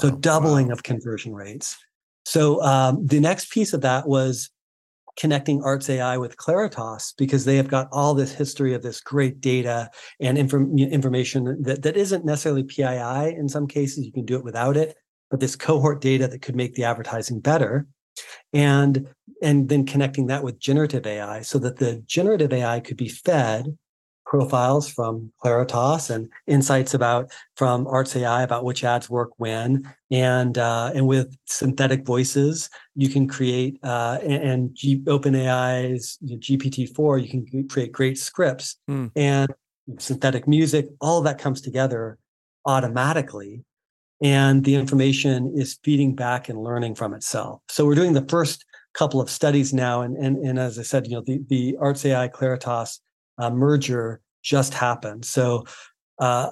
So 0.00 0.10
doubling 0.10 0.68
wow. 0.68 0.72
of 0.72 0.82
conversion 0.82 1.32
rates. 1.32 1.76
So 2.24 2.60
um, 2.62 3.06
the 3.06 3.20
next 3.20 3.50
piece 3.52 3.72
of 3.72 3.82
that 3.82 4.08
was 4.08 4.50
connecting 5.16 5.62
Arts 5.62 5.88
AI 5.88 6.18
with 6.18 6.36
Claritas 6.36 7.14
because 7.16 7.44
they 7.44 7.56
have 7.56 7.68
got 7.68 7.88
all 7.92 8.14
this 8.14 8.32
history 8.32 8.74
of 8.74 8.82
this 8.82 9.00
great 9.00 9.40
data 9.40 9.90
and 10.20 10.36
inform- 10.36 10.78
information 10.78 11.62
that, 11.62 11.82
that 11.82 11.96
isn't 11.96 12.24
necessarily 12.24 12.62
PII 12.62 13.34
in 13.34 13.48
some 13.48 13.66
cases. 13.66 14.04
You 14.04 14.12
can 14.12 14.26
do 14.26 14.36
it 14.36 14.44
without 14.44 14.76
it, 14.76 14.96
but 15.30 15.40
this 15.40 15.56
cohort 15.56 16.00
data 16.00 16.28
that 16.28 16.42
could 16.42 16.56
make 16.56 16.74
the 16.74 16.84
advertising 16.84 17.40
better 17.40 17.86
and 18.52 19.06
and 19.42 19.68
then 19.68 19.84
connecting 19.84 20.26
that 20.26 20.42
with 20.42 20.58
generative 20.58 21.06
ai 21.06 21.42
so 21.42 21.58
that 21.58 21.76
the 21.76 22.02
generative 22.06 22.52
ai 22.52 22.80
could 22.80 22.96
be 22.96 23.08
fed 23.08 23.76
profiles 24.26 24.88
from 24.88 25.32
claritas 25.42 26.10
and 26.10 26.28
insights 26.46 26.92
about 26.92 27.32
from 27.56 27.86
arts 27.86 28.14
ai 28.16 28.42
about 28.42 28.64
which 28.64 28.84
ads 28.84 29.08
work 29.08 29.30
when 29.38 29.88
and 30.10 30.58
uh, 30.58 30.90
and 30.94 31.06
with 31.06 31.36
synthetic 31.46 32.04
voices 32.04 32.68
you 32.94 33.08
can 33.08 33.26
create 33.28 33.78
uh, 33.82 34.18
and, 34.22 34.42
and 34.42 34.74
G, 34.74 35.00
openai's 35.06 36.18
gpt-4 36.24 37.22
you 37.22 37.28
can 37.28 37.68
create 37.68 37.92
great 37.92 38.18
scripts 38.18 38.76
mm. 38.90 39.10
and 39.14 39.48
synthetic 39.98 40.48
music 40.48 40.88
all 41.00 41.18
of 41.18 41.24
that 41.24 41.38
comes 41.38 41.60
together 41.60 42.18
automatically 42.66 43.64
and 44.22 44.64
the 44.64 44.74
information 44.74 45.52
is 45.54 45.78
feeding 45.82 46.14
back 46.14 46.48
and 46.48 46.62
learning 46.62 46.94
from 46.94 47.14
itself. 47.14 47.60
So 47.68 47.84
we're 47.84 47.94
doing 47.94 48.14
the 48.14 48.26
first 48.28 48.64
couple 48.94 49.20
of 49.20 49.28
studies 49.28 49.74
now, 49.74 50.00
and 50.00 50.16
and, 50.16 50.38
and 50.38 50.58
as 50.58 50.78
I 50.78 50.82
said, 50.82 51.06
you 51.06 51.12
know, 51.12 51.20
the 51.20 51.40
the 51.48 51.76
Arts 51.78 52.04
AI 52.04 52.28
Claritas 52.28 53.00
uh, 53.38 53.50
merger 53.50 54.20
just 54.42 54.74
happened. 54.74 55.24
So 55.24 55.64
uh, 56.18 56.50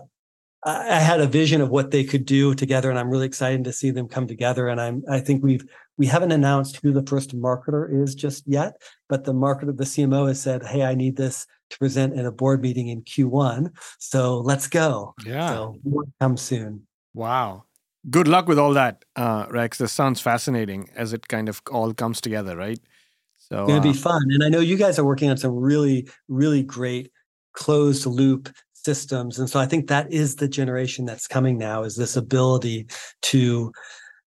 I 0.66 0.98
had 0.98 1.20
a 1.20 1.26
vision 1.26 1.60
of 1.60 1.68
what 1.68 1.90
they 1.90 2.04
could 2.04 2.24
do 2.24 2.54
together, 2.54 2.88
and 2.88 2.98
I'm 2.98 3.10
really 3.10 3.26
excited 3.26 3.64
to 3.64 3.72
see 3.72 3.90
them 3.90 4.08
come 4.08 4.26
together. 4.26 4.68
And 4.68 4.80
I'm 4.80 5.04
I 5.10 5.20
think 5.20 5.42
we've 5.42 5.64
we 5.98 6.06
haven't 6.06 6.32
announced 6.32 6.80
who 6.82 6.92
the 6.92 7.04
first 7.06 7.38
marketer 7.38 8.02
is 8.02 8.14
just 8.14 8.44
yet, 8.46 8.80
but 9.08 9.24
the 9.24 9.34
marketer, 9.34 9.76
the 9.76 9.84
CMO, 9.84 10.26
has 10.26 10.40
said, 10.40 10.64
"Hey, 10.64 10.82
I 10.82 10.94
need 10.94 11.16
this 11.16 11.46
to 11.70 11.78
present 11.78 12.14
in 12.14 12.24
a 12.24 12.32
board 12.32 12.62
meeting 12.62 12.88
in 12.88 13.02
Q1, 13.02 13.70
so 13.98 14.38
let's 14.38 14.66
go." 14.66 15.14
Yeah, 15.26 15.48
so 15.48 15.76
more 15.84 16.04
come 16.20 16.36
soon. 16.38 16.86
Wow. 17.12 17.64
Good 18.10 18.28
luck 18.28 18.48
with 18.48 18.58
all 18.58 18.74
that, 18.74 19.04
uh, 19.16 19.46
Rex. 19.50 19.78
This 19.78 19.92
sounds 19.92 20.20
fascinating 20.20 20.90
as 20.94 21.14
it 21.14 21.28
kind 21.28 21.48
of 21.48 21.62
all 21.70 21.94
comes 21.94 22.20
together, 22.20 22.54
right? 22.54 22.78
So 23.54 23.62
it's 23.62 23.68
gonna 23.68 23.80
uh, 23.80 23.92
be 23.92 23.98
fun. 23.98 24.22
And 24.30 24.42
I 24.42 24.48
know 24.48 24.60
you 24.60 24.76
guys 24.76 24.98
are 24.98 25.04
working 25.04 25.30
on 25.30 25.36
some 25.36 25.54
really, 25.54 26.08
really 26.28 26.62
great 26.62 27.10
closed 27.52 28.06
loop 28.06 28.48
systems. 28.72 29.38
And 29.38 29.48
so 29.48 29.60
I 29.60 29.66
think 29.66 29.88
that 29.88 30.12
is 30.12 30.36
the 30.36 30.48
generation 30.48 31.04
that's 31.04 31.26
coming 31.26 31.56
now 31.56 31.84
is 31.84 31.96
this 31.96 32.16
ability 32.16 32.88
to 33.22 33.72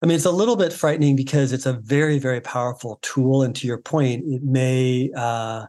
I 0.01 0.05
mean, 0.05 0.15
it's 0.15 0.25
a 0.25 0.31
little 0.31 0.55
bit 0.55 0.71
frightening 0.71 1.15
because 1.15 1.51
it's 1.51 1.65
a 1.65 1.73
very, 1.73 2.19
very 2.19 2.39
powerful 2.39 2.99
tool. 3.01 3.41
And 3.41 3.55
to 3.55 3.65
your 3.65 3.79
point, 3.79 4.25
it 4.27 4.43
may 4.43 5.09
uh, 5.15 5.65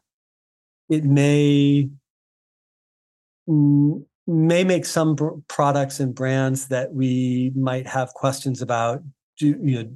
it 0.90 1.04
may 1.04 1.88
may 3.46 4.64
make 4.64 4.84
some 4.84 5.16
products 5.48 6.00
and 6.00 6.14
brands 6.14 6.68
that 6.68 6.92
we 6.92 7.52
might 7.56 7.86
have 7.86 8.12
questions 8.12 8.60
about 8.60 9.02
do 9.38 9.58
you 9.62 9.82
know 9.82 9.90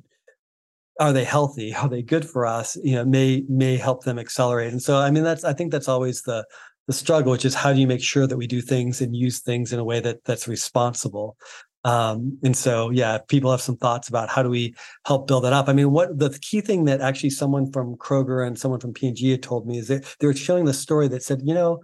are 1.03 1.13
they 1.13 1.25
healthy? 1.25 1.75
Are 1.75 1.89
they 1.89 2.03
good 2.03 2.29
for 2.29 2.47
us? 2.47 2.77
You 2.83 2.95
know 2.95 3.05
may 3.05 3.45
may 3.49 3.77
help 3.77 4.05
them 4.05 4.19
accelerate. 4.19 4.73
And 4.73 4.83
so 4.83 4.99
i 4.99 5.11
mean 5.11 5.25
that's 5.25 5.45
i 5.45 5.53
think 5.53 5.73
that's 5.73 5.89
always 5.89 6.23
the 6.23 6.47
the 6.87 6.93
struggle 6.93 7.33
which 7.33 7.45
is 7.45 7.55
how 7.55 7.73
do 7.73 7.81
you 7.81 7.87
make 7.87 8.03
sure 8.03 8.27
that 8.27 8.37
we 8.37 8.47
do 8.47 8.61
things 8.61 9.01
and 9.01 9.15
use 9.15 9.41
things 9.41 9.73
in 9.73 9.79
a 9.79 9.85
way 9.85 10.01
that 10.01 10.25
that's 10.25 10.47
responsible? 10.49 11.37
Um, 11.85 12.39
and 12.45 12.57
so 12.57 12.91
yeah 12.91 13.19
people 13.27 13.51
have 13.51 13.61
some 13.61 13.77
thoughts 13.77 14.09
about 14.09 14.29
how 14.29 14.43
do 14.45 14.49
we 14.49 14.75
help 15.05 15.27
build 15.27 15.45
that 15.45 15.53
up? 15.53 15.69
I 15.69 15.73
mean 15.73 15.91
what 15.91 16.17
the 16.19 16.31
key 16.41 16.61
thing 16.61 16.85
that 16.85 17.01
actually 17.01 17.31
someone 17.31 17.73
from 17.73 17.97
kroger 17.97 18.47
and 18.47 18.57
someone 18.57 18.79
from 18.79 18.93
p&g 18.93 19.29
had 19.29 19.43
told 19.43 19.67
me 19.67 19.79
is 19.79 19.89
that 19.89 20.05
they 20.21 20.29
were 20.29 20.35
showing 20.35 20.65
the 20.65 20.75
story 20.75 21.09
that 21.09 21.25
said 21.25 21.41
you 21.43 21.55
know 21.55 21.81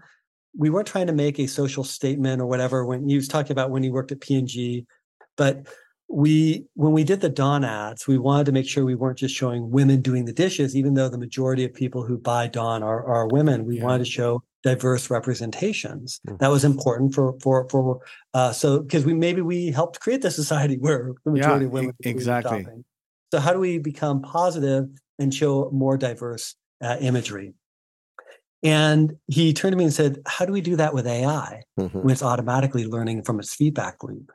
we 0.56 0.70
weren't 0.70 0.86
trying 0.86 1.08
to 1.08 1.12
make 1.12 1.38
a 1.38 1.46
social 1.46 1.84
statement 1.84 2.40
or 2.40 2.46
whatever 2.46 2.84
when 2.86 3.08
he 3.08 3.16
was 3.16 3.28
talking 3.28 3.52
about 3.52 3.70
when 3.70 3.82
he 3.82 3.90
worked 3.90 4.12
at 4.12 4.20
P&G, 4.20 4.86
but 5.36 5.66
we 6.08 6.64
when 6.74 6.92
we 6.92 7.04
did 7.04 7.20
the 7.20 7.28
Dawn 7.28 7.64
ads, 7.64 8.06
we 8.06 8.18
wanted 8.18 8.46
to 8.46 8.52
make 8.52 8.68
sure 8.68 8.84
we 8.84 8.94
weren't 8.94 9.18
just 9.18 9.34
showing 9.34 9.70
women 9.70 10.00
doing 10.00 10.24
the 10.24 10.32
dishes, 10.32 10.74
even 10.74 10.94
though 10.94 11.08
the 11.08 11.18
majority 11.18 11.64
of 11.64 11.74
people 11.74 12.02
who 12.02 12.16
buy 12.16 12.46
Dawn 12.46 12.82
are, 12.82 13.04
are 13.06 13.28
women. 13.28 13.66
We 13.66 13.76
yeah. 13.76 13.84
wanted 13.84 14.04
to 14.04 14.10
show 14.10 14.42
diverse 14.62 15.10
representations. 15.10 16.20
Mm-hmm. 16.26 16.38
That 16.38 16.50
was 16.50 16.64
important 16.64 17.14
for 17.14 17.36
for 17.40 17.68
for 17.68 18.00
uh, 18.32 18.52
so 18.52 18.80
because 18.80 19.04
we 19.04 19.12
maybe 19.12 19.42
we 19.42 19.70
helped 19.70 20.00
create 20.00 20.22
the 20.22 20.30
society 20.30 20.76
where 20.80 21.12
the 21.24 21.30
majority 21.30 21.64
yeah, 21.64 21.68
of 21.68 21.72
women 21.72 21.94
exactly. 22.00 22.66
So, 23.32 23.40
how 23.40 23.52
do 23.52 23.58
we 23.58 23.78
become 23.78 24.22
positive 24.22 24.88
and 25.18 25.34
show 25.34 25.70
more 25.72 25.98
diverse 25.98 26.54
uh, 26.82 26.96
imagery? 27.00 27.52
And 28.62 29.16
he 29.28 29.52
turned 29.52 29.72
to 29.72 29.76
me 29.76 29.84
and 29.84 29.92
said, 29.92 30.18
How 30.26 30.44
do 30.44 30.52
we 30.52 30.60
do 30.60 30.76
that 30.76 30.94
with 30.94 31.06
AI 31.06 31.62
Mhm. 31.78 32.02
when 32.02 32.10
it's 32.10 32.22
automatically 32.22 32.86
learning 32.86 33.22
from 33.22 33.38
its 33.38 33.54
feedback 33.54 34.02
loop? 34.02 34.32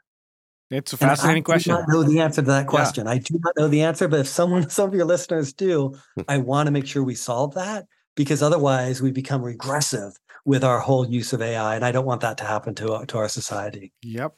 It's 0.73 0.93
a 0.93 0.97
fascinating 0.97 1.43
I 1.43 1.45
question. 1.45 1.73
I 1.73 1.77
do 1.77 1.81
not 1.81 1.89
know 1.89 2.03
the 2.03 2.19
answer 2.19 2.41
to 2.41 2.47
that 2.47 2.67
question. 2.67 3.07
I 3.07 3.19
do 3.19 3.39
not 3.43 3.53
know 3.57 3.67
the 3.67 3.81
answer, 3.83 4.07
but 4.07 4.19
if 4.21 4.27
someone, 4.27 4.69
some 4.77 4.89
of 4.89 4.95
your 4.95 5.05
listeners 5.05 5.53
do, 5.53 5.95
Hmm. 6.15 6.21
I 6.27 6.37
want 6.39 6.67
to 6.67 6.71
make 6.71 6.87
sure 6.87 7.03
we 7.03 7.15
solve 7.15 7.53
that 7.55 7.85
because 8.15 8.41
otherwise 8.41 9.01
we 9.01 9.11
become 9.11 9.41
regressive 9.41 10.13
with 10.45 10.63
our 10.63 10.79
whole 10.79 11.07
use 11.07 11.31
of 11.33 11.41
AI, 11.41 11.75
and 11.75 11.85
I 11.85 11.91
don't 11.91 12.05
want 12.05 12.21
that 12.21 12.37
to 12.39 12.43
happen 12.43 12.75
to 12.75 12.93
uh, 12.93 13.05
to 13.05 13.17
our 13.17 13.29
society. 13.29 13.93
Yep. 14.03 14.33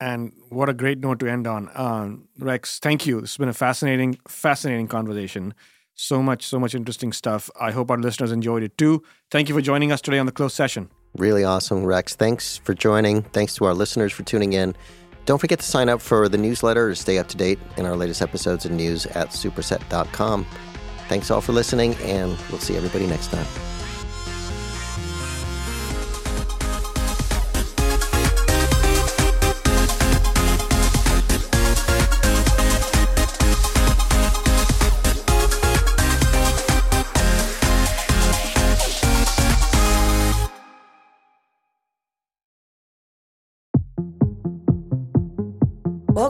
And 0.00 0.32
what 0.48 0.68
a 0.68 0.74
great 0.74 0.98
note 0.98 1.20
to 1.20 1.28
end 1.28 1.46
on. 1.46 1.70
Um, 1.74 2.28
Rex, 2.38 2.80
thank 2.80 3.06
you. 3.06 3.20
This 3.20 3.32
has 3.32 3.38
been 3.38 3.48
a 3.48 3.52
fascinating, 3.52 4.18
fascinating 4.26 4.88
conversation. 4.88 5.54
So 5.94 6.22
much, 6.22 6.44
so 6.44 6.58
much 6.58 6.74
interesting 6.74 7.12
stuff. 7.12 7.50
I 7.60 7.70
hope 7.70 7.90
our 7.90 7.98
listeners 7.98 8.32
enjoyed 8.32 8.64
it 8.64 8.76
too. 8.76 9.02
Thank 9.30 9.48
you 9.48 9.54
for 9.54 9.60
joining 9.60 9.92
us 9.92 10.00
today 10.00 10.18
on 10.18 10.26
the 10.26 10.32
closed 10.32 10.56
session. 10.56 10.88
Really 11.18 11.44
awesome, 11.44 11.84
Rex. 11.84 12.16
Thanks 12.16 12.56
for 12.56 12.74
joining. 12.74 13.22
Thanks 13.22 13.54
to 13.56 13.66
our 13.66 13.74
listeners 13.74 14.12
for 14.12 14.24
tuning 14.24 14.54
in. 14.54 14.74
Don't 15.24 15.38
forget 15.38 15.60
to 15.60 15.64
sign 15.64 15.88
up 15.88 16.00
for 16.00 16.28
the 16.28 16.38
newsletter 16.38 16.90
to 16.90 16.96
stay 16.96 17.18
up 17.18 17.28
to 17.28 17.36
date 17.36 17.58
in 17.76 17.86
our 17.86 17.96
latest 17.96 18.22
episodes 18.22 18.66
and 18.66 18.76
news 18.76 19.06
at 19.06 19.28
superset.com. 19.28 20.46
Thanks 21.08 21.30
all 21.30 21.40
for 21.40 21.52
listening, 21.52 21.94
and 21.96 22.36
we'll 22.50 22.60
see 22.60 22.76
everybody 22.76 23.06
next 23.06 23.28
time. 23.28 23.46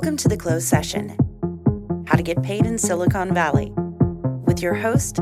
Welcome 0.02 0.16
to 0.16 0.28
the 0.28 0.36
closed 0.36 0.66
session 0.66 1.10
How 2.08 2.16
to 2.16 2.24
Get 2.24 2.42
Paid 2.42 2.66
in 2.66 2.76
Silicon 2.76 3.32
Valley 3.32 3.72
with 4.46 4.60
your 4.60 4.74
host, 4.74 5.20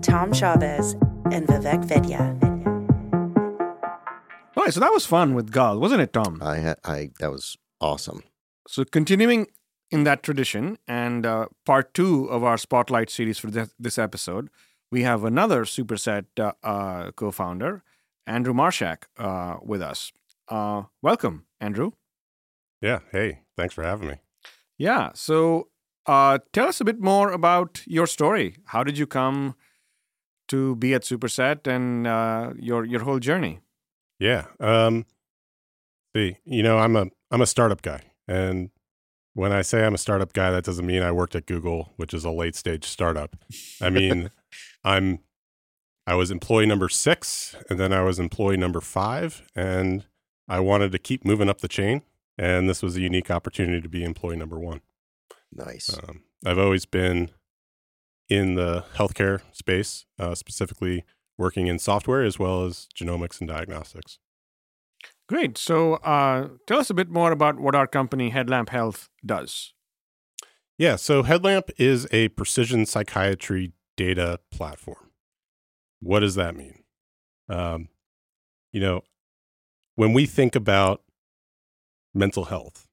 Tom 0.00 0.32
Chavez 0.32 0.92
and 1.32 1.44
Vivek 1.48 1.84
Vaidya. 1.84 2.40
All 4.56 4.62
right, 4.62 4.72
so 4.72 4.78
that 4.78 4.92
was 4.92 5.04
fun 5.04 5.34
with 5.34 5.50
Gal, 5.50 5.80
wasn't 5.80 6.02
it, 6.02 6.12
Tom? 6.12 6.38
I, 6.40 6.60
ha- 6.60 6.74
I 6.84 7.10
that 7.18 7.32
was 7.32 7.56
awesome. 7.80 8.22
So, 8.68 8.84
continuing 8.84 9.48
in 9.90 10.04
that 10.04 10.22
tradition, 10.22 10.78
and 10.86 11.26
uh, 11.26 11.46
part 11.66 11.92
two 11.92 12.26
of 12.26 12.44
our 12.44 12.58
spotlight 12.58 13.10
series 13.10 13.40
for 13.40 13.50
this, 13.50 13.74
this 13.76 13.98
episode, 13.98 14.50
we 14.92 15.02
have 15.02 15.24
another 15.24 15.64
Superset 15.64 16.26
uh, 16.38 16.52
uh, 16.62 17.10
co 17.10 17.32
founder, 17.32 17.82
Andrew 18.24 18.54
Marshak, 18.54 18.98
uh, 19.18 19.56
with 19.64 19.82
us. 19.82 20.12
Uh, 20.46 20.84
welcome, 21.02 21.46
Andrew. 21.60 21.90
Yeah. 22.80 23.00
Hey, 23.10 23.41
thanks 23.56 23.74
for 23.74 23.82
having 23.82 24.08
me. 24.08 24.16
Yeah. 24.78 25.10
So, 25.14 25.68
uh, 26.06 26.38
tell 26.52 26.68
us 26.68 26.80
a 26.80 26.84
bit 26.84 27.00
more 27.00 27.30
about 27.30 27.82
your 27.86 28.06
story. 28.06 28.56
How 28.66 28.82
did 28.82 28.98
you 28.98 29.06
come 29.06 29.54
to 30.48 30.76
be 30.76 30.94
at 30.94 31.02
Superset 31.02 31.66
and 31.66 32.06
uh, 32.06 32.52
your 32.58 32.84
your 32.84 33.00
whole 33.00 33.18
journey? 33.18 33.60
Yeah. 34.18 34.46
Um 34.60 35.06
see, 36.14 36.36
you 36.44 36.62
know, 36.62 36.78
I'm 36.78 36.96
a 36.96 37.06
I'm 37.30 37.40
a 37.40 37.46
startup 37.46 37.82
guy. 37.82 38.02
And 38.28 38.70
when 39.34 39.52
I 39.52 39.62
say 39.62 39.84
I'm 39.84 39.94
a 39.94 39.98
startup 39.98 40.32
guy, 40.32 40.50
that 40.50 40.64
doesn't 40.64 40.86
mean 40.86 41.02
I 41.02 41.10
worked 41.10 41.34
at 41.34 41.46
Google, 41.46 41.92
which 41.96 42.12
is 42.12 42.24
a 42.24 42.30
late 42.30 42.54
stage 42.54 42.84
startup. 42.84 43.36
I 43.80 43.90
mean, 43.90 44.30
I'm 44.84 45.20
I 46.06 46.14
was 46.14 46.30
employee 46.30 46.66
number 46.66 46.88
6 46.88 47.56
and 47.70 47.78
then 47.78 47.92
I 47.92 48.02
was 48.02 48.18
employee 48.18 48.56
number 48.56 48.80
5 48.80 49.42
and 49.54 50.04
I 50.48 50.58
wanted 50.58 50.90
to 50.92 50.98
keep 50.98 51.24
moving 51.24 51.48
up 51.48 51.60
the 51.60 51.68
chain 51.68 52.02
and 52.38 52.68
this 52.68 52.82
was 52.82 52.96
a 52.96 53.00
unique 53.00 53.30
opportunity 53.30 53.80
to 53.80 53.88
be 53.88 54.04
employee 54.04 54.36
number 54.36 54.58
1. 54.58 54.80
Nice. 55.52 55.96
Um, 55.96 56.22
I've 56.44 56.58
always 56.58 56.86
been 56.86 57.30
in 58.28 58.54
the 58.54 58.84
healthcare 58.94 59.42
space, 59.52 60.06
uh, 60.18 60.34
specifically 60.34 61.04
working 61.36 61.66
in 61.66 61.78
software 61.78 62.22
as 62.22 62.38
well 62.38 62.64
as 62.64 62.88
genomics 62.98 63.40
and 63.40 63.48
diagnostics. 63.48 64.18
Great. 65.28 65.56
So, 65.58 65.94
uh, 65.94 66.48
tell 66.66 66.78
us 66.78 66.90
a 66.90 66.94
bit 66.94 67.08
more 67.08 67.32
about 67.32 67.58
what 67.58 67.74
our 67.74 67.86
company 67.86 68.30
Headlamp 68.30 68.68
Health 68.68 69.08
does. 69.24 69.72
Yeah, 70.78 70.96
so 70.96 71.22
Headlamp 71.22 71.70
is 71.78 72.06
a 72.10 72.28
precision 72.30 72.86
psychiatry 72.86 73.72
data 73.96 74.40
platform. 74.50 75.10
What 76.00 76.20
does 76.20 76.34
that 76.34 76.56
mean? 76.56 76.82
Um, 77.48 77.88
you 78.72 78.80
know, 78.80 79.02
when 79.94 80.12
we 80.12 80.26
think 80.26 80.56
about 80.56 81.02
mental 82.14 82.44
health 82.46 82.86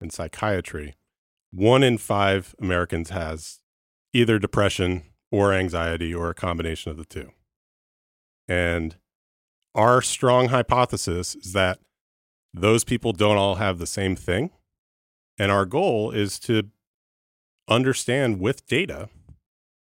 and 0.00 0.12
psychiatry, 0.12 0.94
one 1.50 1.82
in 1.82 1.98
five 1.98 2.54
Americans 2.60 3.10
has 3.10 3.60
either 4.12 4.38
depression 4.38 5.02
or 5.30 5.52
anxiety 5.52 6.14
or 6.14 6.30
a 6.30 6.34
combination 6.34 6.90
of 6.90 6.96
the 6.96 7.04
two. 7.04 7.30
And 8.46 8.96
our 9.74 10.00
strong 10.00 10.48
hypothesis 10.48 11.34
is 11.34 11.52
that 11.52 11.78
those 12.54 12.84
people 12.84 13.12
don't 13.12 13.36
all 13.36 13.56
have 13.56 13.78
the 13.78 13.86
same 13.86 14.16
thing. 14.16 14.50
And 15.38 15.52
our 15.52 15.66
goal 15.66 16.10
is 16.10 16.38
to 16.40 16.64
understand 17.68 18.40
with 18.40 18.66
data 18.66 19.08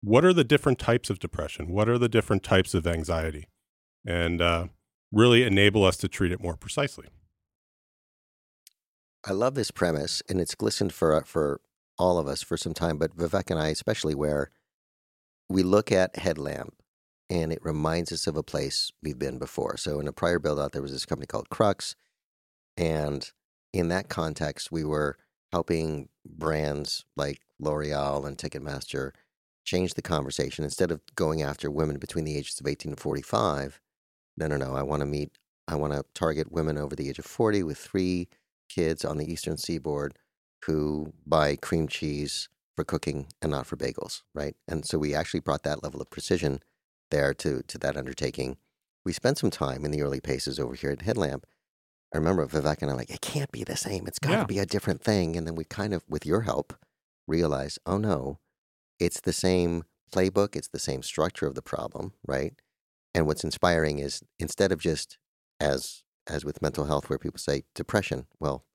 what 0.01 0.23
are 0.23 0.33
the 0.33 0.43
different 0.43 0.79
types 0.79 1.09
of 1.09 1.19
depression, 1.19 1.69
what 1.69 1.89
are 1.89 1.97
the 1.97 2.09
different 2.09 2.43
types 2.43 2.73
of 2.73 2.85
anxiety, 2.85 3.47
and 4.05 4.41
uh, 4.41 4.67
really 5.11 5.43
enable 5.43 5.83
us 5.83 5.97
to 5.97 6.07
treat 6.07 6.31
it 6.31 6.41
more 6.41 6.55
precisely. 6.55 7.07
I 9.25 9.31
love 9.33 9.55
this 9.55 9.71
premise, 9.71 10.21
and 10.29 10.39
it's 10.39 10.55
glistened 10.55 10.93
for 10.93 11.13
uh, 11.13 11.23
for 11.25 11.61
all 11.97 12.17
of 12.17 12.27
us 12.27 12.41
for 12.41 12.55
some 12.55 12.73
time, 12.73 12.97
but 12.97 13.15
Vivek 13.15 13.51
and 13.51 13.59
I 13.59 13.67
especially, 13.67 14.15
where 14.15 14.51
we 15.49 15.63
look 15.63 15.91
at 15.91 16.15
Headlamp, 16.15 16.75
and 17.29 17.51
it 17.51 17.59
reminds 17.61 18.11
us 18.13 18.27
of 18.27 18.37
a 18.37 18.43
place 18.43 18.91
we've 19.03 19.19
been 19.19 19.37
before. 19.37 19.75
So 19.75 19.99
in 19.99 20.07
a 20.07 20.13
prior 20.13 20.39
build 20.39 20.59
out, 20.59 20.71
there 20.71 20.81
was 20.81 20.93
this 20.93 21.05
company 21.05 21.27
called 21.27 21.49
Krux, 21.49 21.95
and 22.77 23.29
in 23.73 23.89
that 23.89 24.07
context, 24.09 24.71
we 24.71 24.83
were 24.83 25.17
helping 25.51 26.09
brands 26.25 27.05
like 27.17 27.41
L'Oreal 27.59 28.25
and 28.25 28.37
Ticketmaster 28.37 29.11
change 29.65 29.93
the 29.95 30.01
conversation 30.01 30.63
instead 30.63 30.91
of 30.91 31.01
going 31.15 31.41
after 31.41 31.69
women 31.69 31.97
between 31.97 32.25
the 32.25 32.37
ages 32.37 32.59
of 32.59 32.67
18 32.67 32.93
and 32.93 32.99
45. 32.99 33.81
No, 34.37 34.47
no, 34.47 34.57
no. 34.57 34.75
I 34.75 34.83
want 34.83 35.01
to 35.01 35.05
meet. 35.05 35.37
I 35.67 35.75
want 35.75 35.93
to 35.93 36.05
target 36.13 36.51
women 36.51 36.77
over 36.77 36.95
the 36.95 37.09
age 37.09 37.19
of 37.19 37.25
40 37.25 37.63
with 37.63 37.77
three 37.77 38.29
kids 38.69 39.03
on 39.03 39.17
the 39.17 39.31
eastern 39.31 39.57
seaboard 39.57 40.17
who 40.65 41.13
buy 41.25 41.55
cream 41.55 41.87
cheese 41.87 42.49
for 42.75 42.83
cooking 42.85 43.27
and 43.41 43.51
not 43.51 43.65
for 43.67 43.75
bagels, 43.75 44.21
right? 44.33 44.55
And 44.67 44.85
so 44.85 44.97
we 44.97 45.13
actually 45.13 45.41
brought 45.41 45.63
that 45.63 45.83
level 45.83 46.01
of 46.01 46.09
precision 46.09 46.61
there 47.11 47.33
to 47.35 47.61
to 47.63 47.77
that 47.79 47.97
undertaking. 47.97 48.57
We 49.05 49.13
spent 49.13 49.37
some 49.37 49.49
time 49.51 49.85
in 49.85 49.91
the 49.91 50.01
early 50.01 50.21
paces 50.21 50.59
over 50.59 50.75
here 50.75 50.91
at 50.91 51.01
Headlamp. 51.01 51.45
I 52.13 52.17
remember 52.17 52.45
Vivek 52.47 52.81
and 52.81 52.89
I 52.91 52.95
like, 52.95 53.09
it 53.09 53.21
can't 53.21 53.51
be 53.51 53.63
the 53.63 53.75
same. 53.77 54.07
It's 54.07 54.19
got 54.19 54.29
to 54.31 54.37
Yeah. 54.39 54.45
be 54.45 54.59
a 54.59 54.65
different 54.65 55.01
thing. 55.03 55.35
And 55.35 55.45
then 55.47 55.55
we 55.55 55.63
kind 55.63 55.93
of, 55.93 56.03
with 56.09 56.25
your 56.25 56.41
help, 56.41 56.73
realized, 57.27 57.79
oh 57.85 57.97
no, 57.97 58.39
it's 58.99 59.21
the 59.21 59.33
same 59.33 59.83
playbook. 60.11 60.55
It's 60.55 60.69
the 60.69 60.79
same 60.79 61.03
structure 61.03 61.45
of 61.47 61.55
the 61.55 61.61
problem, 61.61 62.13
right? 62.27 62.53
And 63.13 63.27
what's 63.27 63.43
inspiring 63.43 63.99
is 63.99 64.21
instead 64.39 64.71
of 64.71 64.79
just 64.79 65.17
as 65.59 66.03
as 66.27 66.45
with 66.45 66.61
mental 66.61 66.85
health, 66.85 67.09
where 67.09 67.19
people 67.19 67.39
say 67.39 67.63
depression, 67.75 68.27
well, 68.39 68.65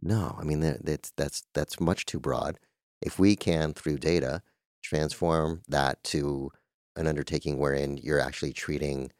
no, 0.00 0.36
I 0.38 0.44
mean 0.44 0.60
that- 0.60 0.84
that's 0.84 1.12
that's 1.16 1.42
that's 1.54 1.80
much 1.80 2.06
too 2.06 2.20
broad. 2.20 2.58
If 3.02 3.18
we 3.18 3.36
can 3.36 3.74
through 3.74 3.98
data 3.98 4.42
transform 4.82 5.62
that 5.68 6.02
to 6.04 6.50
an 6.96 7.06
undertaking 7.06 7.58
wherein 7.58 7.96
you're 7.96 8.20
actually 8.20 8.52
treating, 8.52 9.12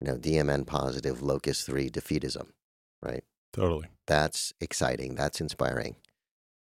you 0.00 0.06
know, 0.06 0.16
DMN 0.18 0.66
positive 0.66 1.22
locus 1.22 1.64
three 1.64 1.90
defeatism, 1.90 2.50
right? 3.02 3.24
Totally. 3.52 3.88
That's 4.06 4.52
exciting. 4.60 5.14
That's 5.14 5.40
inspiring. 5.40 5.96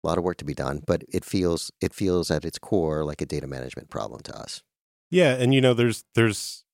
A 0.04 0.08
lot 0.08 0.18
of 0.18 0.24
work 0.24 0.38
to 0.38 0.46
be 0.46 0.54
done, 0.54 0.82
but 0.86 1.04
it 1.10 1.24
feels 1.24 1.72
it 1.82 1.94
feels 1.94 2.30
at 2.32 2.44
its 2.46 2.60
core 2.60 3.04
like 3.06 3.22
a 3.22 3.26
data 3.26 3.48
management 3.48 3.90
problem 3.90 4.22
to 4.24 4.36
us. 4.38 4.64
Yeah, 5.10 5.34
and 5.36 5.54
you 5.54 5.62
know, 5.62 5.74
there's 5.74 6.04
there's 6.16 6.66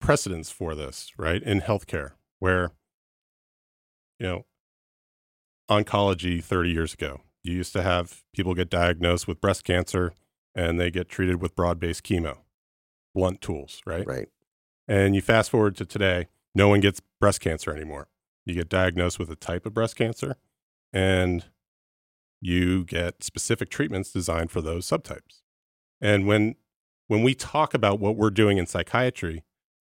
precedence 0.00 0.50
for 0.50 0.74
this, 0.74 1.12
right? 1.18 1.42
In 1.42 1.60
healthcare, 1.60 2.12
where 2.38 2.72
you 4.24 4.30
know, 4.30 4.46
oncology 5.70 6.42
30 6.42 6.70
years 6.70 6.94
ago, 6.94 7.20
you 7.42 7.52
used 7.52 7.74
to 7.74 7.82
have 7.82 8.22
people 8.32 8.54
get 8.54 8.70
diagnosed 8.70 9.28
with 9.28 9.38
breast 9.38 9.64
cancer 9.64 10.14
and 10.54 10.80
they 10.80 10.90
get 10.90 11.10
treated 11.10 11.42
with 11.42 11.54
broad-based 11.54 12.02
chemo, 12.02 12.38
blunt 13.14 13.42
tools, 13.42 13.82
right? 13.84 14.06
Right. 14.06 14.28
And 14.88 15.14
you 15.14 15.20
fast 15.20 15.50
forward 15.50 15.76
to 15.76 15.84
today, 15.84 16.28
no 16.54 16.68
one 16.68 16.80
gets 16.80 17.02
breast 17.20 17.40
cancer 17.42 17.70
anymore. 17.74 18.08
You 18.46 18.54
get 18.54 18.70
diagnosed 18.70 19.18
with 19.18 19.28
a 19.30 19.36
type 19.36 19.66
of 19.66 19.74
breast 19.74 19.94
cancer 19.96 20.36
and 20.90 21.44
you 22.40 22.84
get 22.84 23.22
specific 23.22 23.68
treatments 23.68 24.10
designed 24.10 24.50
for 24.50 24.62
those 24.62 24.86
subtypes. 24.86 25.42
And 26.00 26.26
when 26.26 26.54
when 27.08 27.22
we 27.22 27.34
talk 27.34 27.74
about 27.74 28.00
what 28.00 28.16
we're 28.16 28.30
doing 28.30 28.56
in 28.56 28.66
psychiatry, 28.66 29.44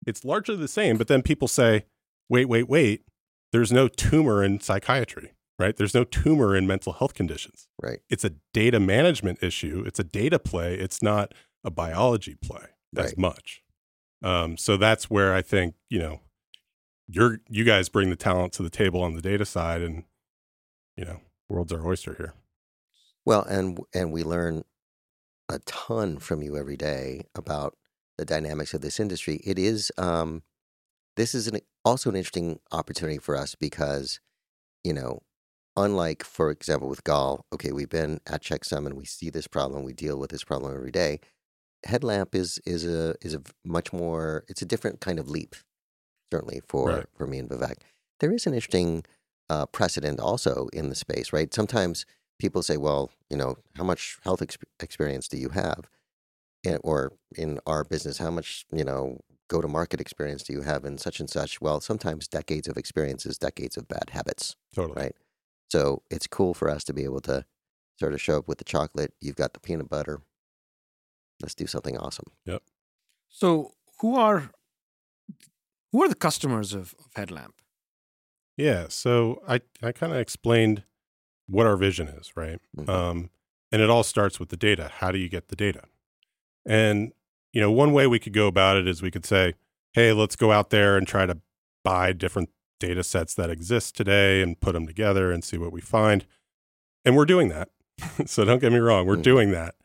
it's 0.06 0.24
largely 0.24 0.56
the 0.56 0.68
same, 0.68 0.98
but 0.98 1.08
then 1.08 1.24
people 1.24 1.48
say, 1.48 1.86
"Wait, 2.30 2.46
wait, 2.46 2.70
wait. 2.70 3.04
There's 3.52 3.72
no 3.72 3.88
tumor 3.88 4.43
in 4.43 4.60
psychiatry." 4.60 5.34
Right? 5.58 5.76
There's 5.76 5.93
no 5.93 6.06
tumor 6.06 6.56
in 6.56 6.68
mental 6.68 6.93
health 6.93 7.14
conditions. 7.14 7.68
Right. 7.84 8.00
It's 8.10 8.24
a 8.24 8.32
data 8.54 8.80
management 8.80 9.43
issue. 9.43 9.84
It's 9.86 10.00
a 10.00 10.06
data 10.06 10.39
play. 10.39 10.76
It's 10.76 11.02
not 11.02 11.34
a 11.66 11.70
biology 11.70 12.36
play 12.36 12.68
as 12.95 13.08
Right. 13.08 13.18
much. 13.18 13.62
Um, 14.24 14.56
so 14.56 14.78
that's 14.78 15.10
where 15.10 15.34
I 15.34 15.41
think, 15.41 15.76
you 15.89 16.00
know, 16.00 16.22
you're 17.10 17.41
you 17.50 17.66
guys 17.66 17.89
bring 17.89 18.10
the 18.10 18.16
talent 18.16 18.54
to 18.54 18.64
the 18.64 18.70
table 18.70 19.02
on 19.02 19.16
the 19.16 19.22
data 19.22 19.45
side 19.45 19.82
and 19.82 20.06
you 20.95 21.04
know, 21.04 21.20
world's 21.50 21.74
our 21.74 21.86
oyster 21.86 22.14
here. 22.14 22.34
Well, 23.26 23.43
and 23.43 23.80
and 23.93 24.14
we 24.14 24.24
learn 24.24 24.64
a 25.50 25.60
ton 25.60 26.20
from 26.20 26.41
you 26.41 26.56
every 26.56 26.78
day 26.78 27.26
about 27.36 27.76
the 28.18 28.24
dynamics 28.26 28.74
of 28.74 28.80
this 28.80 28.97
industry. 29.00 29.41
It 29.43 29.60
is 29.60 29.91
um, 29.97 30.43
this 31.18 31.36
is 31.36 31.47
an, 31.47 31.60
also 31.90 32.10
an 32.10 32.16
interesting 32.16 32.60
opportunity 32.72 33.18
for 33.20 33.36
us 33.36 33.56
because, 33.56 34.20
you 34.84 34.94
know, 34.94 35.22
unlike 35.76 36.24
for 36.24 36.52
example 36.52 36.90
with 36.90 37.04
Gal, 37.04 37.46
okay, 37.54 37.72
we've 37.72 37.90
been 37.90 38.20
at 38.28 38.44
Checksum 38.44 38.86
and 38.86 38.96
we 38.96 39.06
see 39.06 39.30
this 39.30 39.48
problem, 39.48 39.84
we 39.84 39.94
deal 39.94 40.18
with 40.20 40.30
this 40.32 40.44
problem 40.44 40.74
every 40.76 40.92
day. 40.92 41.20
Headlamp 41.86 42.36
is 42.36 42.60
is 42.66 42.86
a 42.86 43.16
is 43.22 43.34
a 43.34 43.42
much 43.66 43.94
more 43.94 44.44
it's 44.50 44.62
a 44.62 44.66
different 44.66 45.02
kind 45.02 45.20
of 45.20 45.30
leap, 45.30 45.56
certainly 46.32 46.62
for 46.68 46.88
Right. 46.90 47.06
for 47.18 47.28
me 47.28 47.40
and 47.40 47.50
Vivek. 47.50 47.78
There 48.20 48.32
is 48.34 48.46
an 48.48 48.54
interesting 48.54 49.06
uh, 49.50 49.66
precedent 49.68 50.20
also 50.20 50.68
in 50.74 50.90
the 50.90 50.96
space, 50.96 51.34
right? 51.34 51.54
Sometimes 51.54 52.06
people 52.40 52.62
say, 52.64 52.78
well, 52.78 53.12
you 53.30 53.38
know, 53.38 53.56
how 53.76 53.84
much 53.84 54.18
health 54.24 54.42
exp- 54.42 54.64
experience 54.80 55.28
do 55.28 55.38
you 55.38 55.50
have? 55.50 55.90
And, 56.66 56.80
or 56.84 57.14
in 57.38 57.60
our 57.66 57.84
business, 57.86 58.18
how 58.18 58.32
much, 58.32 58.66
you 58.72 58.84
know, 58.84 59.20
go 59.50 59.62
to 59.62 59.68
market 59.68 60.00
experience 60.00 60.43
do 60.43 60.54
you 60.54 60.62
have 60.62 60.86
in 60.86 60.97
such 60.97 61.20
and 61.20 61.30
such? 61.30 61.60
Well, 61.60 61.82
sometimes 61.82 62.28
decades 62.28 62.68
of 62.68 62.78
experience 62.78 63.26
is 63.26 63.38
decades 63.38 63.76
of 63.78 63.88
bad 63.88 64.12
habits. 64.12 64.56
Totally. 64.74 65.02
Right. 65.02 65.16
So 65.70 66.04
it's 66.10 66.28
cool 66.28 66.54
for 66.54 66.70
us 66.70 66.84
to 66.86 66.93
be 66.93 67.04
able 67.04 67.22
to 67.22 67.45
sort 68.00 68.14
of 68.14 68.22
show 68.22 68.38
up 68.38 68.47
with 68.47 68.60
the 68.60 68.64
chocolate. 68.64 69.14
You've 69.20 69.36
got 69.36 69.54
the 69.54 69.60
peanut 69.60 69.89
butter. 69.89 70.22
Let's 71.41 71.56
do 71.56 71.68
something 71.68 71.97
awesome. 71.97 72.28
Yep. 72.45 72.64
So 73.30 73.74
who 74.00 74.16
are 74.16 74.52
who 75.91 76.04
are 76.04 76.08
the 76.10 76.16
customers 76.16 76.74
of, 76.74 76.93
of 77.00 77.08
Headlamp? 77.16 77.56
Yeah. 78.58 78.86
So 78.89 79.41
I, 79.47 79.62
I 79.82 79.91
kind 79.91 80.14
of 80.14 80.20
explained 80.20 80.84
what 81.47 81.66
our 81.66 81.78
vision 81.78 82.08
is, 82.08 82.36
right? 82.36 82.60
Mhm. 82.78 82.89
Um, 82.89 83.30
and 83.72 83.82
it 83.82 83.89
all 83.89 84.04
starts 84.04 84.39
with 84.39 84.50
the 84.50 84.58
data. 84.58 84.91
How 85.00 85.12
do 85.12 85.18
you 85.18 85.30
get 85.30 85.47
the 85.47 85.56
data? 85.56 85.84
And, 86.66 87.14
you 87.54 87.62
know, 87.62 87.72
one 87.72 87.91
way 87.93 88.08
we 88.08 88.20
could 88.20 88.34
go 88.34 88.47
about 88.47 88.78
it 88.78 88.88
is 88.88 89.02
we 89.02 89.12
could 89.12 89.26
say, 89.26 89.54
hey, 89.93 90.14
let's 90.14 90.36
go 90.36 90.52
out 90.52 90.70
there 90.70 90.97
and 90.97 91.08
try 91.08 91.26
to 91.26 91.38
buy 91.84 92.14
different 92.14 92.50
data 92.80 93.04
sets 93.04 93.34
that 93.36 93.50
exist 93.50 93.95
today 93.97 94.41
and 94.41 94.60
put 94.60 94.74
them 94.74 94.86
together 94.88 95.32
and 95.32 95.43
see 95.43 95.58
what 95.58 95.72
we 95.72 95.82
find. 95.82 96.26
And 97.04 97.16
we're 97.16 97.26
doing 97.26 97.50
that. 97.50 97.70
so 98.26 98.45
don't 98.45 98.60
get 98.60 98.72
me 98.72 98.80
wrong, 98.80 99.06
we're 99.06 99.18
Mhm. 99.18 99.24
doing 99.24 99.52
that. 99.52 99.76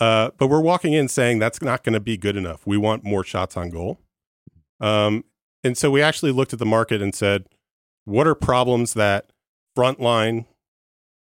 Uh, 0.00 0.30
but 0.36 0.48
we're 0.48 0.60
walking 0.60 0.92
in 0.94 1.06
saying 1.06 1.38
that's 1.38 1.62
not 1.62 1.84
going 1.84 1.92
to 1.92 2.00
be 2.00 2.16
good 2.16 2.36
enough. 2.36 2.66
We 2.66 2.76
want 2.76 3.04
more 3.04 3.22
shots 3.22 3.56
on 3.56 3.70
goal. 3.70 4.00
Um, 4.80 5.24
and 5.62 5.78
so 5.78 5.90
we 5.92 6.02
actually 6.02 6.32
looked 6.32 6.52
at 6.52 6.58
the 6.58 6.66
market 6.66 7.00
and 7.00 7.14
said, 7.14 7.46
what 8.04 8.26
are 8.26 8.34
problems 8.34 8.94
that 8.94 9.30
frontline 9.78 10.46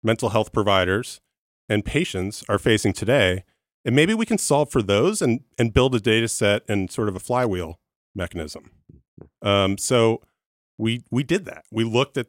mental 0.02 0.28
health 0.28 0.52
providers 0.52 1.22
and 1.70 1.84
patients 1.86 2.44
are 2.50 2.58
facing 2.58 2.92
today? 2.92 3.44
And 3.86 3.94
maybe 3.94 4.14
we 4.14 4.26
can 4.26 4.36
solve 4.36 4.70
for 4.70 4.82
those 4.82 5.22
and, 5.22 5.44
and 5.56 5.72
build 5.72 5.94
a 5.94 6.00
data 6.00 6.26
set 6.26 6.62
and 6.68 6.90
sort 6.90 7.08
of 7.08 7.14
a 7.14 7.20
flywheel 7.20 7.78
mechanism. 8.16 8.72
Um, 9.42 9.78
so 9.78 10.22
we 10.76 11.04
we 11.10 11.22
did 11.22 11.44
that. 11.44 11.64
We 11.70 11.84
looked 11.84 12.18
at 12.18 12.26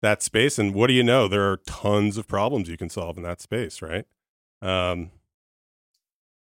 that 0.00 0.22
space, 0.22 0.58
and 0.58 0.72
what 0.72 0.86
do 0.86 0.92
you 0.92 1.02
know? 1.02 1.26
There 1.26 1.50
are 1.50 1.56
tons 1.66 2.16
of 2.16 2.28
problems 2.28 2.68
you 2.68 2.76
can 2.76 2.88
solve 2.88 3.16
in 3.16 3.24
that 3.24 3.40
space, 3.40 3.82
right? 3.82 4.06
Um, 4.62 5.10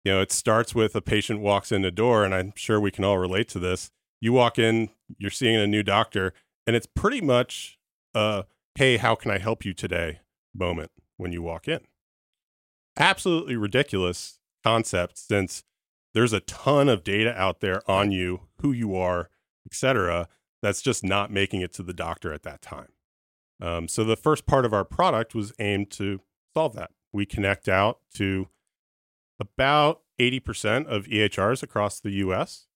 you 0.05 0.13
know, 0.13 0.21
it 0.21 0.33
starts 0.33 0.75
with 0.75 0.97
a 0.97 1.01
patient 1.01 1.41
walks 1.41 1.71
in 1.71 1.83
the 1.83 1.93
door, 1.93 2.25
and 2.25 2.35
I'm 2.35 2.53
sure 2.57 2.81
we 2.81 2.91
can 2.91 3.05
all 3.05 3.19
relate 3.19 3.49
to 3.51 3.61
this. 3.61 3.91
You 4.21 4.33
walk 4.33 4.59
in, 4.59 4.91
you're 5.19 5.31
seeing 5.31 5.57
a 5.57 5.67
new 5.67 5.85
doctor, 5.85 6.33
and 6.67 6.75
it's 6.75 6.87
pretty 6.87 7.21
much 7.21 7.79
a 8.13 8.45
hey, 8.75 8.97
how 8.97 9.15
can 9.15 9.31
I 9.31 9.39
help 9.39 9.65
you 9.65 9.73
today 9.73 10.21
moment 10.53 10.91
when 11.17 11.33
you 11.33 11.43
walk 11.43 11.69
in. 11.69 11.81
Absolutely 12.99 13.57
ridiculous 13.57 14.39
concept 14.65 15.19
since 15.19 15.65
there's 16.15 16.33
a 16.33 16.41
ton 16.41 16.89
of 16.89 17.05
data 17.05 17.39
out 17.39 17.61
there 17.61 17.89
on 17.91 18.11
you, 18.11 18.41
who 18.61 18.73
you 18.73 18.97
are, 18.97 19.29
etc. 19.67 20.29
That's 20.63 20.81
just 20.81 21.05
not 21.05 21.31
making 21.31 21.61
it 21.61 21.73
to 21.75 21.83
the 21.83 21.93
doctor 21.93 22.33
at 22.33 22.43
that 22.45 22.63
time. 22.63 22.89
Um, 23.61 23.89
so 23.89 24.05
the 24.05 24.17
first 24.17 24.47
part 24.47 24.65
of 24.65 24.73
our 24.73 24.85
product 24.85 25.35
was 25.35 25.53
aimed 25.59 25.91
to 25.93 26.21
solve 26.55 26.75
that. 26.75 26.91
We 27.13 27.27
connect 27.27 27.69
out 27.69 28.01
to 28.15 28.49
about 29.39 30.01
80% 30.19 30.87
of 30.87 31.07
EHRs 31.07 31.63
across 31.63 32.01
the 32.01 32.13
US. 32.13 32.67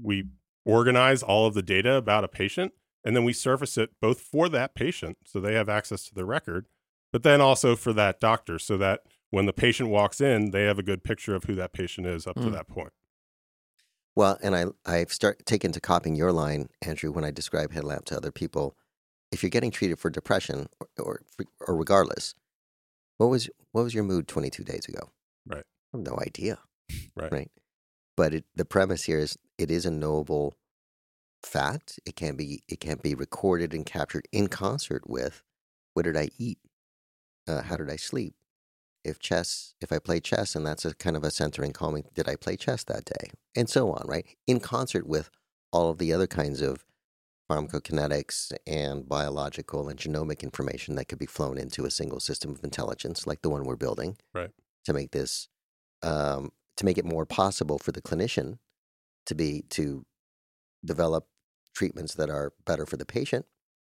We 0.00 0.26
organize 0.64 1.22
all 1.22 1.46
of 1.46 1.54
the 1.54 1.62
data 1.62 1.94
about 1.94 2.24
a 2.24 2.28
patient 2.28 2.72
and 3.04 3.14
then 3.14 3.24
we 3.24 3.32
surface 3.32 3.78
it 3.78 3.90
both 4.00 4.20
for 4.20 4.48
that 4.48 4.74
patient 4.74 5.16
so 5.24 5.40
they 5.40 5.54
have 5.54 5.68
access 5.68 6.04
to 6.04 6.14
the 6.14 6.24
record, 6.24 6.66
but 7.12 7.22
then 7.22 7.40
also 7.40 7.76
for 7.76 7.92
that 7.92 8.20
doctor 8.20 8.58
so 8.58 8.76
that 8.76 9.02
when 9.30 9.46
the 9.46 9.52
patient 9.52 9.88
walks 9.90 10.20
in, 10.20 10.50
they 10.50 10.64
have 10.64 10.78
a 10.78 10.82
good 10.82 11.02
picture 11.04 11.34
of 11.34 11.44
who 11.44 11.54
that 11.56 11.72
patient 11.72 12.06
is 12.06 12.26
up 12.26 12.36
to 12.36 12.42
Mm. 12.42 12.52
that 12.52 12.68
point. 12.68 12.92
Well, 14.14 14.38
and 14.42 14.56
I 14.56 14.66
I've 14.86 15.12
start 15.12 15.44
taken 15.44 15.72
to 15.72 15.80
copying 15.80 16.16
your 16.16 16.32
line, 16.32 16.68
Andrew, 16.80 17.12
when 17.12 17.24
I 17.24 17.30
describe 17.30 17.72
headlamp 17.72 18.06
to 18.06 18.16
other 18.16 18.32
people. 18.32 18.76
If 19.32 19.42
you're 19.42 19.50
getting 19.50 19.70
treated 19.70 19.98
for 19.98 20.08
depression 20.08 20.68
or 20.80 20.88
or, 20.98 21.20
or 21.66 21.76
regardless, 21.76 22.34
what 23.18 23.26
was 23.26 23.50
what 23.72 23.82
was 23.82 23.92
your 23.94 24.04
mood 24.04 24.26
22 24.28 24.64
days 24.64 24.86
ago? 24.88 25.10
Right. 25.46 25.64
I 25.92 25.96
have 25.98 26.06
no 26.06 26.18
idea. 26.20 26.58
Right. 27.14 27.30
Right. 27.32 27.50
But 28.16 28.32
it, 28.32 28.44
the 28.54 28.64
premise 28.64 29.02
here 29.04 29.18
is 29.18 29.36
it 29.58 29.70
is 29.70 29.84
a 29.84 29.90
knowable 29.90 30.54
fact. 31.42 32.00
It 32.06 32.16
can 32.16 32.36
be 32.36 32.62
it 32.68 32.80
can 32.80 32.98
be 33.02 33.14
recorded 33.14 33.74
and 33.74 33.84
captured 33.84 34.26
in 34.32 34.46
concert 34.48 35.02
with 35.08 35.42
what 35.92 36.04
did 36.04 36.16
I 36.16 36.30
eat? 36.38 36.58
Uh, 37.46 37.62
how 37.62 37.76
did 37.76 37.90
I 37.90 37.96
sleep? 37.96 38.34
If 39.06 39.20
chess, 39.20 39.74
if 39.80 39.92
I 39.92 39.98
play 39.98 40.20
chess 40.20 40.56
and 40.56 40.66
that's 40.66 40.84
a 40.84 40.94
kind 40.94 41.16
of 41.16 41.22
a 41.22 41.30
centering 41.30 41.72
calming, 41.72 42.04
did 42.14 42.28
I 42.28 42.36
play 42.36 42.56
chess 42.56 42.82
that 42.84 43.04
day? 43.04 43.30
And 43.54 43.70
so 43.70 43.92
on, 43.92 44.04
right? 44.06 44.26
In 44.46 44.58
concert 44.60 45.06
with 45.06 45.30
all 45.72 45.90
of 45.90 45.98
the 45.98 46.12
other 46.12 46.26
kinds 46.26 46.60
of 46.60 46.84
pharmacokinetics 47.48 48.52
and 48.66 49.08
biological 49.08 49.88
and 49.88 49.98
genomic 49.98 50.42
information 50.42 50.96
that 50.96 51.06
could 51.06 51.18
be 51.18 51.26
flown 51.26 51.56
into 51.56 51.84
a 51.84 51.90
single 51.90 52.18
system 52.18 52.50
of 52.50 52.64
intelligence 52.64 53.26
like 53.26 53.42
the 53.42 53.50
one 53.50 53.64
we're 53.64 53.76
building. 53.76 54.16
Right. 54.34 54.50
To 54.86 54.92
make 54.92 55.12
this 55.12 55.48
um, 56.02 56.50
to 56.76 56.84
make 56.84 56.98
it 56.98 57.04
more 57.04 57.26
possible 57.26 57.78
for 57.78 57.92
the 57.92 58.02
clinician 58.02 58.58
to 59.26 59.34
be 59.34 59.64
to 59.70 60.04
develop 60.84 61.26
treatments 61.74 62.14
that 62.14 62.30
are 62.30 62.52
better 62.64 62.86
for 62.86 62.96
the 62.96 63.06
patient. 63.06 63.46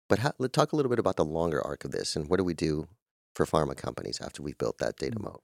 But 0.10 0.20
how, 0.20 0.34
let's 0.40 0.54
talk 0.54 0.72
a 0.72 0.76
little 0.76 0.90
bit 0.90 1.00
about 1.00 1.16
the 1.16 1.26
longer 1.26 1.66
arc 1.66 1.86
of 1.86 1.92
this 1.92 2.16
and 2.16 2.30
what 2.30 2.38
do 2.38 2.44
we 2.44 2.54
do 2.54 2.88
for 3.36 3.46
pharma 3.46 3.76
companies 3.76 4.20
after 4.22 4.42
we've 4.44 4.58
built 4.58 4.78
that 4.80 4.98
data 4.98 5.20
moat? 5.20 5.42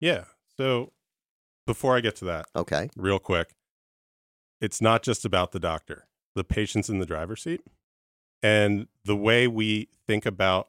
Yeah. 0.00 0.24
So 0.56 0.92
before 1.66 1.96
I 1.96 2.00
get 2.00 2.16
to 2.16 2.24
that, 2.26 2.46
Okay. 2.56 2.88
real 2.96 3.18
quick, 3.18 3.54
it's 4.60 4.80
not 4.80 5.02
just 5.02 5.24
about 5.24 5.52
the 5.52 5.60
doctor, 5.60 6.06
the 6.34 6.44
patient's 6.44 6.88
in 6.88 6.98
the 6.98 7.06
driver's 7.06 7.42
seat. 7.42 7.60
And 8.42 8.86
the 9.04 9.16
way 9.16 9.46
we 9.48 9.88
think 10.06 10.24
about 10.26 10.68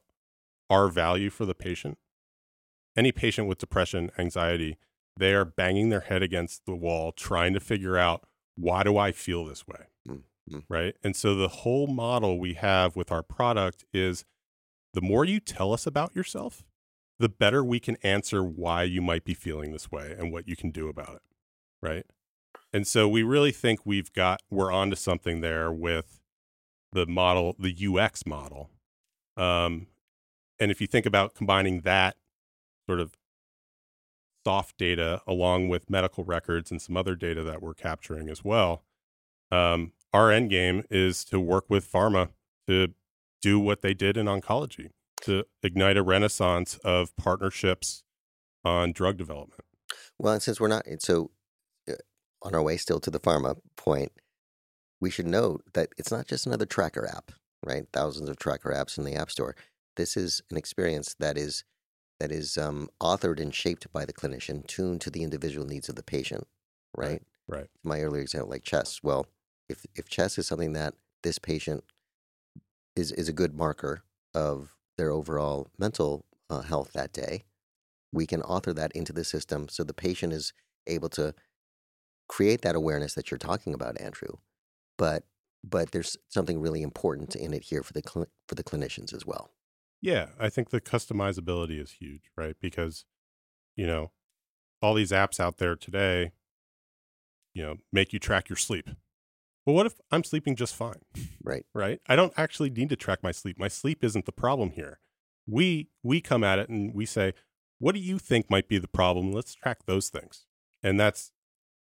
our 0.70 0.88
value 0.90 1.30
for 1.30 1.46
the 1.46 1.56
patient, 1.56 1.98
any 2.96 3.12
patient 3.12 3.48
with 3.48 3.58
depression, 3.60 4.12
anxiety, 4.18 4.78
they 5.18 5.34
are 5.34 5.46
banging 5.46 5.90
their 5.90 6.02
head 6.02 6.24
against 6.24 6.66
the 6.66 6.76
wall 6.76 7.12
trying 7.12 7.54
to 7.54 7.60
figure 7.60 7.98
out 7.98 8.26
why 8.56 8.84
do 8.84 8.98
I 8.98 9.12
feel 9.12 9.46
this 9.46 9.66
way? 9.68 9.86
Mm, 10.08 10.24
mm. 10.52 10.64
Right. 10.68 10.96
And 11.04 11.16
so 11.16 11.36
the 11.36 11.48
whole 11.48 11.88
model 11.88 12.40
we 12.40 12.56
have 12.56 12.96
with 12.96 13.12
our 13.12 13.24
product 13.24 13.86
is 13.94 14.26
the 14.94 15.02
more 15.02 15.26
you 15.26 15.40
tell 15.40 15.74
us 15.74 15.86
about 15.86 16.16
yourself, 16.16 16.64
the 17.20 17.30
better 17.30 17.64
we 17.64 17.80
can 17.80 17.98
answer 17.98 18.44
why 18.44 18.84
you 18.84 19.02
might 19.02 19.24
be 19.24 19.34
feeling 19.34 19.72
this 19.72 19.92
way 19.92 20.16
and 20.18 20.32
what 20.32 20.48
you 20.48 20.56
can 20.56 20.72
do 20.72 20.88
about 20.88 21.16
it. 21.16 21.22
Right. 21.82 22.06
And 22.72 22.88
so 22.88 23.08
we 23.08 23.24
really 23.24 23.52
think 23.52 23.86
we've 23.86 24.12
got, 24.14 24.42
we're 24.50 24.72
onto 24.72 24.96
something 24.96 25.42
there 25.42 25.72
with 25.72 26.20
the 26.92 27.06
model, 27.06 27.56
the 27.60 27.76
UX 27.88 28.26
model. 28.26 28.70
Um, 29.38 29.88
and 30.60 30.72
if 30.72 30.82
you 30.82 30.88
think 30.88 31.06
about 31.06 31.36
combining 31.36 31.82
that 31.82 32.16
sort 32.88 33.00
of 33.00 33.16
soft 34.46 34.78
data 34.78 35.22
along 35.28 35.70
with 35.70 35.90
medical 35.90 36.24
records 36.24 36.72
and 36.72 36.82
some 36.82 36.98
other 36.98 37.16
data 37.16 37.44
that 37.44 37.62
we're 37.62 37.74
capturing 37.74 38.30
as 38.30 38.44
well, 38.44 38.84
um, 39.52 39.94
our 40.14 40.32
end 40.32 40.50
game 40.50 40.84
is 40.90 41.24
to 41.26 41.40
work 41.40 41.66
with 41.70 41.90
pharma 41.90 42.30
to 42.68 42.94
do 43.42 43.60
what 43.60 43.82
they 43.82 43.94
did 43.94 44.18
in 44.18 44.26
oncology 44.26 44.90
to 45.22 45.46
ignite 45.64 45.98
a 45.98 46.04
renaissance 46.04 46.78
of 46.84 47.16
partnerships 47.16 48.04
on 48.64 48.92
drug 48.92 49.18
development. 49.18 49.64
Well, 50.18 50.34
and 50.34 50.42
since 50.42 50.60
we're 50.60 50.68
not 50.68 50.86
so 51.00 51.32
uh, 51.90 51.94
on 52.42 52.56
our 52.56 52.62
way 52.62 52.78
still 52.78 53.00
to 53.00 53.12
the 53.12 53.20
pharma 53.20 53.58
point, 53.76 54.12
we 55.02 55.10
should 55.10 55.28
note 55.28 55.64
that 55.74 55.90
it's 55.98 56.12
not 56.12 56.28
just 56.28 56.46
another 56.46 56.66
tracker 56.66 57.08
app, 57.08 57.32
right? 57.66 57.86
Thousands 57.94 58.30
of 58.30 58.38
tracker 58.38 58.72
apps 58.72 58.98
in 58.98 59.06
the 59.06 59.16
App 59.16 59.32
Store. 59.32 59.56
This 59.96 60.18
is 60.18 60.42
an 60.52 60.58
experience 60.58 61.16
that 61.20 61.38
is 61.38 61.64
that 62.20 62.32
is 62.32 62.58
um, 62.58 62.90
authored 63.02 63.40
and 63.40 63.56
shaped 63.56 63.92
by 63.94 64.04
the 64.04 64.12
clinician, 64.12 64.68
tuned 64.68 65.00
to 65.02 65.10
the 65.10 65.24
individual 65.24 65.66
needs 65.66 65.88
of 65.88 65.96
the 65.96 66.04
patient, 66.04 66.48
right? 66.96 67.22
Right. 67.48 67.68
My 67.84 68.02
earlier 68.02 68.22
example, 68.22 68.50
like 68.50 68.64
chess. 68.64 69.00
Well, 69.02 69.26
if 69.70 69.86
if 69.96 70.10
chess 70.10 70.38
is 70.38 70.48
something 70.48 70.74
that 70.74 70.96
this 71.24 71.40
patient 71.40 71.84
is 73.00 73.12
is 73.14 73.30
a 73.30 73.34
good 73.34 73.56
marker 73.56 74.04
of 74.34 74.76
their 74.98 75.12
overall 75.12 75.72
mental 75.78 76.26
uh, 76.50 76.62
health 76.62 76.92
that 76.94 77.14
day, 77.14 77.44
we 78.12 78.28
can 78.28 78.42
author 78.42 78.74
that 78.74 78.92
into 78.94 79.14
the 79.14 79.24
system 79.24 79.70
so 79.70 79.84
the 79.84 79.94
patient 79.94 80.34
is 80.34 80.54
able 80.88 81.10
to 81.10 81.34
create 82.28 82.62
that 82.62 82.76
awareness 82.76 83.14
that 83.14 83.32
you're 83.32 83.38
talking 83.38 83.74
about, 83.74 84.00
Andrew. 84.00 84.38
But 84.98 85.24
but 85.64 85.92
there's 85.92 86.18
something 86.30 86.60
really 86.60 86.82
important 86.82 87.36
in 87.36 87.54
it 87.54 87.66
here 87.66 87.84
for 87.84 87.94
the 87.94 88.04
cl- 88.08 88.28
for 88.48 88.56
the 88.56 88.64
clinicians 88.64 89.14
as 89.14 89.26
well. 89.26 89.52
Yeah, 90.02 90.28
I 90.40 90.50
think 90.50 90.70
the 90.70 90.80
customizability 90.82 91.82
is 91.82 91.92
huge, 92.00 92.32
right? 92.38 92.56
Because 92.62 93.06
you 93.76 93.88
know, 93.88 94.12
all 94.82 94.94
these 94.94 95.12
apps 95.12 95.40
out 95.40 95.58
there 95.58 95.76
today, 95.76 96.32
you 97.54 97.64
know, 97.64 97.76
make 97.92 98.14
you 98.14 98.20
track 98.20 98.50
your 98.50 98.58
sleep. 98.58 98.90
Well, 99.66 99.76
what 99.76 99.86
if 99.86 99.96
I'm 100.12 100.24
sleeping 100.24 100.56
just 100.56 100.76
fine? 100.76 101.02
Right. 101.44 101.66
Right? 101.74 102.00
I 102.08 102.16
don't 102.16 102.34
actually 102.38 102.70
need 102.70 102.90
to 102.90 102.96
track 102.96 103.20
my 103.24 103.32
sleep. 103.32 103.60
My 103.60 103.68
sleep 103.68 104.04
isn't 104.04 104.26
the 104.26 104.32
problem 104.32 104.72
here. 104.72 105.00
We 105.48 105.90
we 106.04 106.22
come 106.22 106.44
at 106.44 106.60
it 106.60 106.70
and 106.70 106.94
we 106.94 107.06
say, 107.06 107.34
what 107.80 107.96
do 107.96 108.02
you 108.02 108.20
think 108.20 108.50
might 108.50 108.68
be 108.68 108.78
the 108.78 108.88
problem? 108.88 109.32
Let's 109.32 109.56
track 109.56 109.80
those 109.86 110.10
things. 110.10 110.46
And 110.84 111.00
that's 111.00 111.32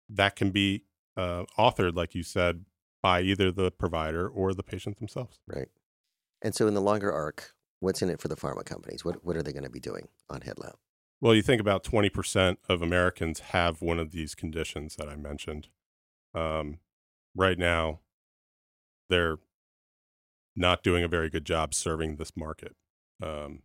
that 0.10 0.36
can 0.36 0.52
be 0.52 0.84
uh, 1.16 1.44
authored, 1.58 1.96
like 1.96 2.16
you 2.16 2.24
said, 2.24 2.66
by 3.02 3.22
either 3.22 3.52
the 3.52 3.72
provider 3.72 4.28
or 4.28 4.54
the 4.54 4.64
patient 4.64 4.98
themselves. 4.98 5.40
Right. 5.48 5.68
And 6.42 6.56
so 6.56 6.68
in 6.68 6.74
the 6.74 6.82
longer 6.82 7.12
arc, 7.12 7.54
what's 7.80 8.02
in 8.02 8.10
it 8.10 8.20
for 8.20 8.28
the 8.28 8.36
pharma 8.36 8.66
companies? 8.66 9.06
What 9.06 9.24
what 9.24 9.38
are 9.38 9.44
they 9.44 9.54
going 9.54 9.64
to 9.64 9.70
be 9.70 9.80
doing 9.80 10.08
on 10.30 10.42
Headlamp? 10.42 10.78
Well, 11.22 11.34
you 11.34 11.42
think 11.42 11.62
about 11.62 11.86
20% 11.86 12.58
of 12.68 12.82
Americans 12.82 13.40
have 13.40 13.82
one 13.82 13.98
of 13.98 14.12
these 14.12 14.36
conditions 14.36 14.98
that 14.98 15.08
I 15.08 15.16
mentioned. 15.16 15.70
Um, 16.36 16.80
right 17.36 17.58
now, 17.58 18.00
they're 19.10 19.38
not 20.56 20.84
doing 20.84 21.04
a 21.04 21.08
very 21.08 21.30
good 21.30 21.46
job 21.46 21.74
serving 21.74 22.16
this 22.16 22.36
market. 22.36 22.76
Um, 23.22 23.64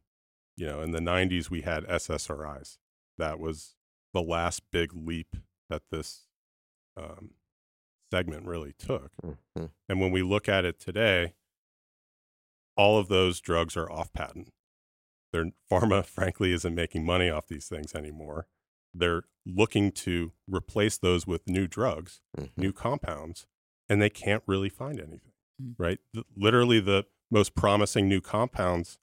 you 0.57 0.67
know, 0.67 0.81
in 0.81 0.91
the 0.93 1.01
90s, 1.01 1.51
we 1.51 1.63
had 1.63 1.85
SSRIs. 1.87 2.79
That 3.19 3.39
was 3.39 3.75
the 4.15 4.23
last 4.23 4.63
big 4.73 4.93
leap 4.95 5.37
that 5.69 5.83
this 5.91 6.23
um, 6.97 7.31
segment 8.11 8.47
really 8.47 8.75
took. 8.79 9.11
Mm-hmm. 9.25 9.67
And 9.89 10.01
when 10.01 10.11
we 10.11 10.23
look 10.23 10.49
at 10.49 10.65
it 10.65 10.81
today, 10.81 11.35
all 12.77 12.99
of 12.99 13.09
those 13.09 13.41
drugs 13.41 13.77
are 13.77 13.91
off 13.91 14.13
patent. 14.13 14.53
Their 15.33 15.51
pharma, 15.71 16.05
frankly, 16.07 16.53
isn't 16.53 16.75
making 16.75 17.05
money 17.05 17.29
off 17.29 17.49
these 17.49 17.67
things 17.67 17.95
anymore. 17.95 18.47
They're 18.95 19.25
looking 19.45 19.93
to 19.93 20.33
replace 20.49 20.97
those 20.99 21.27
with 21.27 21.47
new 21.49 21.67
drugs, 21.67 22.21
Mm-hmm. 22.39 22.61
new 22.61 22.73
compounds, 22.73 23.47
and 23.89 24.01
they 24.03 24.11
can't 24.11 24.43
really 24.47 24.69
find 24.69 24.99
anything. 25.01 25.33
Mm. 25.63 25.75
Right? 25.79 25.99
The- 26.13 26.25
literally, 26.37 26.81
the 26.81 27.07
most 27.31 27.55
promising 27.55 28.09
new 28.09 28.21
compounds 28.21 28.99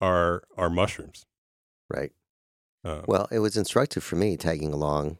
are 0.00 0.44
are 0.56 0.70
mushrooms. 0.70 1.26
Right. 1.90 2.12
Uh, 2.84 3.02
Well, 3.06 3.26
it 3.30 3.40
was 3.40 3.56
instructive 3.56 4.04
for 4.04 4.16
me 4.16 4.36
tagging 4.36 4.72
along 4.72 5.18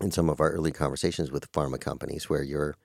in 0.00 0.10
some 0.10 0.28
of 0.28 0.40
our 0.40 0.50
early 0.50 0.72
conversations 0.72 1.30
with 1.30 1.52
pharma 1.52 1.78
companies 1.80 2.28
where 2.28 2.42
you're 2.42 2.76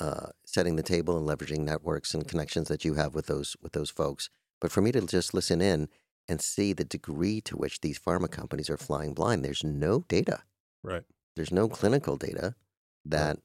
uh, 0.00 0.28
setting 0.46 0.76
the 0.76 0.82
table 0.82 1.16
and 1.18 1.26
leveraging 1.28 1.60
networks 1.64 2.14
and 2.14 2.28
connections 2.28 2.68
that 2.68 2.84
you 2.84 2.94
have 2.94 3.14
with 3.14 3.26
those 3.26 3.56
with 3.60 3.72
those 3.72 3.90
folks. 3.90 4.30
But 4.60 4.70
for 4.70 4.80
me 4.80 4.92
to 4.92 5.00
just 5.02 5.34
listen 5.34 5.60
in 5.60 5.88
and 6.28 6.40
see 6.40 6.72
the 6.72 6.84
degree 6.84 7.40
to 7.42 7.56
which 7.56 7.80
these 7.80 7.98
pharma 7.98 8.30
companies 8.30 8.70
are 8.70 8.76
flying 8.76 9.14
blind, 9.14 9.44
there's 9.44 9.64
no 9.64 10.04
data. 10.08 10.42
right. 10.84 11.04
There's 11.36 11.52
no 11.52 11.68
clinical 11.68 12.16
data 12.16 12.54
that 13.04 13.38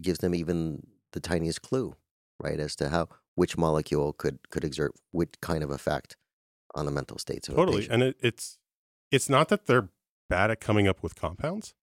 gives 0.00 0.18
them 0.20 0.34
even 0.34 0.86
the 1.12 1.20
tiniest 1.20 1.62
clue, 1.62 1.94
right, 2.40 2.58
as 2.60 2.74
to 2.76 2.88
how 2.90 3.08
which 3.36 3.56
molecule 3.56 4.12
could 4.12 4.38
could 4.50 4.64
exert 4.64 4.92
which 5.12 5.34
kind 5.40 5.62
of 5.64 5.70
effect 5.70 6.16
on 6.74 6.86
the 6.86 6.90
mental 6.92 7.18
states 7.18 7.48
of 7.48 7.54
a 7.54 7.56
totally 7.56 7.78
patient. 7.78 7.94
and 7.94 8.02
it, 8.02 8.16
it's 8.20 8.58
it's 9.10 9.28
not 9.28 9.48
that 9.48 9.66
they're 9.66 9.88
bad 10.28 10.50
at 10.50 10.60
coming 10.60 10.88
up 10.88 11.02
with 11.02 11.14
compounds 11.14 11.74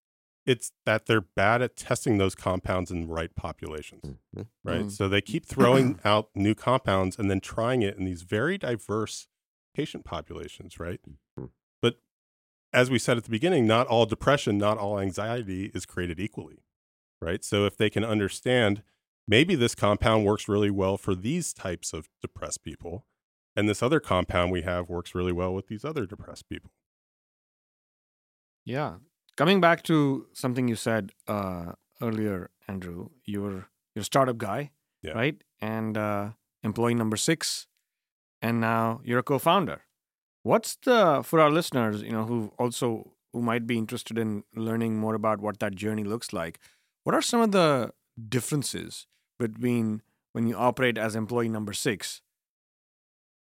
it's 0.45 0.71
that 0.87 1.05
they're 1.05 1.21
bad 1.21 1.61
at 1.61 1.75
testing 1.77 2.17
those 2.17 2.33
compounds 2.35 2.89
in 2.91 3.01
the 3.01 3.07
right 3.07 3.35
populations 3.35 4.01
Mhm. 4.35 4.47
right 4.63 4.85
Mm. 4.85 4.91
so 4.91 5.07
they 5.07 5.21
keep 5.21 5.45
throwing 5.45 5.99
out 6.05 6.29
new 6.35 6.55
compounds 6.55 7.17
and 7.19 7.29
then 7.29 7.39
trying 7.39 7.81
it 7.83 7.95
in 7.97 8.03
these 8.05 8.23
very 8.23 8.57
diverse 8.57 9.27
patient 9.75 10.03
populations 10.03 10.79
right 10.79 10.99
Mhm. 11.39 11.51
but 11.81 11.99
as 12.73 12.89
we 12.89 12.97
said 12.99 13.15
at 13.17 13.23
the 13.23 13.29
beginning 13.29 13.65
not 13.67 13.87
all 13.87 14.05
depression 14.05 14.57
not 14.57 14.77
all 14.77 14.99
anxiety 14.99 15.65
is 15.73 15.85
created 15.85 16.19
equally 16.19 16.59
right 17.21 17.43
so 17.43 17.65
if 17.65 17.77
they 17.77 17.89
can 17.89 18.03
understand 18.03 18.81
maybe 19.27 19.55
this 19.55 19.75
compound 19.75 20.25
works 20.25 20.47
really 20.47 20.71
well 20.71 20.97
for 20.97 21.15
these 21.15 21.53
types 21.53 21.93
of 21.93 22.09
depressed 22.21 22.63
people 22.63 23.05
and 23.55 23.67
this 23.69 23.83
other 23.83 23.99
compound 23.99 24.51
we 24.51 24.61
have 24.61 24.89
works 24.89 25.13
really 25.13 25.31
well 25.31 25.53
with 25.53 25.67
these 25.67 25.83
other 25.85 26.05
depressed 26.05 26.47
people. 26.49 26.71
Yeah. 28.65 28.95
Coming 29.37 29.61
back 29.61 29.83
to 29.83 30.27
something 30.33 30.67
you 30.67 30.75
said 30.75 31.11
uh, 31.27 31.73
earlier, 32.01 32.49
Andrew, 32.67 33.09
you're 33.25 33.67
you're 33.95 34.01
a 34.01 34.03
startup 34.03 34.37
guy, 34.37 34.71
Yeah. 35.01 35.13
right? 35.13 35.41
And 35.61 35.97
uh, 35.97 36.31
employee 36.63 36.93
number 36.95 37.17
six, 37.17 37.67
and 38.41 38.59
now 38.61 39.01
you're 39.03 39.19
a 39.19 39.23
co-founder. 39.23 39.81
What's 40.43 40.75
the 40.83 41.21
for 41.23 41.39
our 41.39 41.49
listeners, 41.51 42.01
you 42.01 42.11
know, 42.11 42.25
who 42.25 42.51
also 42.57 43.11
who 43.33 43.41
might 43.41 43.65
be 43.67 43.77
interested 43.77 44.17
in 44.17 44.43
learning 44.55 44.97
more 44.97 45.15
about 45.15 45.39
what 45.39 45.59
that 45.59 45.75
journey 45.75 46.03
looks 46.03 46.33
like? 46.33 46.59
What 47.03 47.15
are 47.15 47.21
some 47.21 47.41
of 47.41 47.51
the 47.51 47.91
differences 48.29 49.07
between 49.39 50.01
when 50.33 50.47
you 50.47 50.55
operate 50.55 50.97
as 50.97 51.15
employee 51.15 51.49
number 51.49 51.73
six, 51.73 52.21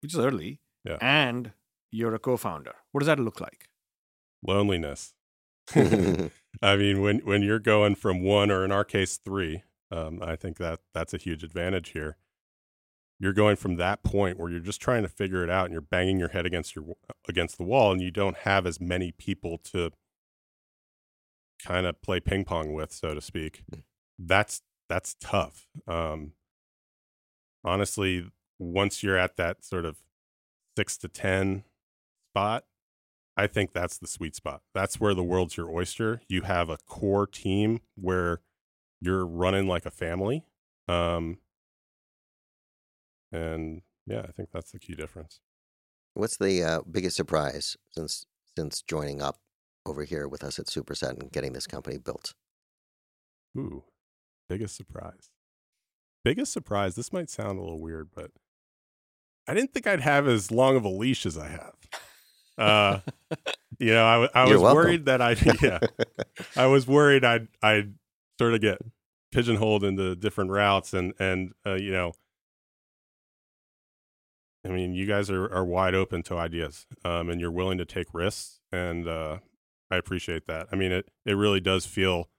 which 0.00 0.14
is 0.14 0.18
early, 0.20 0.60
Yeah. 0.84 0.98
and 1.00 1.52
you're 1.90 2.14
a 2.14 2.18
co-founder? 2.18 2.74
What 2.92 3.00
does 3.00 3.06
that 3.06 3.20
look 3.20 3.40
like? 3.40 3.68
Loneliness. 4.42 5.14
I 5.74 6.76
mean, 6.76 7.00
when 7.02 7.18
when 7.20 7.42
you're 7.42 7.58
going 7.60 7.94
from 7.94 8.22
one 8.22 8.50
or 8.50 8.64
in 8.64 8.72
our 8.72 8.84
case 8.84 9.18
three, 9.18 9.62
um, 9.90 10.20
I 10.22 10.36
think 10.36 10.56
that 10.58 10.80
that's 10.94 11.14
a 11.14 11.18
huge 11.18 11.44
advantage 11.44 11.90
here. 11.90 12.16
You're 13.20 13.32
going 13.32 13.54
from 13.56 13.76
that 13.76 14.02
point 14.02 14.38
where 14.38 14.50
you're 14.50 14.58
just 14.58 14.80
trying 14.80 15.02
to 15.02 15.08
figure 15.08 15.44
it 15.44 15.50
out, 15.50 15.66
and 15.66 15.72
you're 15.72 15.80
banging 15.80 16.18
your 16.18 16.30
head 16.30 16.44
against 16.46 16.74
your 16.74 16.84
against 17.28 17.56
the 17.58 17.62
wall, 17.64 17.92
and 17.92 18.02
you 18.02 18.10
don't 18.10 18.38
have 18.38 18.66
as 18.66 18.80
many 18.80 19.12
people 19.12 19.58
to 19.72 19.92
kind 21.64 21.86
of 21.86 22.00
play 22.02 22.20
ping 22.20 22.44
pong 22.44 22.72
with, 22.72 22.92
so 22.92 23.14
to 23.14 23.20
speak. 23.20 23.62
That's 24.18 24.62
that's 24.88 25.16
tough. 25.20 25.66
Um, 25.86 26.32
honestly, 27.64 28.26
once 28.58 29.02
you're 29.02 29.16
at 29.16 29.36
that 29.36 29.64
sort 29.64 29.84
of 29.84 29.98
six 30.76 30.96
to 30.98 31.08
ten 31.08 31.64
spot, 32.30 32.64
I 33.36 33.46
think 33.46 33.72
that's 33.72 33.98
the 33.98 34.06
sweet 34.06 34.34
spot. 34.34 34.62
That's 34.74 35.00
where 35.00 35.14
the 35.14 35.24
world's 35.24 35.56
your 35.56 35.70
oyster. 35.70 36.20
You 36.28 36.42
have 36.42 36.68
a 36.68 36.78
core 36.86 37.26
team 37.26 37.80
where 37.94 38.40
you're 39.00 39.26
running 39.26 39.66
like 39.66 39.86
a 39.86 39.90
family. 39.90 40.44
Um, 40.88 41.38
and 43.32 43.82
yeah, 44.06 44.22
I 44.28 44.32
think 44.32 44.50
that's 44.52 44.72
the 44.72 44.78
key 44.78 44.94
difference. 44.94 45.40
What's 46.14 46.36
the 46.36 46.62
uh, 46.62 46.80
biggest 46.90 47.16
surprise 47.16 47.76
since 47.90 48.26
since 48.56 48.82
joining 48.82 49.22
up 49.22 49.38
over 49.86 50.04
here 50.04 50.28
with 50.28 50.44
us 50.44 50.58
at 50.58 50.66
Superset 50.66 51.20
and 51.20 51.32
getting 51.32 51.52
this 51.52 51.66
company 51.66 51.98
built? 51.98 52.34
Ooh, 53.56 53.84
biggest 54.48 54.76
surprise. 54.76 55.30
Biggest 56.24 56.52
surprise. 56.52 56.94
This 56.94 57.12
might 57.12 57.30
sound 57.30 57.58
a 57.58 57.62
little 57.62 57.80
weird, 57.80 58.10
but 58.14 58.30
I 59.48 59.54
didn't 59.54 59.72
think 59.72 59.86
I'd 59.86 60.00
have 60.00 60.28
as 60.28 60.50
long 60.50 60.76
of 60.76 60.84
a 60.84 60.88
leash 60.88 61.26
as 61.26 61.36
I 61.36 61.48
have. 61.48 61.74
Uh, 62.56 63.00
you 63.78 63.92
know, 63.92 64.28
I, 64.34 64.46
You're 64.46 64.60
was 64.60 64.74
worried 64.74 65.06
that 65.06 65.20
I, 65.20 65.36
yeah, 65.62 65.80
I 66.56 66.66
was 66.66 66.86
worried 66.86 67.24
I'd, 67.24 67.48
I'd 67.62 67.94
sort 68.38 68.54
of 68.54 68.60
get 68.60 68.78
pigeonholed 69.32 69.82
into 69.82 70.14
different 70.14 70.50
routes 70.50 70.94
and, 70.94 71.14
and, 71.18 71.52
uh, 71.66 71.74
you 71.74 71.90
know, 71.90 72.12
I 74.64 74.68
mean, 74.68 74.94
you 74.94 75.06
guys 75.06 75.28
are, 75.28 75.52
are 75.52 75.64
wide 75.64 75.94
open 75.96 76.22
to 76.24 76.36
ideas, 76.36 76.86
um, 77.04 77.30
and 77.30 77.40
you're 77.40 77.50
willing 77.50 77.78
to 77.78 77.84
take 77.84 78.14
risks. 78.14 78.60
And, 78.70 79.08
uh, 79.08 79.38
I 79.92 79.96
appreciate 79.96 80.46
that. 80.46 80.68
I 80.72 80.76
mean, 80.76 80.90
it, 80.90 81.10
it 81.26 81.34
really 81.34 81.60
does 81.60 81.84
feel 81.84 82.30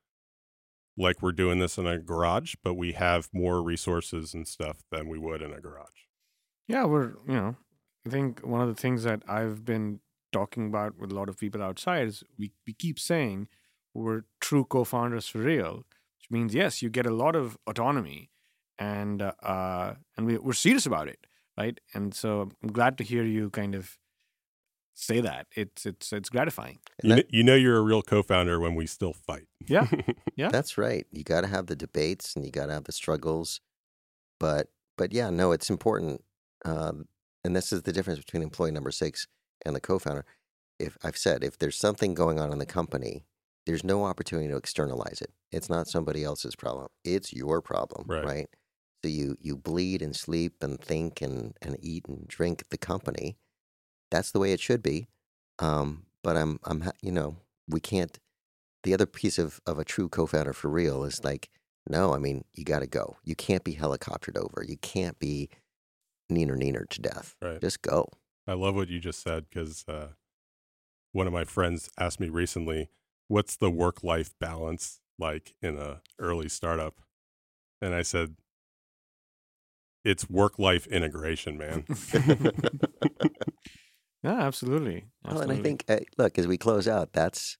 like 0.98 1.22
we're 1.22 1.32
doing 1.32 1.60
this 1.60 1.78
in 1.78 1.86
a 1.86 2.00
garage, 2.00 2.56
but 2.64 2.74
we 2.74 2.94
have 2.94 3.30
more 3.32 3.62
resources 3.62 4.34
and 4.34 4.48
stuff 4.48 4.84
than 4.92 5.08
we 5.08 5.20
would 5.20 5.44
in 5.44 5.54
a 5.54 5.62
garage. 5.62 6.08
Yeah, 6.68 6.86
we're 6.86 7.14
you 7.28 7.36
know 7.36 7.56
I 8.08 8.10
think 8.10 8.40
one 8.40 8.62
of 8.62 8.68
the 8.68 8.82
things 8.82 9.04
that 9.04 9.22
I've 9.28 9.64
been 9.64 10.00
talking 10.32 10.68
about 10.68 10.98
with 10.98 11.12
a 11.12 11.16
lot 11.16 11.30
of 11.30 11.38
people 11.38 11.62
outside 11.62 12.08
is 12.08 12.24
we, 12.40 12.52
we 12.66 12.74
keep 12.74 13.00
saying 13.00 13.50
we're 13.94 14.24
true 14.42 14.66
co-founders 14.66 15.28
for 15.28 15.40
real, 15.40 15.86
which 16.18 16.32
means 16.32 16.56
yes, 16.56 16.82
you 16.82 16.90
get 16.90 17.06
a 17.06 17.14
lot 17.14 17.36
of 17.36 17.56
autonomy, 17.68 18.32
and 18.80 19.22
uh, 19.22 19.94
and 20.18 20.26
we, 20.26 20.40
we're 20.40 20.54
serious 20.54 20.88
about 20.88 21.08
it, 21.08 21.28
right? 21.56 21.80
And 21.94 22.16
so 22.16 22.50
I'm 22.64 22.72
glad 22.72 22.98
to 22.98 23.04
hear 23.04 23.24
you 23.24 23.52
kind 23.52 23.76
of 23.76 24.00
say 24.94 25.22
that. 25.22 25.48
It's 25.56 25.86
it's 25.86 26.14
it's 26.14 26.30
gratifying. 26.30 26.80
You, 27.04 27.10
that- 27.10 27.16
kn- 27.16 27.28
you 27.30 27.44
know 27.44 27.56
you're 27.56 27.78
a 27.78 27.82
real 27.82 28.02
co-founder 28.02 28.60
when 28.60 28.76
we 28.76 28.86
still 28.88 29.14
fight. 29.14 29.48
Yeah, 29.66 29.88
yeah. 30.36 30.50
That's 30.50 30.78
right. 30.78 31.06
You 31.12 31.24
got 31.24 31.42
to 31.42 31.48
have 31.48 31.68
the 31.68 31.76
debates 31.76 32.36
and 32.36 32.46
you 32.46 32.52
got 32.52 32.68
to 32.68 32.74
have 32.74 32.84
the 32.86 32.92
struggles, 32.92 33.60
but 34.40 34.68
but 34.98 35.14
yeah, 35.14 35.30
no, 35.30 35.52
it's 35.52 35.70
important. 35.70 36.24
Um, 36.66 37.08
and 37.44 37.56
this 37.56 37.74
is 37.74 37.82
the 37.82 37.92
difference 37.92 38.20
between 38.20 38.42
employee 38.44 38.72
number 38.72 38.92
six 38.92 39.28
and 39.66 39.76
the 39.76 39.82
co-founder. 39.82 40.26
If 40.80 40.98
I've 41.04 41.18
said 41.18 41.44
if 41.44 41.58
there's 41.58 41.78
something 41.78 42.14
going 42.14 42.40
on 42.40 42.52
in 42.52 42.60
the 42.60 42.66
company, 42.66 43.26
there's 43.66 43.84
no 43.84 44.06
opportunity 44.06 44.48
to 44.50 44.56
externalize 44.58 45.22
it. 45.22 45.32
It's 45.52 45.70
not 45.70 45.88
somebody 45.88 46.24
else's 46.24 46.56
problem. 46.56 46.88
It's 47.04 47.34
your 47.34 47.62
problem, 47.62 48.06
Right. 48.08 48.26
right? 48.26 48.48
So 49.04 49.10
you 49.10 49.38
you 49.42 49.58
bleed 49.58 50.02
and 50.02 50.16
sleep 50.16 50.62
and 50.62 50.80
think 50.80 51.22
and 51.22 51.58
and 51.62 51.78
eat 51.82 52.06
and 52.08 52.28
drink 52.28 52.64
the 52.70 52.78
company. 52.78 53.38
That's 54.14 54.30
the 54.30 54.38
way 54.38 54.54
it 54.54 54.60
should 54.60 54.84
be. 54.84 55.08
Um, 55.58 56.06
but 56.22 56.38
I'm 56.38 56.60
I'm 56.66 56.92
you 57.02 57.12
know 57.12 57.38
we 57.68 57.80
can't 57.80 58.20
the 58.84 58.94
other 58.94 59.08
piece 59.08 59.40
of, 59.40 59.60
of 59.66 59.80
a 59.80 59.84
true 59.84 60.08
co-founder 60.08 60.54
for 60.54 60.70
real 60.70 61.04
is 61.04 61.24
like, 61.24 61.50
no, 61.90 62.14
I 62.14 62.20
mean, 62.20 62.44
you 62.54 62.64
got 62.64 62.80
to 62.80 62.88
go. 62.88 63.18
You 63.24 63.34
can't 63.34 63.64
be 63.64 63.76
helicoptered 63.76 64.38
over. 64.38 64.64
You 64.68 64.78
can't 64.78 65.18
be 65.18 65.50
neener 66.32 66.56
neener 66.56 66.88
to 66.90 67.02
death. 67.02 67.36
Right. 67.42 67.60
Just 67.60 67.82
go. 67.82 68.08
I 68.46 68.54
love 68.54 68.76
what 68.76 68.90
you 68.90 69.00
just 69.00 69.24
said 69.24 69.46
because 69.50 69.84
uh, 69.88 70.10
one 71.12 71.26
of 71.26 71.34
my 71.34 71.44
friends 71.44 71.90
asked 71.98 72.20
me 72.20 72.30
recently, 72.30 72.90
"What's 73.30 73.56
the 73.56 73.72
work-life 73.72 74.38
balance 74.40 75.00
like 75.18 75.56
in 75.60 75.78
a 75.78 76.02
early 76.20 76.50
startup?" 76.50 77.02
And 77.82 77.96
I 77.96 78.04
said, 78.04 78.36
"It's 80.06 80.30
work-life 80.30 80.86
integration, 80.86 81.58
man." 81.58 81.86
yeah, 84.24 84.42
absolutely. 84.42 85.06
Well, 85.26 85.42
and 85.42 85.52
I 85.52 85.58
think, 85.58 85.84
uh, 85.90 86.00
look, 86.18 86.40
as 86.40 86.48
we 86.48 86.58
close 86.58 86.88
out, 86.88 87.14
that's 87.14 87.58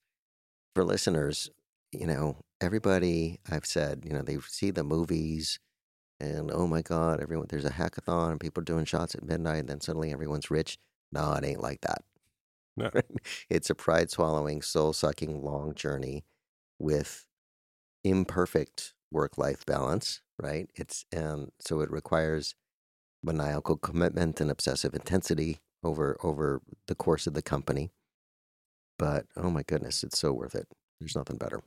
for 0.74 0.84
listeners, 0.84 1.50
you 1.92 2.08
know, 2.08 2.38
everybody 2.62 3.40
I've 3.50 3.66
said, 3.66 4.04
you 4.06 4.14
know, 4.14 4.22
they 4.22 4.38
see 4.48 4.72
the 4.72 4.84
movies 4.84 5.60
and, 6.20 6.50
oh 6.52 6.68
my 6.68 6.82
God, 6.82 7.22
everyone, 7.22 7.48
there's 7.50 7.66
a 7.66 7.72
hackathon 7.72 8.32
and 8.32 8.40
people 8.40 8.62
are 8.62 8.66
doing 8.66 8.86
shots 8.86 9.14
at 9.14 9.24
midnight 9.24 9.60
and 9.60 9.70
then 9.70 9.82
suddenly 9.82 10.14
everyone's 10.14 10.50
rich. 10.50 10.78
No, 11.12 11.34
it 11.34 11.44
ain't 11.44 11.62
like 11.62 11.82
that. 11.82 12.02
No. 12.78 12.90
it's 13.50 13.70
a 13.70 13.76
pride 13.76 14.10
swallowing, 14.10 14.62
soul 14.62 14.94
sucking, 14.94 15.44
long 15.44 15.76
journey 15.76 16.24
with 16.80 17.28
imperfect 18.04 18.94
work 19.12 19.38
life 19.38 19.66
balance, 19.66 20.22
right? 20.42 20.70
It's 20.76 21.06
and 21.12 21.52
so 21.60 21.82
it 21.82 21.92
requires 21.92 22.56
maniacal 23.22 23.78
commitment 23.78 24.42
and 24.42 24.50
obsessive 24.50 24.94
intensity 24.94 25.60
over 25.84 26.18
over 26.24 26.62
the 26.88 26.96
course 26.96 27.28
of 27.28 27.34
the 27.34 27.42
company. 27.42 27.92
But 28.98 29.26
oh 29.36 29.50
my 29.50 29.64
goodness, 29.64 30.04
it's 30.04 30.20
so 30.20 30.34
worth 30.34 30.56
it. 30.56 30.68
There's 31.00 31.16
nothing 31.16 31.38
better. 31.38 31.62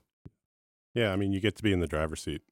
Yeah, 0.95 1.13
I 1.13 1.17
mean, 1.17 1.33
you 1.33 1.41
get 1.41 1.57
to 1.57 1.63
be 1.63 1.73
in 1.73 1.81
the 1.81 1.87
driver's 1.87 2.23
seat. 2.23 2.43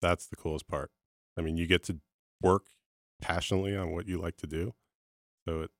That's 0.00 0.26
the 0.26 0.36
coolest 0.36 0.66
part. 0.68 0.90
I 1.38 1.42
mean, 1.42 1.56
you 1.56 1.66
get 1.66 1.82
to 1.84 1.98
work 2.40 2.64
passionately 3.20 3.76
on 3.76 3.92
what 3.92 4.08
you 4.08 4.18
like 4.20 4.36
to 4.38 4.46
do. 4.46 4.74
So 5.46 5.62
it, 5.62 5.70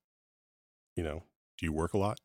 you 0.95 1.03
know, 1.03 1.23
do 1.57 1.65
you 1.65 1.73
work 1.73 1.93
a 1.93 1.97
lot? 1.97 2.19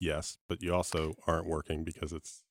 Yes, 0.00 0.38
but 0.48 0.62
you 0.62 0.74
also 0.74 1.14
aren't 1.26 1.46
working 1.46 1.84
because 1.84 2.12
it's 2.12 2.42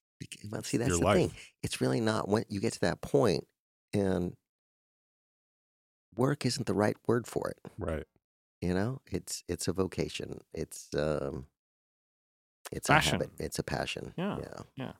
Well, 0.50 0.62
see, 0.62 0.76
that's 0.76 0.88
your 0.88 0.98
the 0.98 1.04
life. 1.04 1.16
thing. 1.16 1.32
It's 1.62 1.80
really 1.80 2.00
not 2.00 2.28
when 2.28 2.44
you 2.48 2.60
get 2.60 2.72
to 2.74 2.80
that 2.80 3.00
point, 3.00 3.46
and 3.92 4.34
work 6.16 6.44
isn't 6.46 6.66
the 6.66 6.74
right 6.74 6.96
word 7.06 7.26
for 7.26 7.48
it. 7.48 7.58
right. 7.78 8.04
You 8.60 8.74
know, 8.74 9.00
it's 9.10 9.42
it's 9.48 9.68
a 9.68 9.72
vocation. 9.72 10.40
It's 10.52 10.88
um, 10.94 11.46
it's 12.70 12.88
Passion. 12.88 13.16
a 13.16 13.24
habit. 13.24 13.30
It's 13.38 13.58
a 13.58 13.62
passion. 13.62 14.12
Yeah. 14.16 14.38
yeah. 14.76 14.92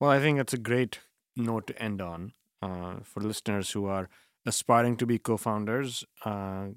Well, 0.00 0.10
I 0.10 0.18
think 0.18 0.38
that's 0.38 0.52
a 0.52 0.58
great 0.58 0.98
note 1.36 1.66
to 1.68 1.82
end 1.82 2.02
on 2.02 2.32
uh, 2.62 2.96
for 3.04 3.20
listeners 3.20 3.70
who 3.70 3.86
are 3.86 4.08
aspiring 4.44 4.96
to 4.96 5.06
be 5.06 5.18
co-founders. 5.18 6.04
Uh, 6.24 6.68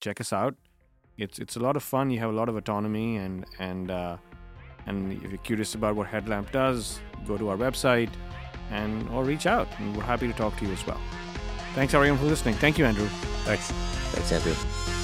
check 0.00 0.20
us 0.20 0.32
out. 0.32 0.54
It's 1.16 1.38
it's 1.38 1.56
a 1.56 1.60
lot 1.60 1.76
of 1.76 1.82
fun. 1.82 2.10
You 2.10 2.20
have 2.20 2.30
a 2.30 2.34
lot 2.34 2.48
of 2.48 2.56
autonomy, 2.56 3.16
and 3.16 3.44
and 3.58 3.90
uh, 3.90 4.18
and 4.86 5.12
if 5.12 5.30
you're 5.30 5.38
curious 5.38 5.74
about 5.74 5.96
what 5.96 6.06
Headlamp 6.06 6.52
does, 6.52 7.00
go 7.26 7.36
to 7.36 7.48
our 7.48 7.56
website 7.56 8.10
and 8.70 9.08
or 9.10 9.24
reach 9.24 9.46
out, 9.46 9.66
and 9.78 9.96
we're 9.96 10.04
happy 10.04 10.28
to 10.28 10.34
talk 10.34 10.56
to 10.58 10.66
you 10.66 10.72
as 10.72 10.86
well. 10.86 11.00
Thanks 11.74 11.94
everyone 11.94 12.18
for 12.18 12.26
listening. 12.26 12.54
Thank 12.54 12.78
you, 12.78 12.84
Andrew. 12.84 13.08
Thanks. 13.44 13.70
Thanks, 14.12 14.30
Andrew. 14.32 14.97